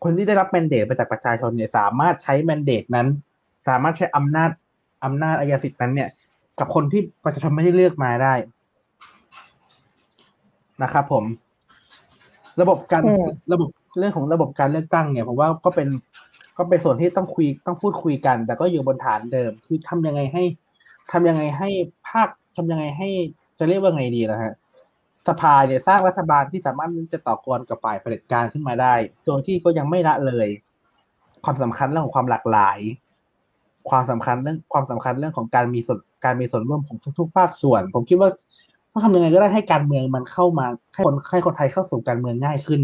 [0.04, 3.08] คนที่ได้รับแมนเดตมาจากประชาชนเนี่ย สามารถใช้แมนเดตนั้น
[3.68, 4.50] สามารถใช้อำนาจ
[5.04, 6.08] อำนาจอายสิทธิ์นั้นเนี่ย
[6.58, 8.34] กับคนที่ประชาชนไม่ได้เลือกมาได้
[10.82, 11.24] นะครับผม
[12.60, 13.68] ระบบการอืมระบบ
[13.98, 15.88] เรื่องของระบบการเลือกตั้งเนี่ยผมว่าก็เป็น
[16.58, 20.42] ก็เป็นส่วนที่ต้องคุยต้องพูดคุยกัน แต่ก็อยู่บนฐานเดิม คือทำยังไงให้
[21.12, 21.68] ทำยังไงให้
[22.08, 23.08] ภาคทำยังไงให้
[23.58, 24.52] จะเรียกว่าไงดีนะฮะ
[25.28, 30.48] สภาเนี่ยสร้างรัฐบาลที่สามารถจะต่อกรกับฝ่ายเผด็จการขึ้นมาได้โดยที่ก็ยังไม่ละเลย
[31.44, 32.78] ความสำคัญเรื่องของความหลากหลาย
[33.90, 38.30] ความสำคัญเรื่องความสำคัญเรื่องของการมีส่วนการมีส่วนร่วมของทุกๆภาคส่วน ผมคิดว่า
[38.92, 42.80] ต้องทำยังไงก็ได้ให้การเมืองมันเข้ามาให้คนให้คนไทยเข้าสู่การเมืองง่ายขึ้น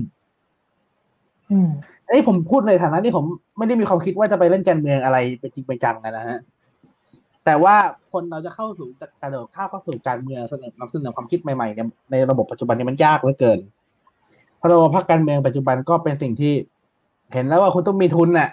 [2.07, 3.25] อันนี้ผมพูดในฐานะที่ผม
[3.59, 6.39] ไม่ได้มีความคิดว่าจะไปเล่นการเมืองอะไรไปจริงไปจังอะนนะฮะ
[7.45, 7.77] แต่ว่า
[8.13, 13.59] คนเราจะเข้าสู่จะกระโดดข้าวเข้าสู่การเมืองเสนอนำเสนอความคิดใหม่ๆเนี่ยในระบบปัจจุบันนี้มันยากเหลือเกิน
[14.59, 16.53] เพราะระบบพรรคการเมืองปัจจุบันก็เป็นสิ่งที่
[17.33, 18.51] เห็นแล้วว่าคุณต้องมีทุนน่ะ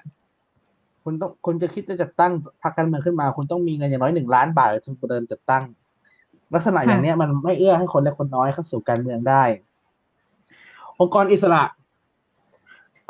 [1.04, 2.32] คุณต้องคุณจะคิดจะจัดตั้ง
[2.64, 5.64] พรรคการเมืองขึ้นมา คุณต้องมีเงินอย่างน้อยหนึ่งล้านบาทถึงจะเดินจัดตั้ง
[6.54, 9.44] ลักษณะอย่างเนี้ยมันไม่เอื้อให้คนเล็กคนน้อยเข้าสู่การเมืองได้
[11.00, 11.64] องค์กรอิสระ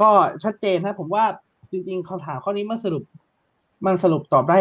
[0.02, 0.10] ก็
[0.44, 1.24] ชัดเจนนะผมว่า
[1.72, 3.04] จริงๆคำถามข้อนี้มันสรุป
[3.86, 4.58] มันสรุปตอบได้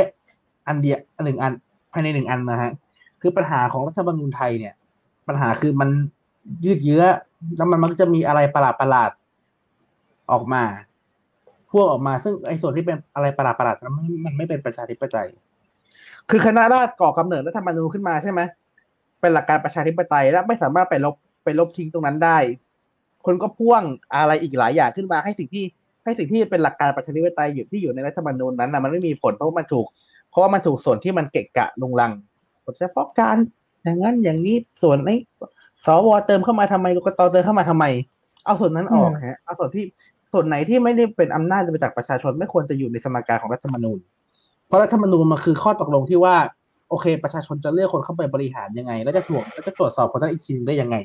[0.66, 1.53] อันเดียวหนึ่งอัน
[1.93, 2.72] ภายในหนึ่งอันนะฮะ
[3.20, 4.74] คือปัญหาของรัฐธรรมนูญไทยเนี่ย
[5.28, 5.91] ปัญหาคือมัน
[6.64, 7.03] ยืดเยื้อ
[7.57, 10.62] แล้วมันมักจะมีอะไรประหลาดประหลาดๆออกมา
[11.72, 15.28] พวกออกมา ซึ่งไอ้ส่วนที่เป็นอะไรประหลาดประหลาดๆมันมันไม่เป็นประชาธิปไตย
[16.30, 18.41] คือคณะราษฎรก่อกำเนิดรัฐธรรมนูญขึ้นมาใช่ไหม
[19.20, 21.14] เป็นหลักการประชาธิปไตยและไม่สามารถไปลบ
[21.45, 22.39] ไปลบทิ้งตรงนั้นได้
[23.27, 23.83] คนก็พ่วง
[24.14, 25.64] อะไรอีกหลายอย่างขึ้นมาให้สิ่งที่
[26.05, 29.87] ให้สิ่งที่เป็นหลักการประชาธิปไตยอยู่ที่อยู่ในรัฐธรรมนูญนั้นนะมันไม่มีผลเพราะว่ามันถูก
[30.31, 32.12] เพราะว่ามันถูกส่วนที่มันเกะกะลุงลัง
[32.79, 33.37] เฉพาะการ
[33.83, 35.16] อย่างนั้นอย่างนี้ส่วนไอ้
[35.87, 37.85] สวเติมเข้ามาทำไมกกตเติมเข้ามาทำไม
[38.47, 39.85] เอาส่วนนั้นออกอืมฮะเอาส่วนที่
[40.33, 43.99] ส่วนไหนที่ไม่ได้เป็นอำนาจมาจากประชาชนไม่ควรจะอยู่ในสมการของรัฐธรรมนูญ
[44.66, 46.37] เพราะรัฐธรรมนูญมันคือข้อตกลงที่ว่า
[46.89, 50.97] โอเค ประชาชนจะเลือกคนเข้าไปบริหารยังไง แล้วจะตรวจแล้วจะตรวจสอบคนนั้นอีกทีหนึงได้ยังไง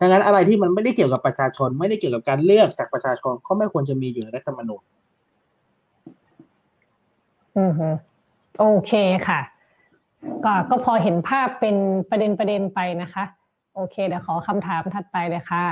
[0.00, 4.82] ดังนั้นอะไรที่มันไม่ได้เกี่ยวกับประชาชน ไม่ได้เกี่ยวกับการเลือกจากประชาชนก็ไม่ควรจะมีอยู่ในรัฐธรรมนูญ
[7.56, 7.88] อืมฮึ
[8.58, 8.92] โอเค
[9.28, 9.40] ค่ะ
[10.44, 11.76] ก็ก็พอเห็นภาพเป็น
[12.10, 13.24] ประเด็นประเด็นไปนะคะ
[13.74, 15.64] โอเคเดี๋ยวขอคำถามถัดไปเลยค่ะ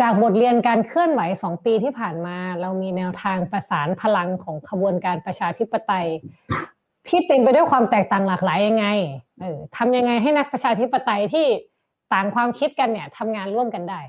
[0.00, 6.08] จากบทเรียนการเคลื่อนไหวสองปีที่ผ่านมา เรามีแนวทางประสานพลังของขบวนการประชาธิปไตย
[7.08, 8.86] ที่เต็มไปด้วยความแตกต่างหลากหลายยังไง
[9.40, 11.46] เออทำยังไงให้นักประชาธิปไตยที่
[12.12, 14.00] ต่างความคิดกันเนี่ยทำงานร่วมกันได้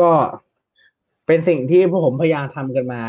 [0.00, 0.10] ก็
[1.26, 3.00] เป็นสิ่งที่พวกผมพยายามทำกันมา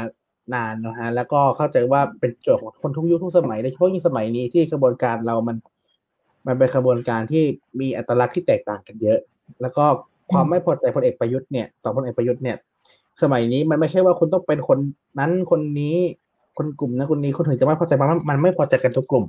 [0.54, 5.58] นานนะฮะแล้วก็เข้าใจว่าเป็นโจทย์ของคนทุกยุคทุกสมัยโดยเฉพาะยิ่งสมัยนี้ที่กระบวนการเรามัน
[6.48, 7.44] มันเป็นกระบวนการที่
[7.80, 9.20] มีอัตลักษณ์ที่แตกต่างกันเยอะ
[9.62, 9.86] แล้วก็
[10.32, 12.58] ความไม่พอใจพลเอกประยุทธ์เนี่ยต่อพลเอกประยุทธ์เนี่ย
[13.22, 14.78] สมัยนี้มันไม่ใช่ว่าคุณต้องเป็นคน
[15.20, 15.98] นั้นคนนี้
[16.58, 19.26] คนกลุ่มนั้นคนนี้คนถึงจะไม่พอใจมันมันไม่พอใจกันทุกกลุ่ม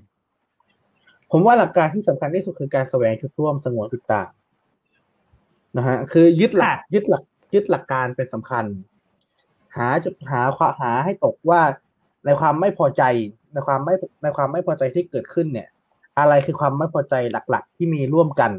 [1.30, 4.30] ผมว่าหลักการที่สำคัญที่สุดคือการแสวงจุดร่วมสงวนจุดต่าง
[5.76, 7.22] นะฮะคือยึดหลักค่ะยึดหลัก
[7.54, 8.64] ยึดหลักการเป็นสำคัญ
[9.76, 11.62] หาจุดหาความหาให้ตกว่า
[12.26, 13.02] ในความไม่พอใจ
[13.52, 15.68] ในความไม่ในความไม่พอใจที่เกิดขึ้นเนี่ย
[16.18, 17.14] อะไรคือความไม่พอใจ
[17.50, 18.52] หลักๆ ที่มีร่วมกัน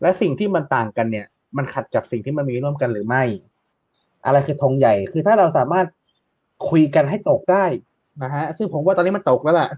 [0.00, 1.26] และสิ่งที่มันต่างกันเนี่ย
[1.56, 3.22] มันขัดกับสิ่งที่มันมีร่วมกันหรือไม่
[4.26, 5.86] อะไรคือธงใหญ่คือถ้าเราสามารถ
[6.68, 7.64] คุยกันให้ตกได้
[8.22, 9.68] นะฮะซึ่งผมว่าตอนนี้มันตกแล้วล่ะ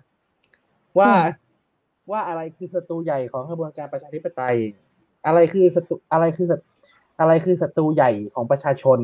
[0.98, 1.46] ว่าอืม
[2.10, 4.56] ว่าอะไรคือศัตรูใหญ่ของกระบวนการประชาธิปไตย
[5.26, 6.60] อะไรคือศัตรูอะไรคือศัต
[7.20, 8.98] อะไรคือศัตรูใหญ่ของประชาชน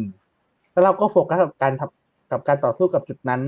[0.73, 3.41] แล้วเราก็โฟกัสกับการทำกับการต่อสู้กับจุดนั้น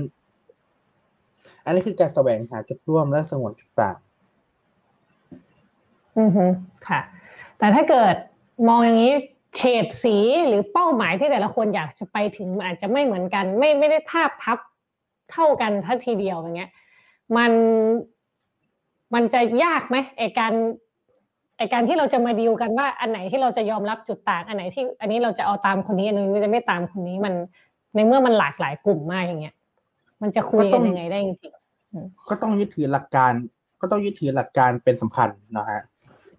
[1.65, 3.97] อันนี้คือการแสวงหาจุดร่วมและสงวนจุดต่าง
[6.19, 6.45] อือฮึ
[6.87, 6.99] ค่ะ
[7.57, 8.15] แต่ถ้าเกิด
[8.67, 9.13] มองอย่างนี้
[9.55, 10.15] เฉดสี
[10.47, 14.57] หรือเป้าหมายที่แต่ละคนอยากจะไปถึงมันอาจจะไม่เหมือนกัน ไม่ไม่ได้ทาบทับ
[15.31, 16.71] เท่ากันทัทีเดียวอย่างเงี้ย
[17.37, 17.51] มัน
[19.13, 20.53] มันจะยากไหมไอการ
[21.57, 27.33] ไอการที่เราจะมาดีลกันว่าอันไหนที่เราจะยอมรับจุดต่างอันไหนที่ อันนี้เราจะเอาตามคนนี้อันนี้จะไม่ตามคนนี้มัน
[27.95, 29.55] ในเมื่อมันหลากหลายกลุ่มมากอย่างเงี้ย
[30.21, 31.53] มันจะคุยก็ต้กัอนงยังไงได้จริง
[32.29, 33.33] ก็ต้องยึดถือหลักการ
[33.81, 35.81] ก็ต้องยึดถือหลักการเป็นสำคัญนะฮะ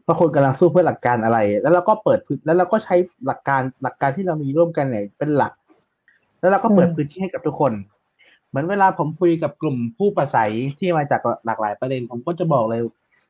[0.06, 2.94] ว่าคนกำลังสู้เพื่อหลักการอะไร แล้วเราก็เปิดพื้นแล้วเราก็ใช้
[3.26, 5.52] หลักการหลักการที่เรามีร่วมกันเนี่ยเป็นหลัก
[6.40, 7.72] แล้วเราก็เปิดพื้นที่ให้กับทุกคน
[8.48, 12.80] เหมือนเวลาผมคุยกับกลุ่มผู้ประสัยที่มาจากหลากหลายประเด็น ผมก็จะบอกเลย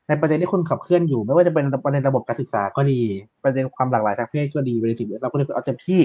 [0.07, 3.01] ในประเด็นที่คุณขับเคลื่อนอยู่ ไม่ว่าจะเป็นประเด็นระบบการศึกษาก็ดี
[3.43, 6.01] ประเด็นความหลากหลายทางเพศก็ดีประเด็นสิ่งเราก็เลยเอาเต็มที่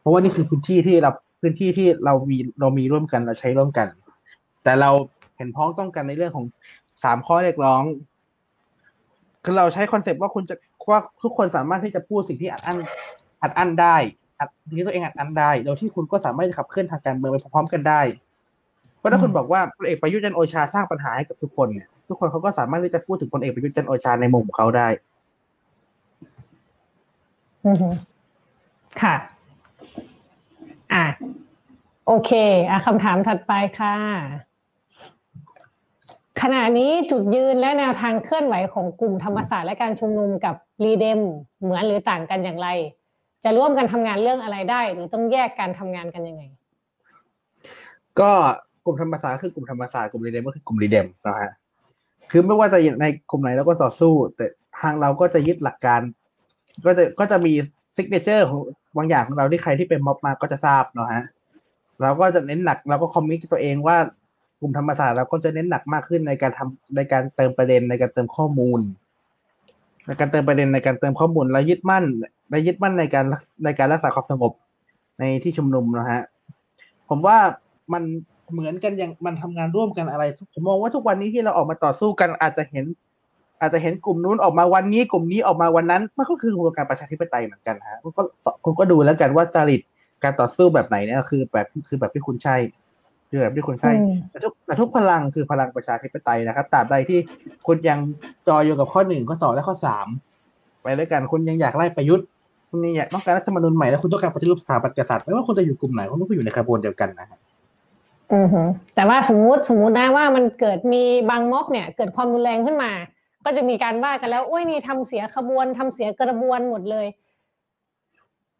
[0.00, 3.86] เพราะว่านี่คือพื้นที่ที่เราพื้นที่ที่เรามีเรามีร่วมกันเราใช้ร่วมกัน
[4.64, 4.90] แต่เรา
[5.36, 6.46] เห็นพ้องต้องกันในเรื่องของ
[7.04, 7.82] สามข้อเรียกร้อง
[9.44, 10.56] คือเราใช้ concept ว่าคุณจะ
[10.90, 12.78] ว่าทุกคนสามารถที่จะพูดสิ่งที่อัดอั้น
[13.42, 13.96] อัดอั้นได้
[14.66, 18.00] สิ่งที่ตัวเองอัดอั้นได้ โดยที่คุณก็สามารถจะขับเคลื่อนทางการเมืองไปพร้อมๆกันได้
[18.98, 24.88] เพราะราะถ้าคุณบอกว่าพลเอกประยุทธ์จันทร์โอชาสร้างปัญหาให้กับทุกคนเนี่ยทุกคนเขาก็สามารถที่จะพูดถึงพลเอกประยุทธ์จันทร์โอชาในมุมของเขาได้
[27.66, 27.88] อือฮึ
[29.02, 29.14] ค่ะ
[30.94, 31.06] อะ
[32.06, 32.30] โอเค
[32.70, 33.94] อะคำถามถัดไปค่ะ
[36.42, 41.20] ขณะนี้จุดยืนและแนวทางเคลื่อนไหวของกลุ่มธรรมศาสตร์และการชุมนุมกับรีเดม
[41.60, 42.68] เหมือนหรือต่างกันอย่างไร
[43.46, 46.42] จะร่วมกันทำงานเรื่องอะไรได้ หรือต้องแยกการทำงานกันยังไง
[48.20, 48.30] ก็
[48.84, 51.50] กลุ่มธรรมศาสตร์คือกลุ่มธรรมศาสตร์กลุ่มรีเดมก็คือกลุ่มรีเดมนะฮะ
[52.30, 54.46] คือไม่ว่าจะในกลุ่มไหนเราก็ต่อสู้ แต่
[54.80, 56.00] ทางเราก็จะยึดหลักการ
[56.84, 57.52] ก็จะก็จะมี
[57.96, 58.60] signature ของ
[58.96, 61.24] บางอย่างของเราที่ใครที่เป็นม็อบมาก็จะทราบเนาะฮะ
[62.02, 63.96] เราก็จะเน้นหนักเราก็ commit ตัวเองว่า
[64.60, 68.80] กลุ่มธรรมศาสตร์เราก็จะเน้นหนักมากขึ้นในการทำในการเติมประเด็นในการเติมข้อมูล
[70.06, 72.04] ในการเติมประเด็นในการเติมข้อมูลและยึดมั่น
[72.50, 73.24] และยึดมั่นในการ
[73.64, 74.52] ในการรักษาความสงบ
[75.18, 76.22] ในที่ชุมนุมนะฮะ
[77.08, 77.38] ผมว่า
[77.92, 78.02] มัน
[78.52, 82.84] เหมือนกันอย่างมันทำงานร่วมกันอะไรผมมองว่าทุกวันนี้ที่เราออกมาต่อสู้กันอาจจะเห็น
[83.60, 88.22] อาจจะเห็นกลุ่มนู้นออกมาวันนี้กลุ่มนี้ออกมาวันนั้นมันก็คือกระบวนการประชาธิปไตยเหมือนกันฮะคุณก็
[88.64, 89.80] คุณก็ดูแล้วกันว่าจริต
[90.24, 92.56] การต่อสู้แบบไหนเนี่ยคือแบบคือแบบที่คุณใช่
[93.30, 93.92] คือแบบที่คุณใช่
[94.30, 97.18] แต่ทุกแต่ทุกพลังคือพลังประชาธิปไตยนะครับตราบใดที่
[97.66, 97.98] คุณยัง
[98.48, 100.06] จอยอยู่กับข้อหนึ่งข้อสองและข้อสาม
[100.82, 102.26] ไปด้วยกันคุณยังอยากไล่ประยุทธ์
[102.70, 107.38] คุณยังอยากต้องการรัฐธรรมนูญใหม่แล้วคุณต้องการปฏิรูปสถาบันกษัตริย์ไม่ว่าคุณจะอยู่กลุ่มไหนคุณต้องอยู่ในขบวนเดียวกันนะครับ
[108.34, 108.62] อือฮึ
[108.94, 112.92] แต่ว่าสมมุติสมมุติได้ว่ามันเกิดมีบางม็อบเนี่ย เกิดความรุนแรงขึ้นมา
[113.44, 117.06] ก็จะมีการว่ากันแล้วโอ้ยนี่ทำเสียขบวนทำเสียกระบวนหมดเลย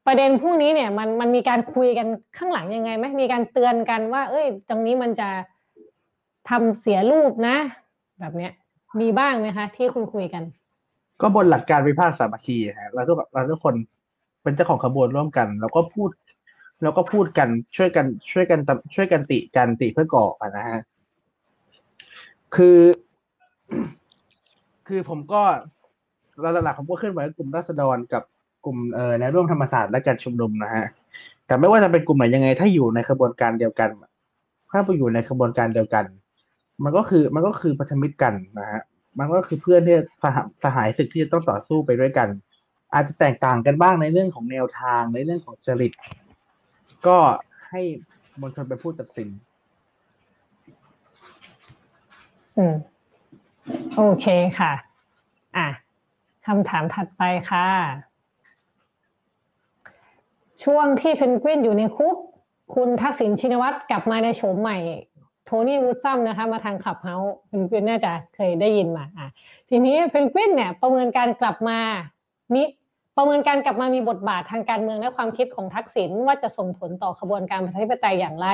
[0.07, 5.29] ประเด็นพวกนี้เนี่ยมันมันมีการคุยกันข้างหลังยังไงไหมมีการเตือนกันว่า เอ้ย ตรงนี้มันจะ
[6.51, 7.57] ทำเสียรูปนะ
[8.21, 8.53] แบบเนี้ย
[9.01, 10.43] มีบ้างไหมคะ ที่คุยคุยกัน
[11.21, 13.75] ก็บนหลักการวิพากษ์สามัคคีฮะเราทุกเราทุกคน
[14.43, 16.11] เป็นเจ้าของขบวนร่วมกันแล้วก็พูด
[16.83, 18.61] แล้วก็พูดกันช่วยกันช่วยกัน
[18.95, 20.27] ช่วยกันติกันติเพื่อก่อ
[20.57, 20.81] นะฮะ
[22.55, 22.81] คือ
[24.89, 25.43] คือผมก็
[26.41, 28.23] หลักๆผมก็ขึ้นไหวกลุ่มรัษฎรกับ
[28.67, 30.87] กลุ่มเอ่อในร่วมธรรมศาสตร์และการชุมนุมนะฮะ
[31.47, 33.91] แต่ไม่ว่าจะเป็นกลุ่มไหนยังไง ถ้าอยู่ในขบวนการเดียวกัน
[34.71, 36.05] ถ้าไปอยู่ในขบวนการเดียวกัน
[36.85, 38.83] มันก็คือมันก็คือพันธมิตรกันนะฮะ
[39.19, 42.29] มันก็คือเพื่อนที่สหสหายศึกที่จะต้องต่อสู้ไปด้วยกัน
[42.95, 45.93] อาจจะแตกต่างกันบ้างในเรื่องของแนวทางในเรื่องของจริต
[47.07, 47.19] ก็
[47.71, 47.83] ให้
[48.41, 49.29] มวลชนเป็นผู้ตัดสิน
[52.57, 52.75] อืม
[53.97, 54.27] โอเค
[54.59, 54.73] ค่ะ
[55.57, 55.69] อะ
[56.47, 57.67] คำถามถัดไปค่ะ
[60.65, 62.17] ช่วงที่เพนกวินอยู่ในคุก
[62.75, 64.79] คุณทักษิณชินวัตรกลับมาในโฉมใหม่
[65.45, 69.29] Tony Woodsome นะคะ มาทาง Clubhouse เพนกวินน่าจะเคยได้ยินมาอะ
[69.69, 71.79] ทีนี้เพนกวินเนี่ยประเมินการกลับมา
[72.55, 72.63] มี
[73.17, 78.49] ประเมินการกลับมามีบทบาททางการเมืองและความคิดของทักษิณว่าจะส่งผลต่อขบวนการประชาธิปไตยอย่างไร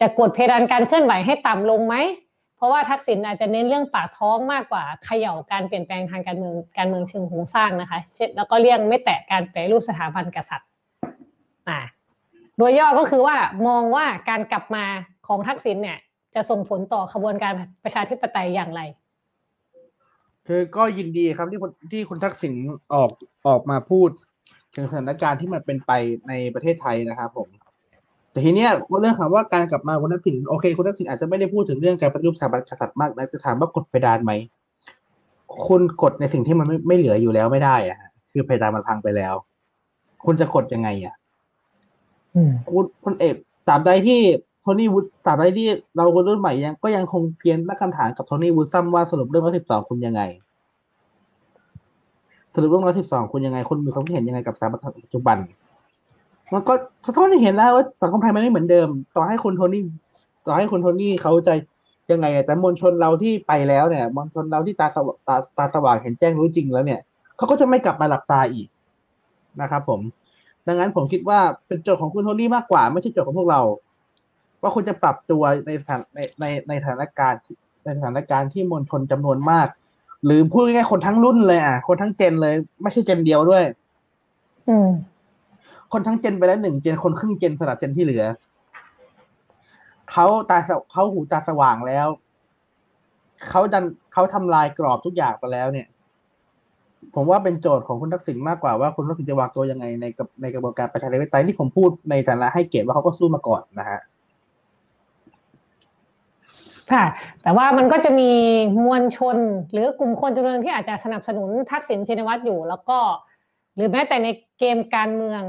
[0.00, 1.94] จะกดเพดานการเคลื่อนไหวให้ต่ำลงไหม
[2.56, 10.68] เพราะว่าทักษิณอาจจะเน้นเรื่องปากท้องมากกว่าเขย่าการเปลี่ยนแปลงทางการเมืองการเมืองเชิงโครงสร้างนะคะ เช่นแล้วก็เลี่ยงไม่แตะการแปรรูปสถาบันกษัตริย์
[11.68, 11.80] อ่า
[12.58, 13.36] โดยย่อก็คือว่า
[13.66, 14.84] มองว่าการกลับมา
[15.26, 15.98] ของทักษิณเนี่ย
[16.34, 17.54] จะส่งผลต่อขบวนการ
[17.84, 18.80] ประชาธิปไตยอย่างไร
[20.46, 21.60] คือก็ยินดีครับที่
[21.92, 22.54] ที่คุณทักษิณ
[22.94, 23.10] ออก
[23.46, 24.10] ออกมาพูด
[24.74, 25.92] ถึงสถานการณ์ที่มันเป็นไป
[26.28, 27.48] ในประเทศไทยนะครับผม
[28.30, 34.32] แต่ทีเนี้ยเรื่องถามว่าการกลับมาคุณทักษิณโอเค คุณทักษิณอาจจะไม่ได้พูดถึงเรื่องการปฏิรูปสถาบันกษัตริย์มากนะจะถามว่ากดเพดานไหม
[35.66, 37.98] คุณกดในสิ่งที่มันไม่ไม่เหลืออยู่แล้วไม่ได้อะ
[38.32, 39.34] คือเพดานมันพังไปแล้ว
[40.24, 41.14] คุณจะกดยังไงอะ
[42.70, 43.34] คุณคุณเอก
[43.68, 44.20] ตาบใดที่
[44.60, 50.22] โทนี่วูดตาบใดที่เราคนรุ่นใหม่ยังก็ยังคงเพียนตั้งคำถามกับโทนี่วูดซัมว่าสรุปเรื่องร้อยสิบสองคุณยังไง
[52.54, 55.36] สรุปเรื่องร้อยสิบสองคุณยังไงคุณมีความคิดเห็นยังไงกับสถาบันปัจจุบัน
[56.52, 56.72] มันก็
[57.06, 59.82] สะท้อนให้เห็นแล้วว่าสังคมไทยมันไม่เหมือนเดิม ต่อให้คุณโทนี่
[60.46, 61.50] ต่อให้คุณโทนี่เขาใจ
[62.10, 67.00] ยังไงแต่มวลชนเราที่ไปแล้วเนี่ยมวลชนเราที่ตาสว่างตาตาสว่างเห็นแจ้งรู้จริงแล้วเนี่ย
[67.36, 68.68] เขาก็จะไม่กลับมาหลับตาอีก
[69.60, 70.00] นะครับ ผม
[70.66, 73.60] ดังนั้นผมคิดว่าเป็นโจทย์ของคุณโทนี่มากกว่า ไม่ใช่โจทย์ของพวกเรา
[74.62, 77.40] ว่าคุณจะปรับตัวในสถานในในในสถานการณ์
[77.84, 79.68] ในสถานการณ์ที่มวลชนจำนวนมาก
[80.24, 83.64] หรือพูดง่ายๆคนทั้งรุ่นเลยอะ คนทั้งเจนเลย ไม่ใช่เจนเดียวด้วย
[84.68, 84.88] อืม
[85.92, 88.24] คนทั้งเจนไปแล้วหนึ่งเจนคนครึ่งเจนสำหรับเจนที่เหลือ
[90.10, 90.58] เขาตา
[90.92, 92.06] เขาหูตาสว่างแล้ว
[93.48, 95.86] เขาดันเขาทำลายกรอบทุกอย่างไปแล้วเนี่ย
[97.14, 100.06] ผมว่าเป็นโจทย์ของคุณทักษิณมากกว่าว่าคุณทักษิณจะวางตัวยังไงใน
[100.42, 104.00] ในกระบวนการประชาธิปไตยที่ผมพูดในฐานะให้เกียรติว่าเขาก็สู้มาก่อนนะฮะ
[106.92, 107.04] ค่ะ
[107.42, 108.30] แต่ว่ามันก็จะมี
[108.84, 109.36] มวลชน
[109.72, 112.98] หรือกลุ่มคนจำนวนที่อาจจะสนับสนุนทักษิณชินวัตรอยู่ แล้วก็
[113.74, 114.28] หรือแม้แต่ใน
[114.58, 115.42] เกมการเมือง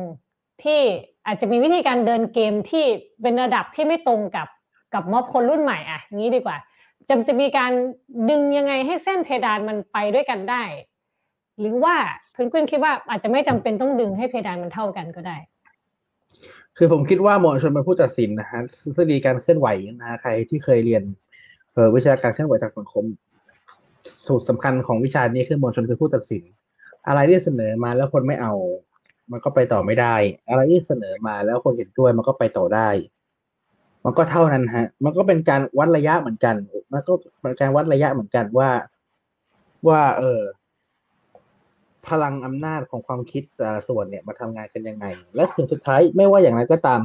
[0.63, 0.81] ที่
[1.27, 2.85] อาจจะมีวิธีการเดินเกมที่
[3.21, 4.47] เป็นระดับที่ไม่ตรงกับ
[4.93, 6.57] กับม็อบคนรุ่นใหม่อะงี้ดีกว่า
[7.09, 7.71] จะจะมีการ
[8.29, 10.63] ดึงยังไงให้เส้นเพดานมันไปด้วยกันได้
[11.59, 11.95] หรือว่า
[12.33, 15.37] เพื่อนๆคิดว่าอาจจะไม่จำเป็นต้องดึงให้เพดานมันเท่ากันก็ได้
[16.77, 19.67] คือผมคิดว่ามวลชนเป็นผู้ตัดสินนะฮะทฤษฎีการเคลื่อนไหว
[19.99, 21.03] นะฮะใครที่เคยเรียน
[21.73, 23.05] เออวิชาการเคลื่อนไหวจากสังคม
[24.27, 26.43] สูตรสำคัญของวิชานี้คือมวลชนคือผู้ตัดสิน
[27.07, 28.53] อะไรที่เสนอมาแล้วคนไม่เอา
[29.31, 30.15] มันก็ไปต่อไม่ได้
[30.49, 32.89] อะไรที่เสนอมาแล้วคนเห็นด้วยมันก็ไปต่อได้
[34.05, 36.55] มันก็เท่านั้นฮะ มันก็เป็นการวัดระยะเหมือนกัน
[36.93, 38.69] มันก็เป็นการวัดระยะเหมือนกันว่า
[39.87, 40.41] ว่า เออ
[42.09, 45.05] พลังอำนาจของความคิดแต่ละส่วนเนี่ยมาทำงานกันยังไง
[45.35, 46.99] และถึงสุดท้ายไม่ว่าอย่างไรก็ตาม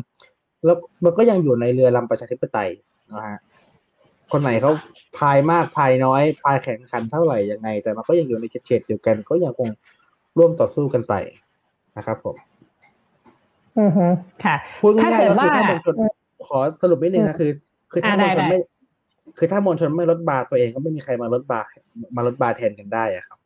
[0.64, 2.70] แล้วมันก็ยังอยู่ในเรือลำประชาธิปไตย
[3.14, 3.38] นะฮะ
[4.32, 4.72] คนไหนเขา
[5.18, 9.68] พายมากพายน้อยพายแข่งขันเท่าไหร่ยังไง แต่มันก็ยังอยู่ในเฉดเดียวกัน ก็ยังคง
[10.38, 11.14] ร่วมต่อสู้กันไป
[11.96, 12.36] นะครับผม
[13.78, 14.06] อือฮึ
[14.44, 17.50] ค่ะ ถ้าเกิด พูดง่าถ้ายๆก็คือว่าถ้ามวลชนขอสรุปนิดนึงนะคือ
[17.92, 18.58] คือถ้ามวลชนได้ไม่
[19.38, 21.66] คือถ้ามวลชนไม่ลดบาร์ตัวเองก็ไม่มีใครมาลดบาร์
[22.16, 23.38] มาลดบาร์แทนกันได้อะครับ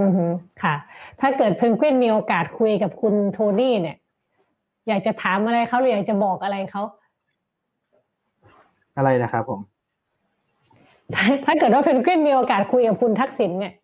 [0.00, 0.26] อือฮึ
[0.62, 0.74] ค่ะ
[1.20, 3.96] ถ้าเกิดเพนกวินมีโอกาสคุยกับคุณโทนี่เนี่ย
[4.88, 6.82] อยากจะถามอะไรเขาหรืออยากจะบอกอะไรเขา
[8.96, 9.60] อะไรนะครับผม
[11.14, 13.74] ถ้าถ้าเกิดว่าเพนกวินมีโอกาสคุยกับคุณทักษิณเนี่ย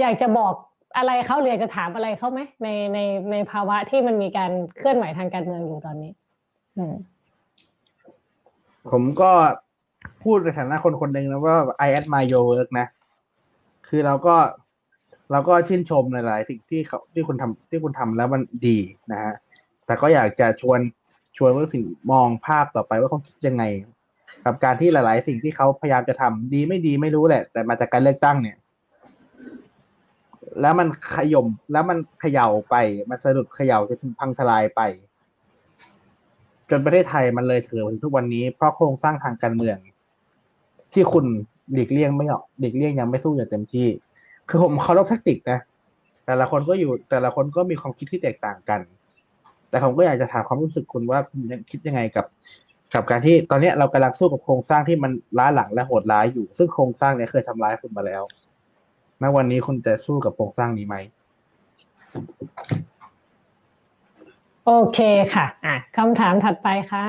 [0.00, 0.52] อยากจะบอก
[0.96, 2.98] อะไรเขาหรืออยากจะถามอะไรเขาไหมในใน
[3.32, 6.12] ในภาวะที่มันมีการเคลื่อนไหวทางการเมืองอยู่ตอนนี้
[6.76, 6.94] อืม
[8.90, 9.30] ผมก็
[10.22, 11.56] พูดในฐานะคนคนหนึ่งนะว่า
[11.86, 12.86] I admire your work นะ
[13.88, 14.36] คือเราก็
[15.30, 18.78] เราก็ชื่นชมหลายๆสิ่งที่เขาที่คุณทำที่คุณทำแล้วมันดี
[19.12, 19.34] นะฮะ
[19.86, 20.80] แต่ก็อยากจะชวน
[21.36, 23.64] ชวนว่าถึงมองภาพต่อไปว่าเขาคิดยังไง
[24.44, 28.56] กับการที่หลาย ๆ สิ่งที่เขาพยายามจะทำดีไม่ดีไม่รู้แหละ แต่มาจากการเลือกตั้งเนี่ย
[30.60, 32.76] แล้วมันขย่มแล้วมันเขย่าไป
[33.10, 34.80] มันสะดุดเขย่าจนพังทลายไป
[36.70, 39.78] จนประเทศไทยมันเลยถือถึงทุกวันนี้เพราะโครงสร้างทางการเมือง
[40.92, 41.24] ที่คุณ
[41.72, 43.88] หลีกเลี่ยงไม่ออกหลีกเลี่ยงยังไม่สู้อย่างเต็มที่
[44.48, 45.60] คือผมเคารพแทคติกนะ
[46.26, 48.80] แต่ละคนก็อยู่ แต่ละคนก็มีความคิดที่แตกต่างกัน
[49.70, 51.40] แต่ผมก็อยากจะถามความรู้สึกคุณว่าคุณ
[51.70, 52.26] คิดยังไงกับ
[52.94, 58.22] กับการที่ตอนนี้เรากำลังสู้กับโครงสร้างที่มันล้าหลังและโหดร้ายอยู่ ซึ่งโครงสร้างเนี้ยเคยทำร้ายคุณมาแล้ว
[59.22, 60.96] ณวันนี้คุณจะสู้กับโครงสร้างนี้ไหม
[64.64, 64.98] โอเค
[65.34, 67.06] ค่ะ อะคำถามถัดไปค่ะ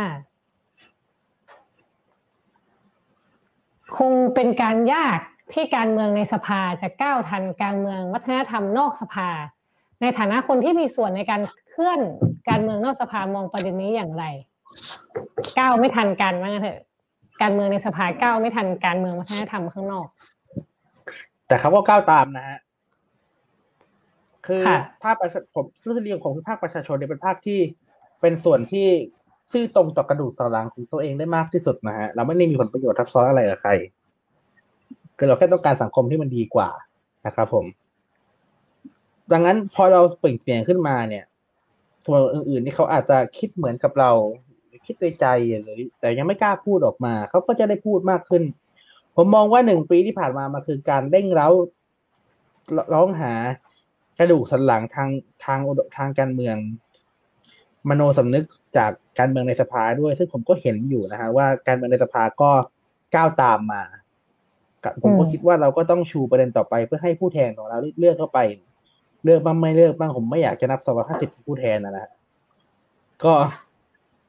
[3.98, 5.20] คงเป็นการยาก
[5.54, 9.30] ที่การเมืองในสภาจะก้าวทันการเมืองวัฒนธรรมนอกสภา
[10.02, 12.00] ในฐานะคนที่มีส่วนในการเคลื่อน
[12.50, 14.26] การเมืองนอกสภามองประเด็นนี้อย่างไร
[15.60, 16.80] ก้าวไม่ทันกันว่างั้นเถอะ
[17.42, 20.08] การเมืองในสภาก้าวไม่ทันการเมืองวัฒนธรรมข้างนอก
[21.48, 22.58] แต่เขาก็ก้าวตามนะฮะ
[24.46, 27.60] คือค่ะภาคประชาผมทฤษฎีของผมคือภาคประชาชนเนี่ยเป็นภาคที่
[28.22, 28.88] เป็นส่วนที่
[29.52, 33.72] ซื่อตรงต่อกระดูกสันหลังของตัวเองได้มากที่สุดนะฮะเราไม่ได้มีผลประโยชน์ทับซ้อนอะไรกับใคร
[35.18, 36.70] คือเราแค่ต้องการสังคมที่มันดีกว่า
[37.26, 37.66] นะครับผม
[39.32, 41.26] ดังนั้นพอเราเปล่งเสียงขึ้นมาเนี่ย
[42.06, 44.12] ส่วนอื่นๆที่เขาอาจจะคิดเหมือนกับเรา
[44.86, 45.26] คิดในใจ
[45.64, 48.44] หรือแต่ยังไม่กล้าพูดออกมา เขาก็จะได้พูดมากขึ้น
[49.16, 51.50] ผมมองว่าหนึ่งปีที่ผ่านมามันคือการเร่งเร้า
[52.94, 53.34] ร้องหา
[54.18, 55.10] กระดูกสันหลังทาง
[55.46, 55.60] ทาง
[55.98, 56.56] ทางการเมือง
[57.90, 58.46] มโนสำนึก
[58.78, 62.52] จากการเมืองในสภาด้วย ซึ่งผมก็เห็นอยู่นะฮะว่าการเมืองในสภาก็
[63.16, 63.84] ก้าวตามมา
[65.02, 68.40] ผมก็อืมคิดว่าเราก็ต้องชูประเด็นต่อไปเพื่อให้ผู้แทนของเราเลือกเข้าไป
[69.24, 72.12] เลือกบ้างไม่เลือกบ้างผมไม่อยากจะนับสองร้อยห้าสิบผู้แทนนะนะฮะ
[73.24, 73.34] ก็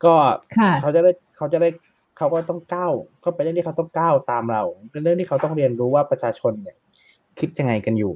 [0.05, 0.15] ก็
[0.59, 1.69] ค่ะเขาจะได้เขาจะได้
[2.17, 2.93] เขาก็ต้องก้าว
[3.25, 4.63] ก็เป็นเรื่องที่เขาต้องก้าวตามเรา
[4.93, 6.77] เป็นเรื่องที่เขาต้องเรียนรู้ว่าประชาชนเนี่ย
[7.39, 8.13] คิดยังไงกันอยู่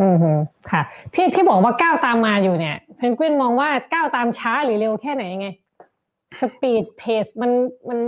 [0.00, 0.32] อืมฮึ
[0.70, 0.82] ค่ะ
[1.14, 5.48] ที่ที่บอกว่าก้าวตามมาอยู่เนี่ยเพนกวินมองว่าก้าวตามช้าหรือเร็วแค่ไหนยังไง
[6.40, 7.50] สปีดเพสมัน
[7.88, 7.98] มัน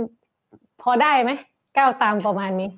[0.81, 1.31] พอได้ไหม
[1.77, 2.69] ก้าวตามประมาณนี้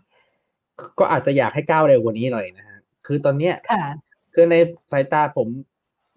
[0.99, 3.83] ก็อาจจะอยากให้ก้าวเร็วกว่านี้หน่อยนะฮะคือตอนเนี้ยค่ะ
[4.33, 4.55] คือใน
[4.91, 5.47] สายตาผม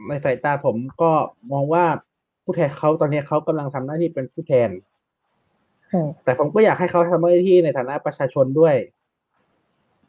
[0.09, 1.11] ในสายตาผมก็
[1.53, 1.85] มองว่า
[2.45, 4.71] ผู้แทนเขาตอนเนี้ยเขากำลังทำหน้าที่เป็นผู้แทน
[5.93, 8.75] อืมแต่ผมก็อยากให้เขาทำหน้าที่ในฐานะประชาชนด้วย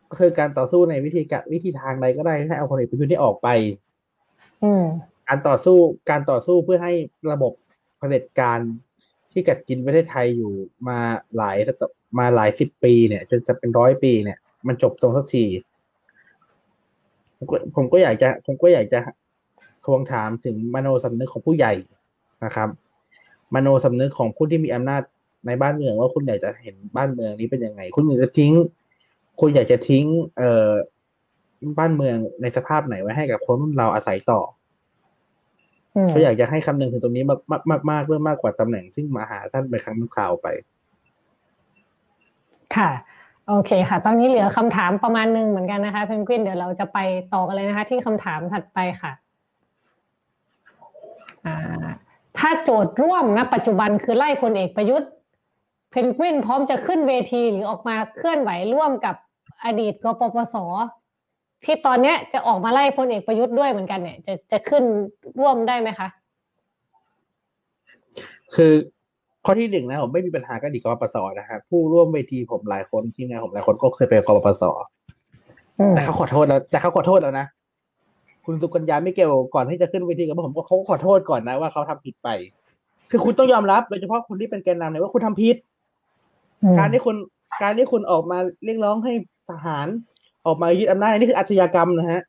[0.09, 3.47] ก็คือการต่อสู้ในวิธีการวิธีทางใดก็ได้ให้เอาคนเอกประยุทธ์ที่ออกไป
[4.63, 4.83] อืม
[5.27, 5.77] การต่อสู้
[6.09, 6.93] การต่อสู้เพื่อให้
[7.31, 7.53] ระบบ
[7.97, 8.59] เผด็จการ
[9.31, 10.53] ที่กัดกินประเทศไทยอยู่
[10.87, 10.99] มา
[11.37, 14.37] หลายศตว มาหลายสิบปีเนี่ยจนจะเป็นร้อยปีเนี่ย
[14.67, 15.45] มันจบตรงสักที
[17.37, 18.99] ผมก็ผมก็อยากจะผมก็อยากจะ
[19.85, 21.73] ทวงถามถึงมโนสำนึกของผู้ใหญ่
[22.45, 22.69] นะครับ
[23.55, 25.01] มโนสำนึกของผู้ที่มีอำนาจ
[25.47, 28.53] ในบ้านเมืองว่าคุณอยากจะเห็นบ้านเมืองนี้เป็นยังไง คุณอยากจะทิ้ง
[29.39, 30.05] คุณอยากจะทิ้ง
[30.37, 30.71] เอ่อ
[31.79, 34.41] บ้านเมืองในสภาพไหนไว้ให้กับคนรุ่นเราอาศัยต่อ
[35.95, 40.47] อืมก็อยากจะให้คำนึงถึงตรงนี้มากมากมากมากเพื่อมากกว่าตำแหน่งซึ่งมาหาท่านไปครั้งคราวไป
[42.77, 42.89] ค่ะ
[43.47, 46.97] โอเคค่ะ ตอนนี้เหลือคำถามประมาณหนึ่งเหมือนกันนะคะเพนกวินเดี๋ยวเราจะไป
[47.33, 49.11] ต่อกันเลยนะคะ ที่คำถามถัดไปค่ะ
[52.37, 55.09] ถ้าโจทย์ร่วมณปัจจุบันคือไล่พลเอกประยุทธ์
[55.91, 59.15] เพนกวินพร้อมจะขึ้นเวทีหรือออกมาเคลื่อนไหวร่วมกับ
[59.65, 60.55] อดีตกปปส
[61.63, 64.83] ที่ตอนเนี้ยจะออกมาไล่พลเอกประยุทธ์ด้วยเหมือนกันเนี่ย จะจะขึ้น
[65.39, 66.07] ร่วมได้ไหมคะ
[68.55, 68.73] คือ
[69.45, 74.63] ข้อที่หนึ่งนะผมไม่มีปัญหากับอดีตกปปสนะครับผู้ร่วมเวทีผมหลายคนทีมงานผมหลายคนก็เคยไปกปปส
[75.79, 77.45] อืมแต่เขาขอโทษแล้วแต่เขาขอโทษแล้วนะ
[78.45, 82.29] คุณสุกัญญาไม่เกี่ยวก่อนที่จะขึ้นเวทีกับผมก็เขาก็ขอโทษก่อนนะว่าเขาทำผิดไป
[83.11, 85.55] คือคุณต้องยอมรับโดยเฉพาะคนที่เป็นแกนนำเนี่ยว่าคุณทำผิด
[86.79, 87.15] การที่คุณ
[87.63, 89.13] การที่คุณออกมาเรียกร้องให้
[89.49, 89.87] ทหาร
[90.45, 92.21] ออกมายึดอำนาจนี่คืออาชญากรรมนะฮะ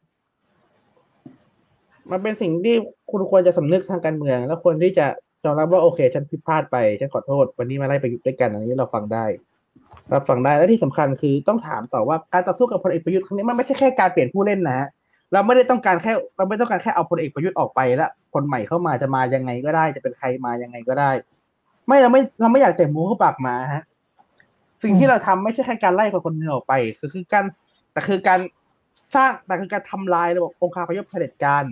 [2.10, 2.76] มันเป็นสิ่งที่
[3.10, 5.06] คุณควรจะสำนึกทางการเมือง แล้วควรที่จะ
[5.44, 9.24] ยอมรับว่าโอเค ฉันผิดพลาดไป ฉันขอโทษ วันนี้มาไล่ไปยุทธ์ด้วยกันอันนี้เราฟังได้
[10.10, 14.88] เราฟังได้และที่สำคัญคือต้องถามต่อว่าการต่อสู้กับพลเอกประยุทธ์ครั้งนี้มันไม่ใช่แค่การเปลี่ยนผู้เล่นนะฮะ
[15.32, 21.10] เราไม่ได้ต้องการแค่เราไม่ต้องการแค่เอาพลเอกประยุทธ์ออกไปแล้วคนใหม่เข้ามาจะมายังไงก็ได้จะเป็นใครมายังไงก็ได้
[21.86, 23.82] ไม่เราไม่เราไม่อยากแต่หมูเข้าปากหมาฮะ
[24.82, 27.44] สิ่งที่เราทำไม่ใช่แค่การไล่คนคนหนึงออกไปคือคือการ
[27.92, 28.40] แต่คือการ
[29.14, 31.64] สร้างแต่คือการทำลายระบบองค์คาพยพเผด็จการ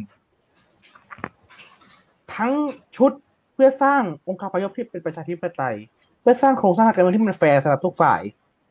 [2.34, 2.52] ทั้ง
[2.96, 3.12] ชุด
[3.54, 5.76] เพื่อสร้างองค์คาพยพที่เป็นประชาธิปไตย
[6.20, 8.20] เพื่อสร้างโครงสร้างการเมืองที่มันแฟร์สำหรับทุกฝ่าย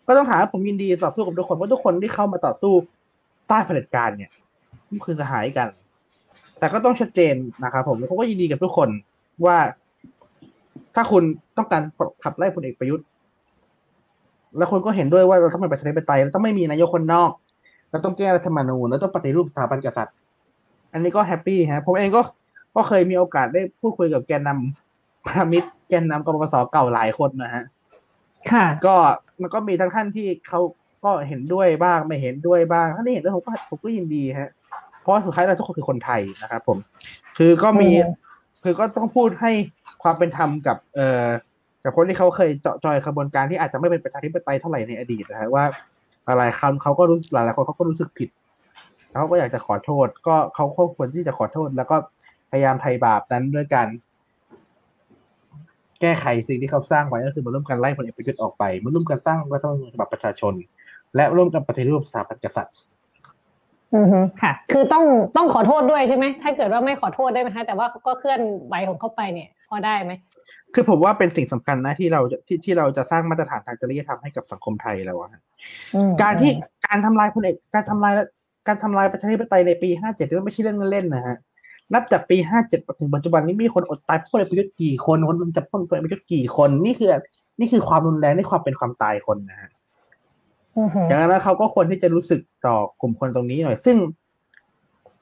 [0.08, 2.74] ก็ต้องถามว่าผมยินดีต่อสู้กับทุกคนเพราะทุกคนที่เข้ามาต่อสู้
[3.48, 4.32] ใต้เผด็จการเนี่ย
[4.90, 5.68] มันคือสหายกัน
[6.60, 8.90] แต่ก็ต้องชัดเจนนะครับผมผมก็ยินดีกับทุกคน
[9.46, 9.58] ว่า
[10.96, 11.24] ถ้าคุณ
[11.58, 11.82] ต้องการ
[12.24, 13.06] ขับไล่พลเอกประยุทธ์
[14.58, 17.32] แล้วคนก็เห็นด้วยว่าเราต้องเป็นประชาธิปไตยเราต้องไม่มีนายกคนนอก
[17.92, 20.16] เราต้องแก้รัฐธรรมนูญเราต้องปฏิรูปสถาบันกษัตริย์
[20.94, 22.22] อันนี้ก็ happy ฮะผมเองก็
[22.76, 27.64] ก็เคยมีโอกาสได้พูดคุยกับแกนนำพันธมิตรแกนนำกปปสเก่าหลายคนนะฮะ
[28.52, 28.96] ค่ะ ก็
[29.42, 30.60] มันก็มีทั้งท่านที่เขา
[31.04, 34.52] ก็เห็นด้วยบ้างไม่เห็นด้วยบ้างท่านที่เห็นด้วยผมก็ผมก็ยินดีฮะ
[35.00, 36.78] เพราะว่าสุดท้ายเราทุกคนคือคนไทยนะครับผม
[37.38, 38.12] คือก็มีอืม
[38.64, 39.52] คือก็ต้องพูดให้
[40.04, 41.28] ความเป็นธรรมกับ เอ่อ
[41.84, 45.64] กับคนที่เขาเคยเจาะจอยขบวนการที่อาจจะไม่เป็นประชาธิปไตยเท่าไหร่ในอดีตนะฮะว่า
[46.26, 48.30] หลายๆคำเขาก็รู้หลายๆคนเขาก็รู้สึกผิด
[49.10, 51.98] แล้วเขาก็อยากจะขอโทษ ก็เขาก็ควรที่จะขอโทษ แล้วก็
[52.52, 53.88] พยายามไถ่บาปนั้นด้วยการ
[56.02, 60.54] แก้ไขสิ่งที่เขาสร้างไว้ก็คือมาร่วมกันไล่พลเอกประยุทธ์ออกไปมาร่วมกันสร้างรัฐธรรมนูญฉบับประชาชน
[61.16, 62.76] และร่วมกันปฏิรูปสถาบันกษัตริย์
[63.96, 65.06] อือฮึค่ะ คือต้อง
[65.36, 70.12] ต้องขอโทษด้วยใช่ไหมถ้าเกิดว่าไม่ขอโทษได้ไหมคะแต่ว่าเขาก็เคลื่อนไหวของเขาไปเนี่ย พอได้ไหม
[70.74, 75.42] คือผมว่าเป็นสิ่งสำคัญนะที่เราจะที่ที่เราจะสร้างมาตรฐานทางจริยธรรมให้กับสังคมไทยแล้วอะฮะ
[75.96, 76.52] อืมการที่
[76.88, 78.14] การทำลายพลเอกการทำลาย
[78.68, 81.38] การทำลายประชาธิปไตยในปี57นี่ไม่ใช่เรื่องเล่นๆนะฮะ
[81.94, 82.38] นับจากปี
[82.68, 87.10] 57ถึงปัจจุบันนี้มีคนอดตายเพราะพลเอกประยุทธ์กี่คนคนมันจับพลเอกประยุทธ์กี่คน นี่คือ
[87.60, 89.72] นี่คือความรุนแรงนี่ความเป็นความตายคนนะฮะ
[90.78, 93.98] อือฮึดังนั้นเขาก็ควรที่จะรู้สึกต่อกลุ่มคนตรงนี้หน่อย ซึ่ง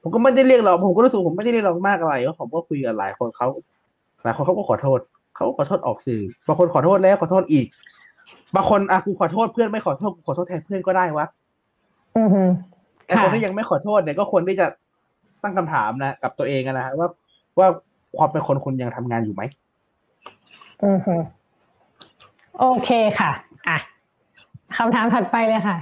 [0.02, 3.48] ผมก็ไม่ได้เรียกร้องผมก็รู้สึกผมไม่ได้เรียกร้องมากอะไรก็ผมก็คุยกับหลายคนเขา
[4.24, 5.00] หลายคนเขาก็ขอโทษ
[5.36, 7.66] เขาก็ขอโทษออกสื่อบางคนขอโทษแล้วขอโทษอีก
[8.56, 11.26] บางคนอะกูขอโทษเพื่อนไม่ขอโทษกูขอโทษแทนเพื่อนก็ได้วะ
[12.18, 12.44] อือฮึ
[13.06, 14.66] ไอ้คนที่ยังไม่ขอโทษเนี่ยก็ควรที่จะ
[15.44, 17.08] ตั้งคำถามนะกับตัวเองอะนะฮะว่า
[17.60, 17.68] ว่า
[18.18, 19.44] ความเป็นคนคุณยังทำงานอยู่ไหม
[20.84, 21.16] อือฮึ
[22.60, 22.90] โอเค
[23.20, 23.32] ค่ะ
[23.68, 23.78] อะ
[24.78, 25.78] คำถามถัดไปเลยค่ะ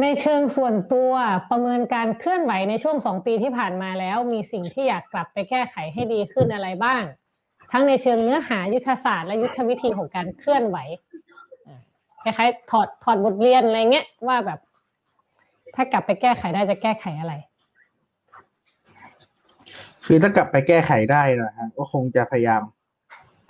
[0.00, 1.12] ในเชิงส่วนตัว
[1.50, 7.02] ประเมินการเคลื่อนไหวในช่วงสองปีที่ผ่านมาแล้ว มีสิ่งที่อยากกลับไปแก้ไขให้ดีขึ้นอะไรบ้าง
[7.72, 10.78] ทั้งในเชิงเนื้อหายุทธศาสตร์และยุทธวิธีของการเคลื่อนไหว
[12.24, 14.58] อะคล้ายๆถอดถอดบทเรียนอะไรเงี้ยว่าแบบ
[15.74, 17.34] ถ้ากลับไปแก้ไขได้จะแก้ไขอะไร
[20.06, 22.62] คือถ้ากลับไปแก้ไขได้นะฮะก็คงจะพยายาม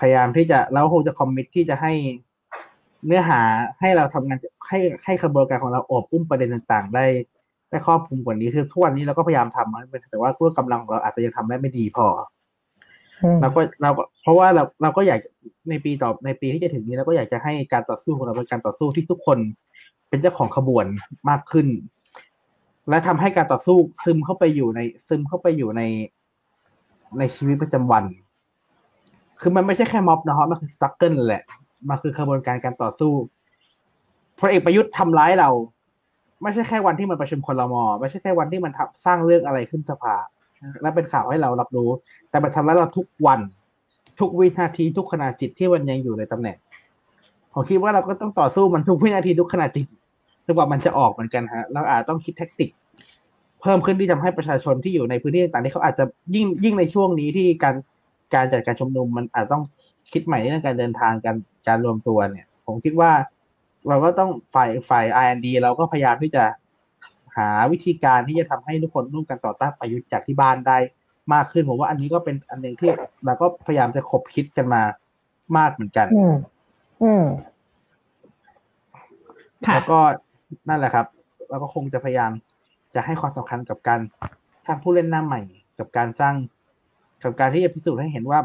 [0.01, 1.93] พยายามที่จะเราคงจะคอมมิตที่จะให้
[3.07, 3.41] เนื้อหา
[3.81, 4.39] ให้เราทำงาน
[4.69, 7.07] ให้ให้ขบวนการของเราโอบอุ้มประเด็นต่างๆ ได้
[7.71, 12.07] ได้ครอบคลุมกว่านี้คือทุกวันนี้เราก็พยายามทำนะแต่ว่าด้วยกำลังของเราอาจจะยังทำได้ไม่ดีพอ
[13.41, 15.21] เราก็เราก็เพราะว่าเราเราก็อยาก
[15.71, 19.39] ในปีต่อในปีที่จะถึงนี้เราก็อยากจะให้การต่อสู้ของเราเป็นการต่อสู้ที่ทุกคน
[20.09, 20.87] เป็นเจ้าของขบวน
[21.29, 21.67] มากขึ้น
[22.89, 25.83] และทำให้การต่อสู้ซึมเข้าไปอยู่ในซึมเข้าไปอยู่ใน
[27.19, 28.05] ในชีวิตประจำวัน
[29.41, 31.43] คือมันไม่ใช่แค่ม็อบนะครับมันคือสตั๊กเกิลแหละ
[31.89, 33.13] มันคือขบวนการการต่อสู้
[34.39, 35.51] พลเอกประยุทธ์ทำร้ายเรา
[36.43, 40.15] ไม่ใช่แค่วันที่มันประชุมคลมอไม่ใช่แค่วันที่มันทำสร้างเรื่องอะไรขึ้นสภา
[40.83, 41.91] และเป็นข่าวให้เรารับรู้
[42.31, 43.41] แต่มันทำร้ายเราทุกวัน
[44.21, 46.57] ทุกวินาทีทุกขณะจิตที่มันยังอยู่ในตำแหน่ง
[47.53, 49.87] ผมคิดว่าเราก็ต้องต่อสู้มันทุกวินาทีทุกขณะจิต
[50.47, 52.71] จนกว่ามันจะออกเหมือนกันฮะเราอาจต้องคิดแท็กติก
[53.61, 56.05] เพิ่มขึ้นที่ทำให้ประชาชนที่อยู่ในพื้นที่ต่างๆที่เขาอาจจะ
[56.35, 57.75] ยิ่งยิ่งในช่วงนี้ที่การ
[58.35, 59.63] การจัดการชุมนุมมันอาจต้อง
[60.13, 61.37] คิดใหม่ในเรื่องการเดินทางการ
[61.69, 63.13] การรวมตัวเนี่ย ผมคิดว่า
[63.89, 66.45] เราก็ต้องฝ่ายฝ่าย R&D เราก็พยายามที่จะ
[67.37, 70.79] หาวิธีการที่จะทำให้ทุกคนร่วมกันต่อต้านประยุทธ์จากที่บ้านได้
[71.35, 72.91] มากขึ้นผมว่าอันนี้ก็เป็นอันหนึ่งที่
[73.27, 74.83] เราก็พยายามจะขบคิดกันมา
[75.57, 76.35] มากเหมือนกัน อืม
[77.03, 77.25] อืม
[79.67, 80.01] ค่ะแล้วก็
[80.69, 81.07] นั่นแหละครับ
[81.51, 82.31] เราก็คงจะพยายาม
[82.95, 84.01] จะให้ความสำคัญกับการ
[84.67, 85.41] สร้างผู้เล่นหน้าใหม่
[85.79, 86.35] กับการสร้าง
[87.23, 88.41] กับการที่จะพิสูจน์ให้เห็นว่า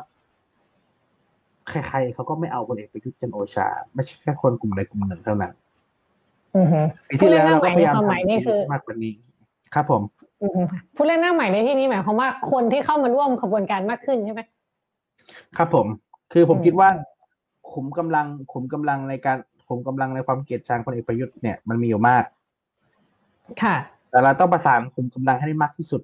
[1.69, 5.53] ใครๆเขาก็ไม่เอาพลเอกประยุทธ์จันทร์โอชา ไม่ใช่แค่คนกลุ่มใดกลุ่มหนึ่งเท่านั้น
[6.57, 9.13] อือฮึปีที่แล้วเราก็พยายามผู้เล่นหน้าใหม่ในความหมายนี่คือมากกว่านี้
[9.73, 10.01] ครับผม
[10.43, 10.61] อือฮึ
[10.95, 14.41] ผู้เล่นหน้าใหม่ในที่นี้หมายความว่าคนที่เข้ามาร่วมขบวนการมากขึ้นใช่ไหม
[15.57, 15.87] ครับผม
[16.33, 16.89] คือผมอืมคิดว่า
[17.71, 19.37] ขุมกำลังขุมกำลังในการ
[19.67, 22.23] ขุมกำลังในความเกลียดชังพลเอกประยุทธ์เนี่ยมันมีอยู่มาก
[23.63, 23.75] ค่ะ
[24.09, 26.01] แต่เราต้องประสานขุมกำลังให้ได้มากที่สุด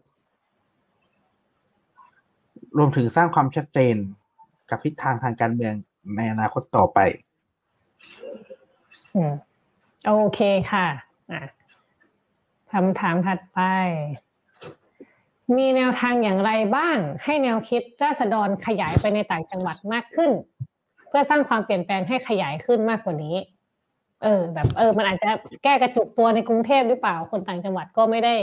[2.77, 3.95] รวมถึงสร้างความชัดเจน
[4.69, 5.73] กับทิศทางทางการเมือง
[6.15, 6.99] ในอนาคตต่อไป
[9.15, 9.34] อืม
[10.06, 10.40] โอเค
[10.72, 10.88] ค่ะ
[11.31, 11.41] อะ
[12.72, 13.60] คำถามถัดไป
[15.57, 20.31] มีแนวทางอย่างไรบ้าง ให้แนวคิดราษฎรขยายไปในต่างจังหวัดมากขึ้น
[21.07, 23.35] เพื่อสร้างความเปลี่ยนแปลงให้ขยายขึ้นมากกว่านี้
[24.23, 25.29] เออ แบบเออ มันอาจจะ
[25.63, 28.35] แก้กระจุกตัวในกรุงเทพหรือเปล่าคนต่างจังหวัดก็ไม่ได้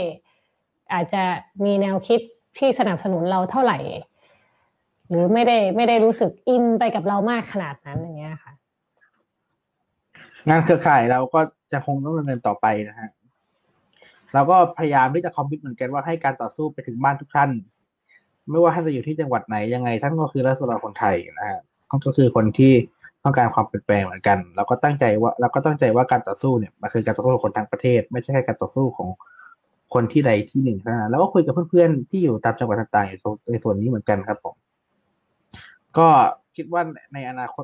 [0.93, 1.23] อาจจะ
[1.65, 2.19] มีแนวคิด
[2.57, 3.77] ที่สนับสนุนเราเท่าไหร่
[5.09, 8.53] หรือไม่ได้ไม่ได้รู้สึกอินไปกับเรามากขนาดนั้นอย่างเงี้ยค่ะ
[10.49, 11.39] งานเครือข่ายเราก็
[11.71, 13.09] จะคงต้องดำเนินต่อไปนะฮะ
[14.33, 17.49] เราก็พยายามที่จะคอมมิตเหมือนกันว่าให้การต่อสู้ไปถึงบ้านทุกท่าน
[18.49, 22.73] ไม่ว่าท่านจะอยู่ที่จังหวัดไหนยังไงท่านก็คือรัศดรคนไทยนะฮะท่านก็คือคนที่
[23.23, 29.09] ต้องการความเปลี่ยนแปลงเหมือนกัน เราก็ตั้งใจว่าเราก็ตั้งใจว่าการต่อสู้เนี่ยมันคือการต่อสู้ของคนทั้งประเทศ ไม่ใช่แค่การต่อสู้ของ
[29.93, 34.55] คนที่ใดที่หนึ่งเท่านั้นแล้วก็คุยกับเพื่อนๆที่อยู่ตามจังหวัดต่างๆในส่วนนี้เหมือนกันครับผม
[35.97, 36.07] ก็
[36.55, 36.81] คิดว่า
[37.13, 37.63] ในอนาคต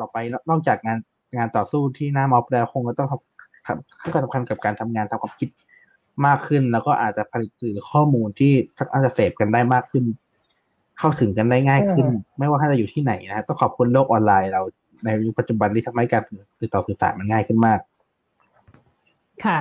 [0.00, 0.16] ต่อไป
[0.50, 0.98] นอกจากงาน
[1.36, 5.48] งานต่อสู้ที่หน้ามอบแล้วคงจะต้องทำทำให้ความสำคัญกับการทำงานทำความคิด
[6.26, 8.52] มากขึ้น แล้วก็อาจจะผลิตสื่อข้อมูลที่
[8.92, 10.04] อาจจะเสพกันได้มากขึ้น
[10.98, 12.06] เข้าถึงกันได้ง่ายขึ้น
[12.38, 14.62] ไม่ว่าท่านจะอยู่ที่ไหนนะฮะต้องขอบคุณโลกออนไลน์เรา
[15.04, 16.22] ในยุคปัจจุบันที่ทำให้การ
[16.60, 17.80] ติดต่อสื่อสารมันง่ายขึ้นมาก
[19.44, 19.58] ค่ะ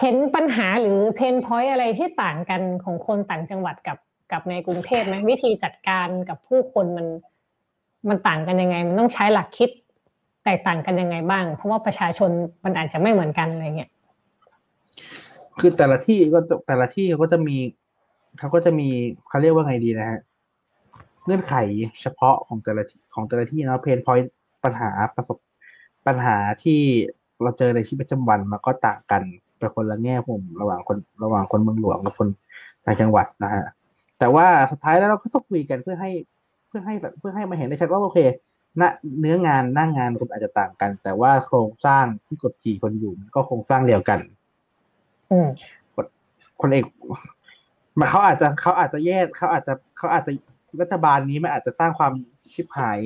[0.00, 3.98] เห็นปัญหาหรือเพนพอยต์อะไรที่ต่างกันของคนต่างจังหวัดกับ
[4.32, 7.06] กับในกรุงเทพไหมวิธีจัดการกับผู้คนมัน
[8.08, 9.70] มันต่างกันยังไง มันต้องใช้หลักคิด
[10.44, 12.30] แตกต่างกันยังไงบ้าง เพราะว่าประชาชน
[12.64, 13.90] มันอาจจะไม่เหมือนกันอะไรเงี้ย
[15.60, 17.56] คือแต่ละที่ก็จะแต่ละที่เขาก็จะมี
[18.38, 18.88] เขาก็จะมี
[19.28, 20.20] เขาเรียกว่าไงดีนะฮะ
[21.24, 21.54] เงื่อนไข
[22.02, 24.32] เฉพาะของแต่ละที่ของแต่ละที่เนาะเพนพอยต์
[24.64, 25.38] ปัญหาประสบ
[26.06, 26.80] ปัญหาที่
[27.42, 29.22] เราเจอในชีวิตประจำวันมันก็ต่างกัน
[29.58, 32.28] เป็นคนละแง่มุมระหว่างคนระหว่างคนเมืองหลวงกับคน
[32.84, 33.64] ต่างจังหวัดนะฮะ
[34.18, 36.10] แต่ว่าสุดท้ายแล้วเราก็ต้องคุยกันเพื่อให้
[36.68, 38.18] เพื่อให้เพื่อให้มาเห็นได้ชัดว่าโอเค
[38.80, 38.82] ณ
[39.20, 44.18] เนื้องานหน้างานคนอาจจะต่างกัน แต่ว่าโครงสร้างที่กดขี่คนอยู่มันก็โครงสร้างเดียวกัน
[45.30, 45.48] อืม
[46.60, 46.84] คนเอก
[47.98, 50.32] มันเขาอาจจะเขาอาจจะแยกเขาอาจจะเขาอาจจะ
[50.80, 52.12] รัฐบาลนี้มันอาจจะสร้างความ
[52.54, 52.98] ชิบหาย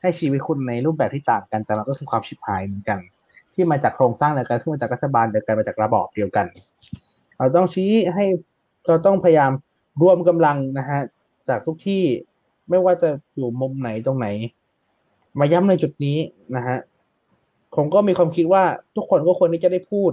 [0.00, 2.98] ให้ชีวิตคุณในรูปแบบที่ต่างกันแต่มันก็คือความชิบหายเหมือนกัน
[3.54, 6.46] ที่มาจากโครงสร้างเดียวกันที่มาจากรัฐบาลเดียวกันมาจากระบอบเดียวกัน
[7.38, 8.24] เราต้องชี้ให้
[8.86, 9.52] เราต้องพยายาม
[10.02, 11.00] รวมกำลังนะฮะ
[11.48, 12.02] จากทุกที่
[12.70, 14.28] ไม่ว่าจะอยู่มุมไหนตรงไหน
[15.38, 16.18] มาย้ำในจุดนี้
[16.56, 16.78] นะฮะ
[17.76, 18.64] ผมก็มีความคิดว่า
[18.96, 20.12] ทุกคนก็ควรที่จะได้พูด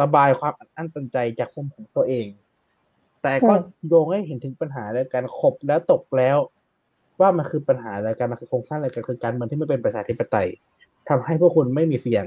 [0.00, 2.26] ระบายความอัดอั้นตันใจจากมุมของตัวเอง
[3.22, 6.36] แต่ก็อืมโยงให้เห็นถึงปัญหาแล้วการขบแล้วตกแล้ว
[7.20, 10.48] ว่ามันคือปัญหาอะไรกันมันคือโครงสร้างอะไรกันคือการเมืองที่ไม่เป็นประชาธิปไตย
[11.08, 12.24] ทำให้พวกคุณไม่มีเสียง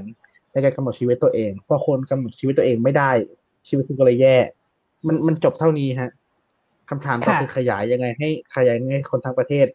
[0.52, 3.10] ในการกำหนดชีวิตตัวเองเพราะคนกำหนดชีวิตตัวเองไม่ได้
[3.68, 4.36] ชีวิตคุณก็เลยแย่
[5.06, 6.10] มันมันจบเท่านี้ฮะ
[6.90, 9.66] คำถามก็ค่ะคือขยายยังไง ให้ขยายยังไงให้คนทั้งประเทศ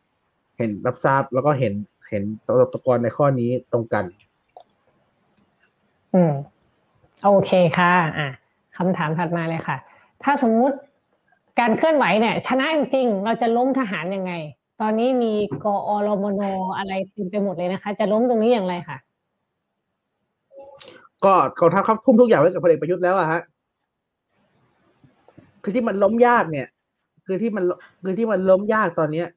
[0.58, 1.74] เห็นรับทราบแล้วก็เห็น
[2.10, 4.06] เห็นตตะกอนในข้อนี้ตรงกัน
[6.14, 6.34] อืม
[7.24, 8.30] โอเคค่ะ อะ
[8.78, 9.78] คำถามถัดมาเลยค่ะ
[10.24, 10.76] ถ้าสมมุติ
[11.60, 14.34] การเคลื่อนไหวเนี่ย ชนะจริงๆเราจะล้มทหารยังไง
[14.81, 15.31] ตอนนี้มี
[15.64, 16.41] กอรมน
[16.77, 18.97] อะไรเต็มไปหมดเลยนะคะ จะล้มตรงนี้อย่างไรค่ะ
[21.26, 23.41] ก็กองทัพครับทุ่มทุกอย่างไว้กับพลเอกประยุทธ์แล้วอะฮะ
[25.64, 26.68] คือที่มันล้มยากเนี่ย
[27.26, 27.64] คือที่มัน
[28.03, 29.27] คือที่มันล้มยากตอนเนี้ย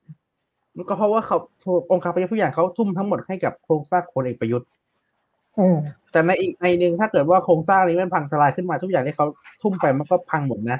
[0.76, 1.38] มันก็เพราะว่าเขา
[1.90, 4.68] องค์การประยุทธ์ทุกอย่างเขาทุ่มทั้งหมดให้กับโครงสร้างพลเอกประยุทธ์
[5.58, 5.76] อืม
[6.12, 9.26] แต่ในอีกในหนึ่งถ้าเกิดว่าโครงสร้างนี้มันพังทลายขึ้นมาทุกอย่างที่เขา
[9.62, 10.78] ทุ่มไปมันก็พังหมดนะ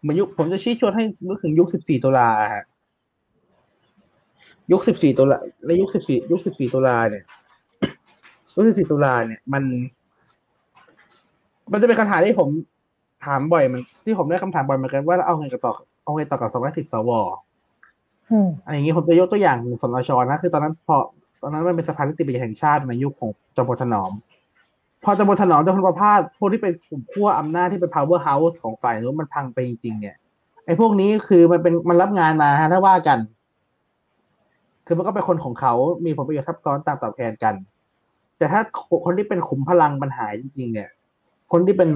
[0.00, 2.64] เหมือนยุคผมจะชี้ชวนให้นึกถึงยุคสิบสี่ตุลาอะฮะ
[4.72, 7.24] ยุคสิบสี่ตุลาในยุคสิบสี่ยุคสิบสี่ตุลาเนี่ย
[8.56, 9.62] ยุคสิบสี่ตุลาเนี่ย มัน
[11.72, 12.48] มันจะเป็นคำถามที่ผม
[13.26, 15.72] ถามบ่อยมันที่ผมได้คำถามบ่อยเหมือนกันว่าเอาไงกับต่อ
[16.04, 17.10] เอาไงต่อกับสองร้อยสิบสว
[18.30, 20.96] อืมอะไรอย่างนี้ผมจะยกตัวอย่างสนชนะคือตอนนั้นพอ
[21.42, 24.12] ตอนนั้นมันเป็นสภานิติบัญญัติแห่งชาติในยุคของจอมพลถนอม
[25.04, 30.16] พอจอมพลถนอมจอมพลประภาสพวกที่เป็นกลุ่มขั้วอำนาจที่เป็น power house ของฝ่ายนู้นมันพังไปจริงๆเนี่ย
[30.66, 33.18] ไอ้พวกนี้คือมันเป็นมันรับงานมาฮะถ้าว่ากัน
[34.86, 37.54] คือมันก็เป็นคนของเขา มีผลประโยชน์ทับซ้อนต่างตอบแทนกัน
[38.38, 38.60] แต่ถ้า
[39.04, 40.88] คนที่เป็นขุมพลังปัญหาจริงๆเนี่ย
[41.52, 41.88] คนที่เป็น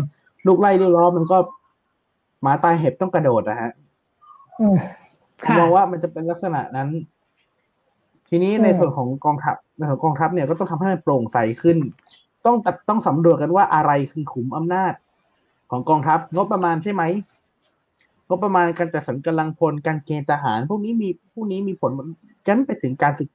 [0.46, 1.38] ลูกไล่ลูกล้อมันก็
[2.42, 3.70] หมาตายเห็บต้องกระโดดนะฮะ
[4.60, 4.76] อืม
[5.42, 6.88] ผมค่ะมองว่ามันจะเป็นลักษณะนั้น
[8.28, 11.78] ทีนี้อืมในส่วนของกองทัพในส่วนของกองทัพเนี่ยก็ต้องทำให้มันโปร่งใสขึ้น
[12.46, 14.92] ต้องตัดต้องสำรวจกันว่าอะไรคือขุมอำนาจ
[15.70, 17.02] ของกองทัพงบประมาณใช่ไหม
[18.30, 21.90] งบประมาณการจัดสรรกำลังพลการเกณฑ์ทหาร พวกนี้มีพวกนี้มีผล
[22.48, 23.28] ยันไปถึงการศึก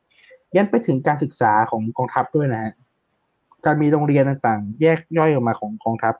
[0.55, 2.73] ยันไปถึงการศึกษาของกองทัพด้วยนะฮะ
[3.65, 6.13] การมีโรงเรียนต่างๆ แยกย่อยออกมาของกองทัพ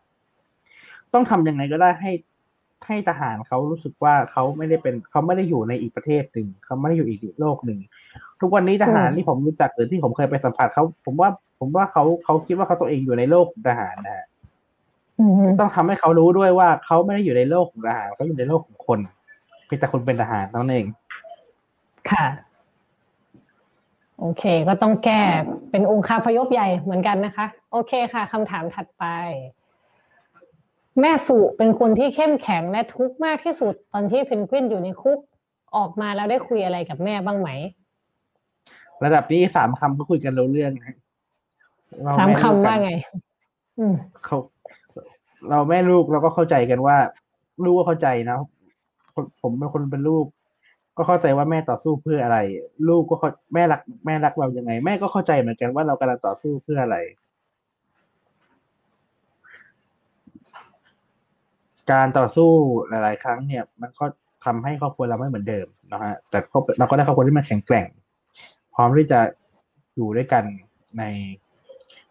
[1.14, 2.12] ต้องทำยังไงก็ได้ให้
[2.88, 7.80] ให้ทหารเขารู้สึกว่าเขาไม่ได้เป็นเขาไม่ได้อยู่ในอีกประเทศหนึ่งเขาไม่ได้อยู่อีกโลกหนึ่ง
[8.42, 11.30] ทุกวันนี้ทหารที่ผมรู้จักหรือที่ผมเคยไปสัมผัสเขาผมว่า
[11.60, 14.26] ผมว่าเขาเขาคิดว่าเขาตัวเองอยู่ในโลกทหารนะฮะ
[15.60, 19.00] ต้องทำให้เขารู้ด้วยว่าเขาไม่ได้อยู่ในโลกของทหารเขาอยู่ในโลกของคน
[19.66, 20.88] เพียงแต่คนเป็นทหารเท่านั้นเอง
[22.12, 22.26] ค่ะ
[24.20, 25.22] โอเค ก็ต้องแก้
[25.72, 29.06] เป็นองค์คาพยพใหญ่เหมือนกันนะคะ โอเคค่ะคำถามถัดไป
[31.02, 35.20] แม่สุเป็นคนที่เข้มแข็งและทุกข์มากที่สุด ตอนที่เพนกวินอยู่ในคุก
[35.78, 37.50] ออกมาแล้วได้คุยอะไรกับแม่บ้างไหม
[39.04, 40.96] ระดับนี้สามคำก็คุยกันรู้เรื่องนะ
[42.02, 42.92] เรสามแลูกคำกันว่าไง
[43.78, 43.94] อืม
[44.26, 44.38] เขา
[45.50, 46.98] เราแม่ลูกเราก็เข้าใจกันว่า
[47.64, 48.38] ลูกก็เข้าใจนะ
[49.42, 50.26] ผมเป็นคนเป็นลูก
[50.98, 52.38] ก็เข้าใจว่าแม่ต่อสู้เพื่ออะไร
[52.90, 56.98] ลูกก็เข้าแม่รักแม่รักเรายังไง แม่ก็เข้าใจเหมือนกันว่าเรากำลังต่อสู้เพื่ออะไร
[61.92, 62.52] การต่อสู้
[62.90, 64.06] หลาย ๆ ครั้งเนี่ย มันก็
[64.46, 66.40] ทำให้ครอบครัวเราไม่เหมือนเดิมนะฮะแต่
[66.80, 67.88] เราก็ได้ครอบครัวที่มันแข็งแกร่ง
[68.76, 69.20] พร้อมที่จะ
[69.96, 70.44] อยู่ด้วยกัน
[70.98, 71.04] ใน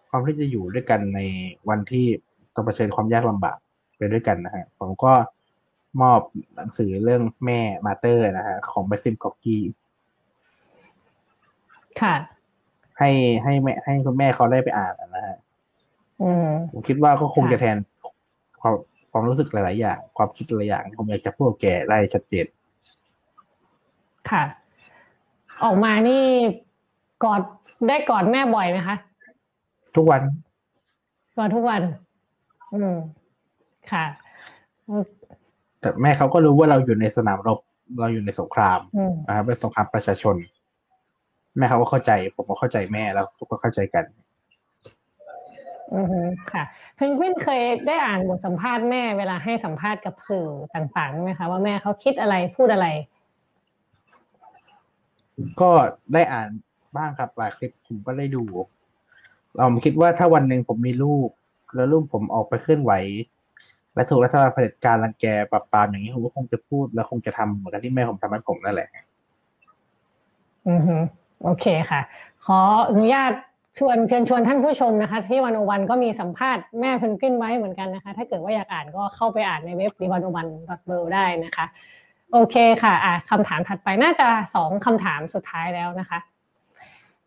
[0.09, 1.20] พร้อมที่จะอยู่ด้วยกันใน
[1.69, 2.06] วันที่
[2.55, 3.59] ต้องเผชิญความยากลำบาก
[3.97, 5.13] ไปด้วยกันนะฮะผมก็
[6.03, 6.21] มอบ
[6.57, 9.63] หนังสือเรื่องแม่มาเตอร์นะฮะของเบซิมกอกกี้
[12.01, 12.15] ค่ะ
[12.99, 13.11] ให้
[13.45, 15.37] ให้แม่ให้คุณแม่เขาได้ไปอ่านนะฮะ
[16.23, 17.77] อืมผมคิดว่าก็คงค่ะจะแทน
[18.61, 18.75] ความ
[19.11, 22.47] ความรู้สึกหลาย ๆ อย่าง ความคิดหลายอย่างที่ผมอยากจะพูดกับแกได้ชัดเจน
[24.31, 24.43] ค่ะ
[25.65, 26.23] ออกมานี่
[27.25, 27.43] กอด
[27.89, 28.97] ได้กอดแม่บ่อยไหมคะ
[29.97, 30.23] ทุกวัน
[31.37, 31.83] กอดทุกวัน
[32.73, 32.97] อืม
[33.93, 34.07] ค่ะ
[34.89, 35.05] อืม
[35.81, 37.59] แต่แม่เขาก็รู้ว่าเราอยู่ในสนามรบ
[38.01, 40.36] เราอยู่ในสงครามอืมนะครับเป็นสงครามประชาชน
[41.57, 44.05] แม่เขาก็เข้าใจ ผมก็เข้าใจแม่แล้วทุกคนเข้าใจกัน
[45.95, 46.20] อือฮึ
[46.53, 46.65] ค่ะ
[46.97, 52.86] เพนกวินเคยได้อ่านบทสัมภาษณ์แม่เวลาให้สัมภาษณ์กับสื่อต่างๆไหมคะว่าแม่เขาคิดอะไรพูดอะไร
[55.61, 55.70] ก็
[56.15, 56.49] ได้อ่าน
[56.97, 58.45] บ้างครับหลายคลิปผมก็ได้ดู
[59.57, 61.28] เราคิดว่าถ้าวันหนึ่งผมมีลูก
[61.75, 62.93] แล้วลูกผมออกไปเคลื่อนไหว
[63.95, 68.89] และถูกรัฐบาลเผด็จการรังแกปราบปรามอย่างนี้ผมก็คงจะพูดและคงจะทำเหมือนกับที่แม่ผมทำให้ผมนั่นแหละ
[70.69, 70.97] อือฮึ
[71.45, 72.01] โอเคค่ะ
[72.47, 73.33] ขออนุญาต
[73.79, 80.47] ชวนเชิญชวนท่านผู้ชมนะคะ ที่วันอวันก็มีสัมภาษณ์แม่เพนกวินไว้เหมือนกันนะคะ ถ้าเกิดว่าอยากอ่านก็เข้าไปอ่านในเว็บ d วันอวัน
[80.87, 81.67] เบได้นะคะ
[82.33, 86.19] โอเคค่ะอะคำถามถัดไปน่าจะสองคำถามสุดท้ายแล้วนะคะ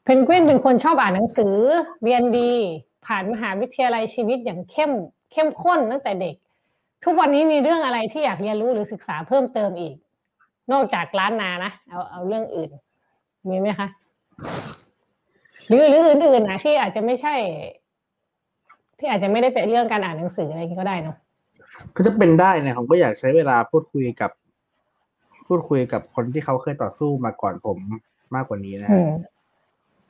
[0.04, 1.56] เพนกวินเป็นคนชอบอ่านหนังสือ
[2.04, 2.54] เรียนดี
[3.08, 4.92] ผ่านมหาวิทยาลัยชีวิตอย่างเข้ม
[5.32, 6.36] เข้มข้นตั้งแต่เด็ก
[7.04, 9.96] ทุกวันนี้มีเรื่องอะไรที่อยากเรียนรู้หรือศึกษาเพิ่มเติมอีก
[10.72, 12.70] นอกจากล้านนานะเอาเอาเรื่องอื่น
[13.50, 13.88] มีไหมคะ
[15.68, 17.36] หรือหรืออื่นๆนะที่อาจจะไม่ใช่
[19.00, 21.18] ที่อาจจะไม่ได้เป็นเรื่องการอ่านหนังสืออะไรอย่างนี้ก็ได้เนาะ
[21.96, 24.32] ก็จะเป็นได้เนี่ยผมก็อยากใช้เวลาพูดคุยกับ
[25.48, 27.78] พูดคุยกับคนที่เขาเคยต่อสู้มาก่อนผม
[28.36, 29.12] มากกว่านี้นะอืฮะม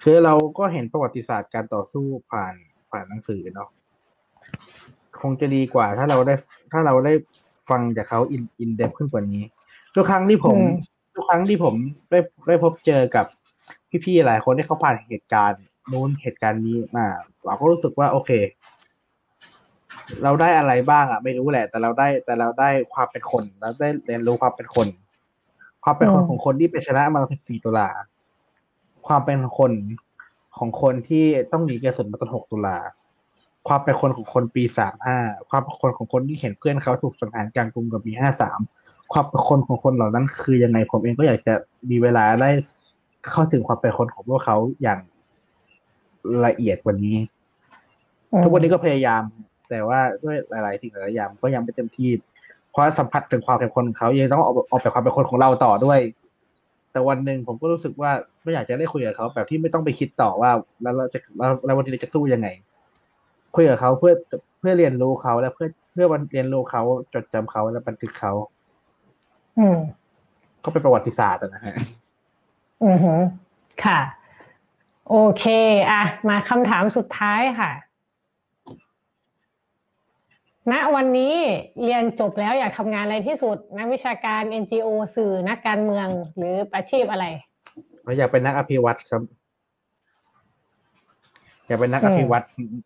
[0.04, 2.54] คือเราก็เห็นประวัติศาสตร์การต่อสู้ผ่าน
[2.92, 3.70] ผ่านหนังสือเนาะ
[5.22, 6.36] คงจะดีกว่า ถ้าเราได้
[6.72, 7.14] ถ้าเราได้
[7.70, 9.44] ฟังจากเขาอินอินเดปขึ้นกว่านี้
[9.96, 10.72] ทุกครั้งที่ผมอืม
[11.16, 11.76] ทุกครั้งที่ผม
[12.12, 13.26] ได้ได้พบเจอกับ
[14.06, 15.62] พี่ๆหลายคนที่เขาผ่านเหตุการณ์
[15.92, 17.08] นู้นเหตุการณ์นี้มา
[17.46, 18.32] เราก็รู้สึกว่า โอเค
[20.24, 24.88] เราได้อะไรบ้างอะ ไม่รู้แหละ แต่เราได้ แต่เราได้ความเป็นคนเราได้เรียนรู้ความเป็นคน
[25.84, 27.90] ความเป็นคนอืมของคนที่ไปชนะมา14ตุลา
[29.08, 29.72] ความเป็นคน
[30.58, 32.78] ของคนที่ต้องหนีกระสุนมาตอน 6 ตุลา
[33.68, 34.64] ความเป็นคนของคนปี
[35.08, 38.12] 35 ความเป็นคนของคนที่เห็นเพื่อนเขาถูกสังหารกลางกรุงกับปี
[38.62, 41.54] 53 ความเป็นคนของคนเหล่านั้นคือยังไงผมเองก็อยากจะ
[41.90, 42.50] มีเวลาได้
[43.32, 45.00] เข้าถึงความเป็นคนของพวกเขาอย่าง
[46.46, 47.18] ละเอียดกว่านี้
[48.44, 49.22] ทุกวันนี้ก็พยายาม
[49.70, 52.10] แต่ว่าด้วยหลาย ๆ สิ่งหลายๆอย่างก็ยังไม่เต็มที่
[52.72, 56.00] เพราะสัมผัสถึงความเป็นคนของเขายังต้องออกออกแบบความเป็นคนของเราต่อด้วย
[56.98, 58.12] แต่วันหนึ่งผมก็รู้สึกว่า
[58.44, 60.52] ไม่อยากจะได้คุยกับเขาแบบที่ไม่ต้องไปคิดต่อว่า
[60.82, 62.48] แล้วเราจะแล้วแล้ววันนี้เราจะสู้ยังไง
[63.56, 64.14] คุยกับเขาเพื่อ
[64.60, 66.82] เพื่อเรียนรู้เขาและเพื่อเพื่อวันเรียนรู้เขา
[67.14, 68.32] จดจำเขาและบันทึกเขา
[69.58, 69.78] อืม
[70.64, 71.76] ก็เป็นประวัติศาสตร์อะนะฮะ
[72.84, 73.20] อือหือ
[73.84, 74.00] ค่ะ
[75.10, 75.46] โอเค
[75.92, 77.72] อะ มาคำถามสุดท้ายค่ะ
[80.72, 81.34] ณวันนี้
[81.84, 86.08] เรียนจบแล้วอยากทำงานอะไรที่สุด นักวิชาการ NGO สื่อนักการเมือง
[86.38, 87.26] หรืออาชีพอะไร
[88.04, 89.22] เราอยากเป็นนักอภิวัตครับ
[91.68, 92.44] อยากเป็นนักอภิวัต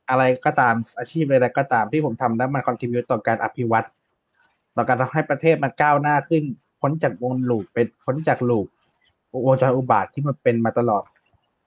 [0.10, 3.86] อะไรก็ตามอาชีพอะไรก็ตามที่ผมทำแล้วมันคอนทริบิวต์ต่อการอภิวัต
[4.76, 6.44] ต่อการทำให้ประเทศมันก้าวหน้าขึ้น
[6.82, 8.68] พ้นจากวงลูปเป็นพ้นจากลูป
[9.46, 11.04] วงจรอุบาทที่มันเป็นมาตลอด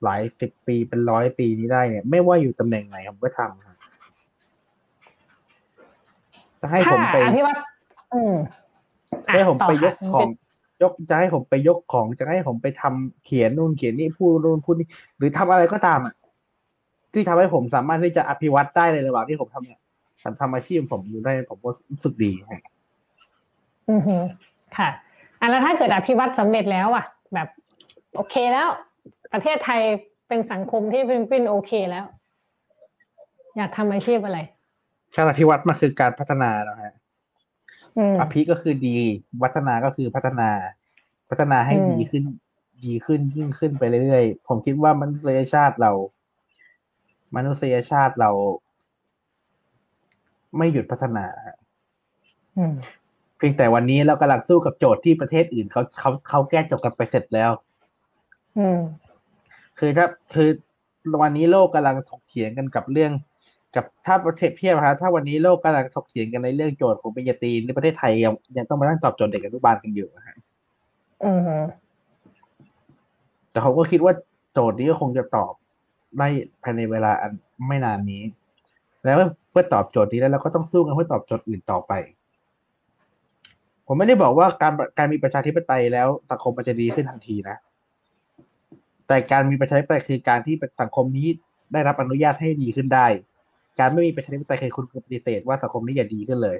[0.03, 3.74] หลายสิบปีเป็นร้อยปีนี้ได้เนี่ย ไม่ว่าอยู่ตำแหน่งไหนผมก็ทำครับ
[6.65, 7.57] จะให้ถ้าผมไปอภิวัต
[8.13, 8.33] อืม
[9.27, 10.29] อะให้ผมต่ไปยค่ะกของ
[10.81, 14.87] ยกจะให้ผมไปยกของจะให้ผมไปทำเขียนนู่นเขียนนี่พูดนู่นพูดนี่
[15.17, 16.13] หรือทำอะไรก็ตามอะ
[17.13, 19.79] ที่ทำให้ผมสามารถที่จะอภิวัตได้ในระหว่างที่ผมทำเนี่ย
[20.23, 22.63] ทำทำอาชีพผมอยู่ได้ผมก็รู้สึกดีฮะ
[23.89, 24.23] อือหือ
[24.77, 24.89] ค่ะ
[25.39, 27.47] อะแล้วถ้าเกิดอภิวัตสำเร็จแล้วอะ แบบ
[28.15, 28.67] โอเคแล้ว
[29.33, 29.81] ประเทศไทย
[30.27, 32.05] เป็นสังคมที่เป็นเป็นโอเคแล้ว
[33.55, 34.39] อยากทำอาชีพอะไร
[35.15, 36.93] การอภิวัตมันคือการพัฒนานะฮะ
[37.97, 38.97] อืมอภิก็คือดี
[39.43, 40.49] วัฒนาก็คือพัฒนา
[41.29, 42.23] พัฒนาให้อืมดีขึ้น
[42.85, 45.91] ดีขึ้นยิ่งขึ้นไปเรื่อยๆ ผมคิดว่ามนุษยชาติเรา
[47.35, 48.31] มนุษยชาติเรา
[50.57, 51.57] ไม่หยุดพัฒนาฮะ
[52.57, 52.73] อืม
[53.37, 57.51] เพียงแต่วันนี้เรากำลังสู้กับโจทย์ที่ประเทศอื่นเขาเขาเขาแก้จบกันไปเสร็จแล้ว
[58.57, 58.79] อืม
[59.79, 60.49] คือถ้าคือ
[61.21, 63.11] วันนี้โลกกำลังถกเถียงกันกับเรื่อง
[63.75, 70.35] กับถ้าประเทศเพียบครับถ้าวันนี้โลกกำลังถกเถียงกันในเรื่องโจทย์ของปริญญาตรีในประเทศไทยยังยังต้องมานั่งตอบโจทย์เด็กอนุบาลกันอยู่นะฮะ
[71.23, 71.63] อืม
[73.51, 74.13] แต่ผมก็คิดว่า
[74.53, 75.53] โจทย์นี้ก็คงจะตอบ
[76.17, 76.27] ได้
[76.63, 77.31] ภายในเวลาอัน
[77.67, 78.23] ไม่นานนี้
[79.03, 79.17] แล้ว
[79.51, 81.93] เพื่อตอบโจทย์นี้แล้วเราก็ต้องสู้กันเพื่อตอบโจทย์อื่นต่อไป
[83.87, 87.57] ผมไม่ได้บอกว่าการการมีประชาธิปไตยแล้วสังคมมันจะดีขึ้นทันทีนะ
[89.07, 91.27] แต่การมีประชาธิปไตยคือการที่สังคมนี้
[91.73, 93.07] ได้รับอนุญาตให้ดีขึ้นได้
[93.79, 96.57] การไม่มีประชาธิปไตยคือคุณปฏิเสธว่าสังคมนี้อย่าดีขึ้นเลย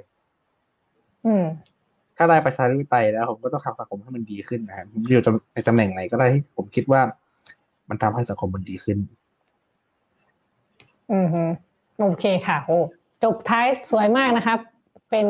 [1.26, 1.44] อืม
[2.16, 5.22] ถ้าได้ประชาธิปไตยแล้วผมก็ต้องทำสังคมให้มันดีขึ้นนะครับผมอยู่
[5.54, 7.00] ในตำแหน่งไหนก็ได้ที่ผมคิดว่า
[7.88, 8.98] มันทำให้สังคมมันดีขึ้น
[11.12, 11.42] อืมฮึ
[12.00, 12.78] โอเคค่ะโอ้
[13.24, 14.58] จบท้ายสวยมากนะครับ
[15.10, 15.26] เป็น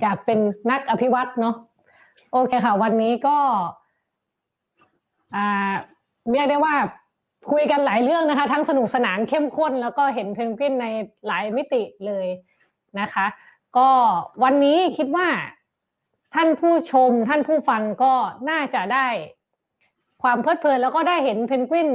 [0.00, 0.38] อยากเป็น
[0.70, 1.54] นักอภิวัตเนาะ
[2.32, 3.38] โอเคค่ะ วันนี้ก็
[5.34, 5.72] อ่า
[6.30, 6.74] เรียกได้ว่า
[7.50, 10.86] คุยกันหลายเรื่องนะคะ ทั้งสนุกสนานเข้มข้น แล้วก็เห็นเพนกวินใน
[11.26, 12.26] หลายมิติเลย
[13.00, 13.26] นะคะ
[13.76, 13.88] ก็
[14.42, 15.28] วันนี้คิดว่า
[16.34, 18.12] ท่านผู้ชมท่านผู้ฟังก็
[18.50, 19.08] น่าจะได้
[20.22, 21.88] ความเพลิดเพลินแล้วก็ได้เห็นเพนกวิน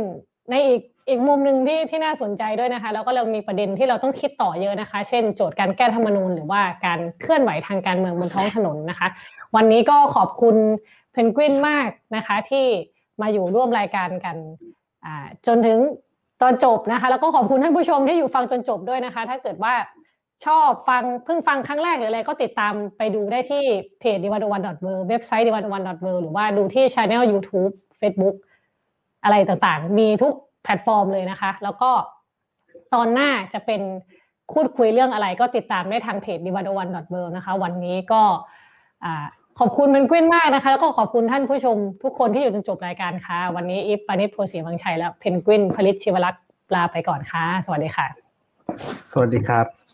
[0.52, 9.08] ในอีกอีกมุมหนึ่งที่ที่น่าสนใจด้วยนะคะ แล้วก็เรามีประเด็นที่เราต้องคิดต่อเยอะนะคะ เช่น โจทย์การแก้ธรรมนูญหรือว่าการเคลื่อนไหวทางการเมืองบนท้องถนนนะคะ
[9.56, 10.56] วันนี้ก็ขอบคุณ
[11.12, 12.66] เพนกวินมากนะคะ ที่
[13.22, 14.36] มาอยู่ร่วมรายการกัน
[15.48, 15.80] จนถึง
[16.42, 19.74] ตอนจบนะคะ แล้วก็ขอบคุณท่านผู้ชมที่อยู่ฟังจนจบด้วยนะคะ ถ้าเกิดว่า
[20.46, 23.64] ชอบฟังเพิ่งฟังครั้งแรกหรืออะไรก็ติดตามไปดูได้ที่
[24.00, 24.78] เพจ d i v a n o n w o r l d
[25.10, 27.24] เว็บไซต์ d i v a n o n w o r l d หรือว่าดูที่ Channel
[27.32, 28.36] YouTube Facebook
[29.24, 30.34] อะไรต่างๆ มีทุก
[30.64, 31.92] แพลตฟอร์มเลยนะคะ แล้วก็
[32.94, 33.82] ตอนหน้าจะเป็น
[34.54, 36.90] พูดคุยเรื่องอะไรก็ติดตามได้ทางเพจ d i v a n o n w o r l
[37.28, 38.22] d นะคะ วันนี้ก็
[39.60, 46.44] ขอบคุณเพนกวินมากนะคะ แล้วก็ขอบคุณท่านผู้ชมทุกคนที่อยู่จนจบรายการค่ะ วันนี้อิฟปานิชโพสีวังชัยและเพนกวินผลิตชีวรักษ์
[46.76, 48.08] ลาไปก่อนค่ะ สวัสดีค่ะ
[49.12, 49.91] สวัสดีครับ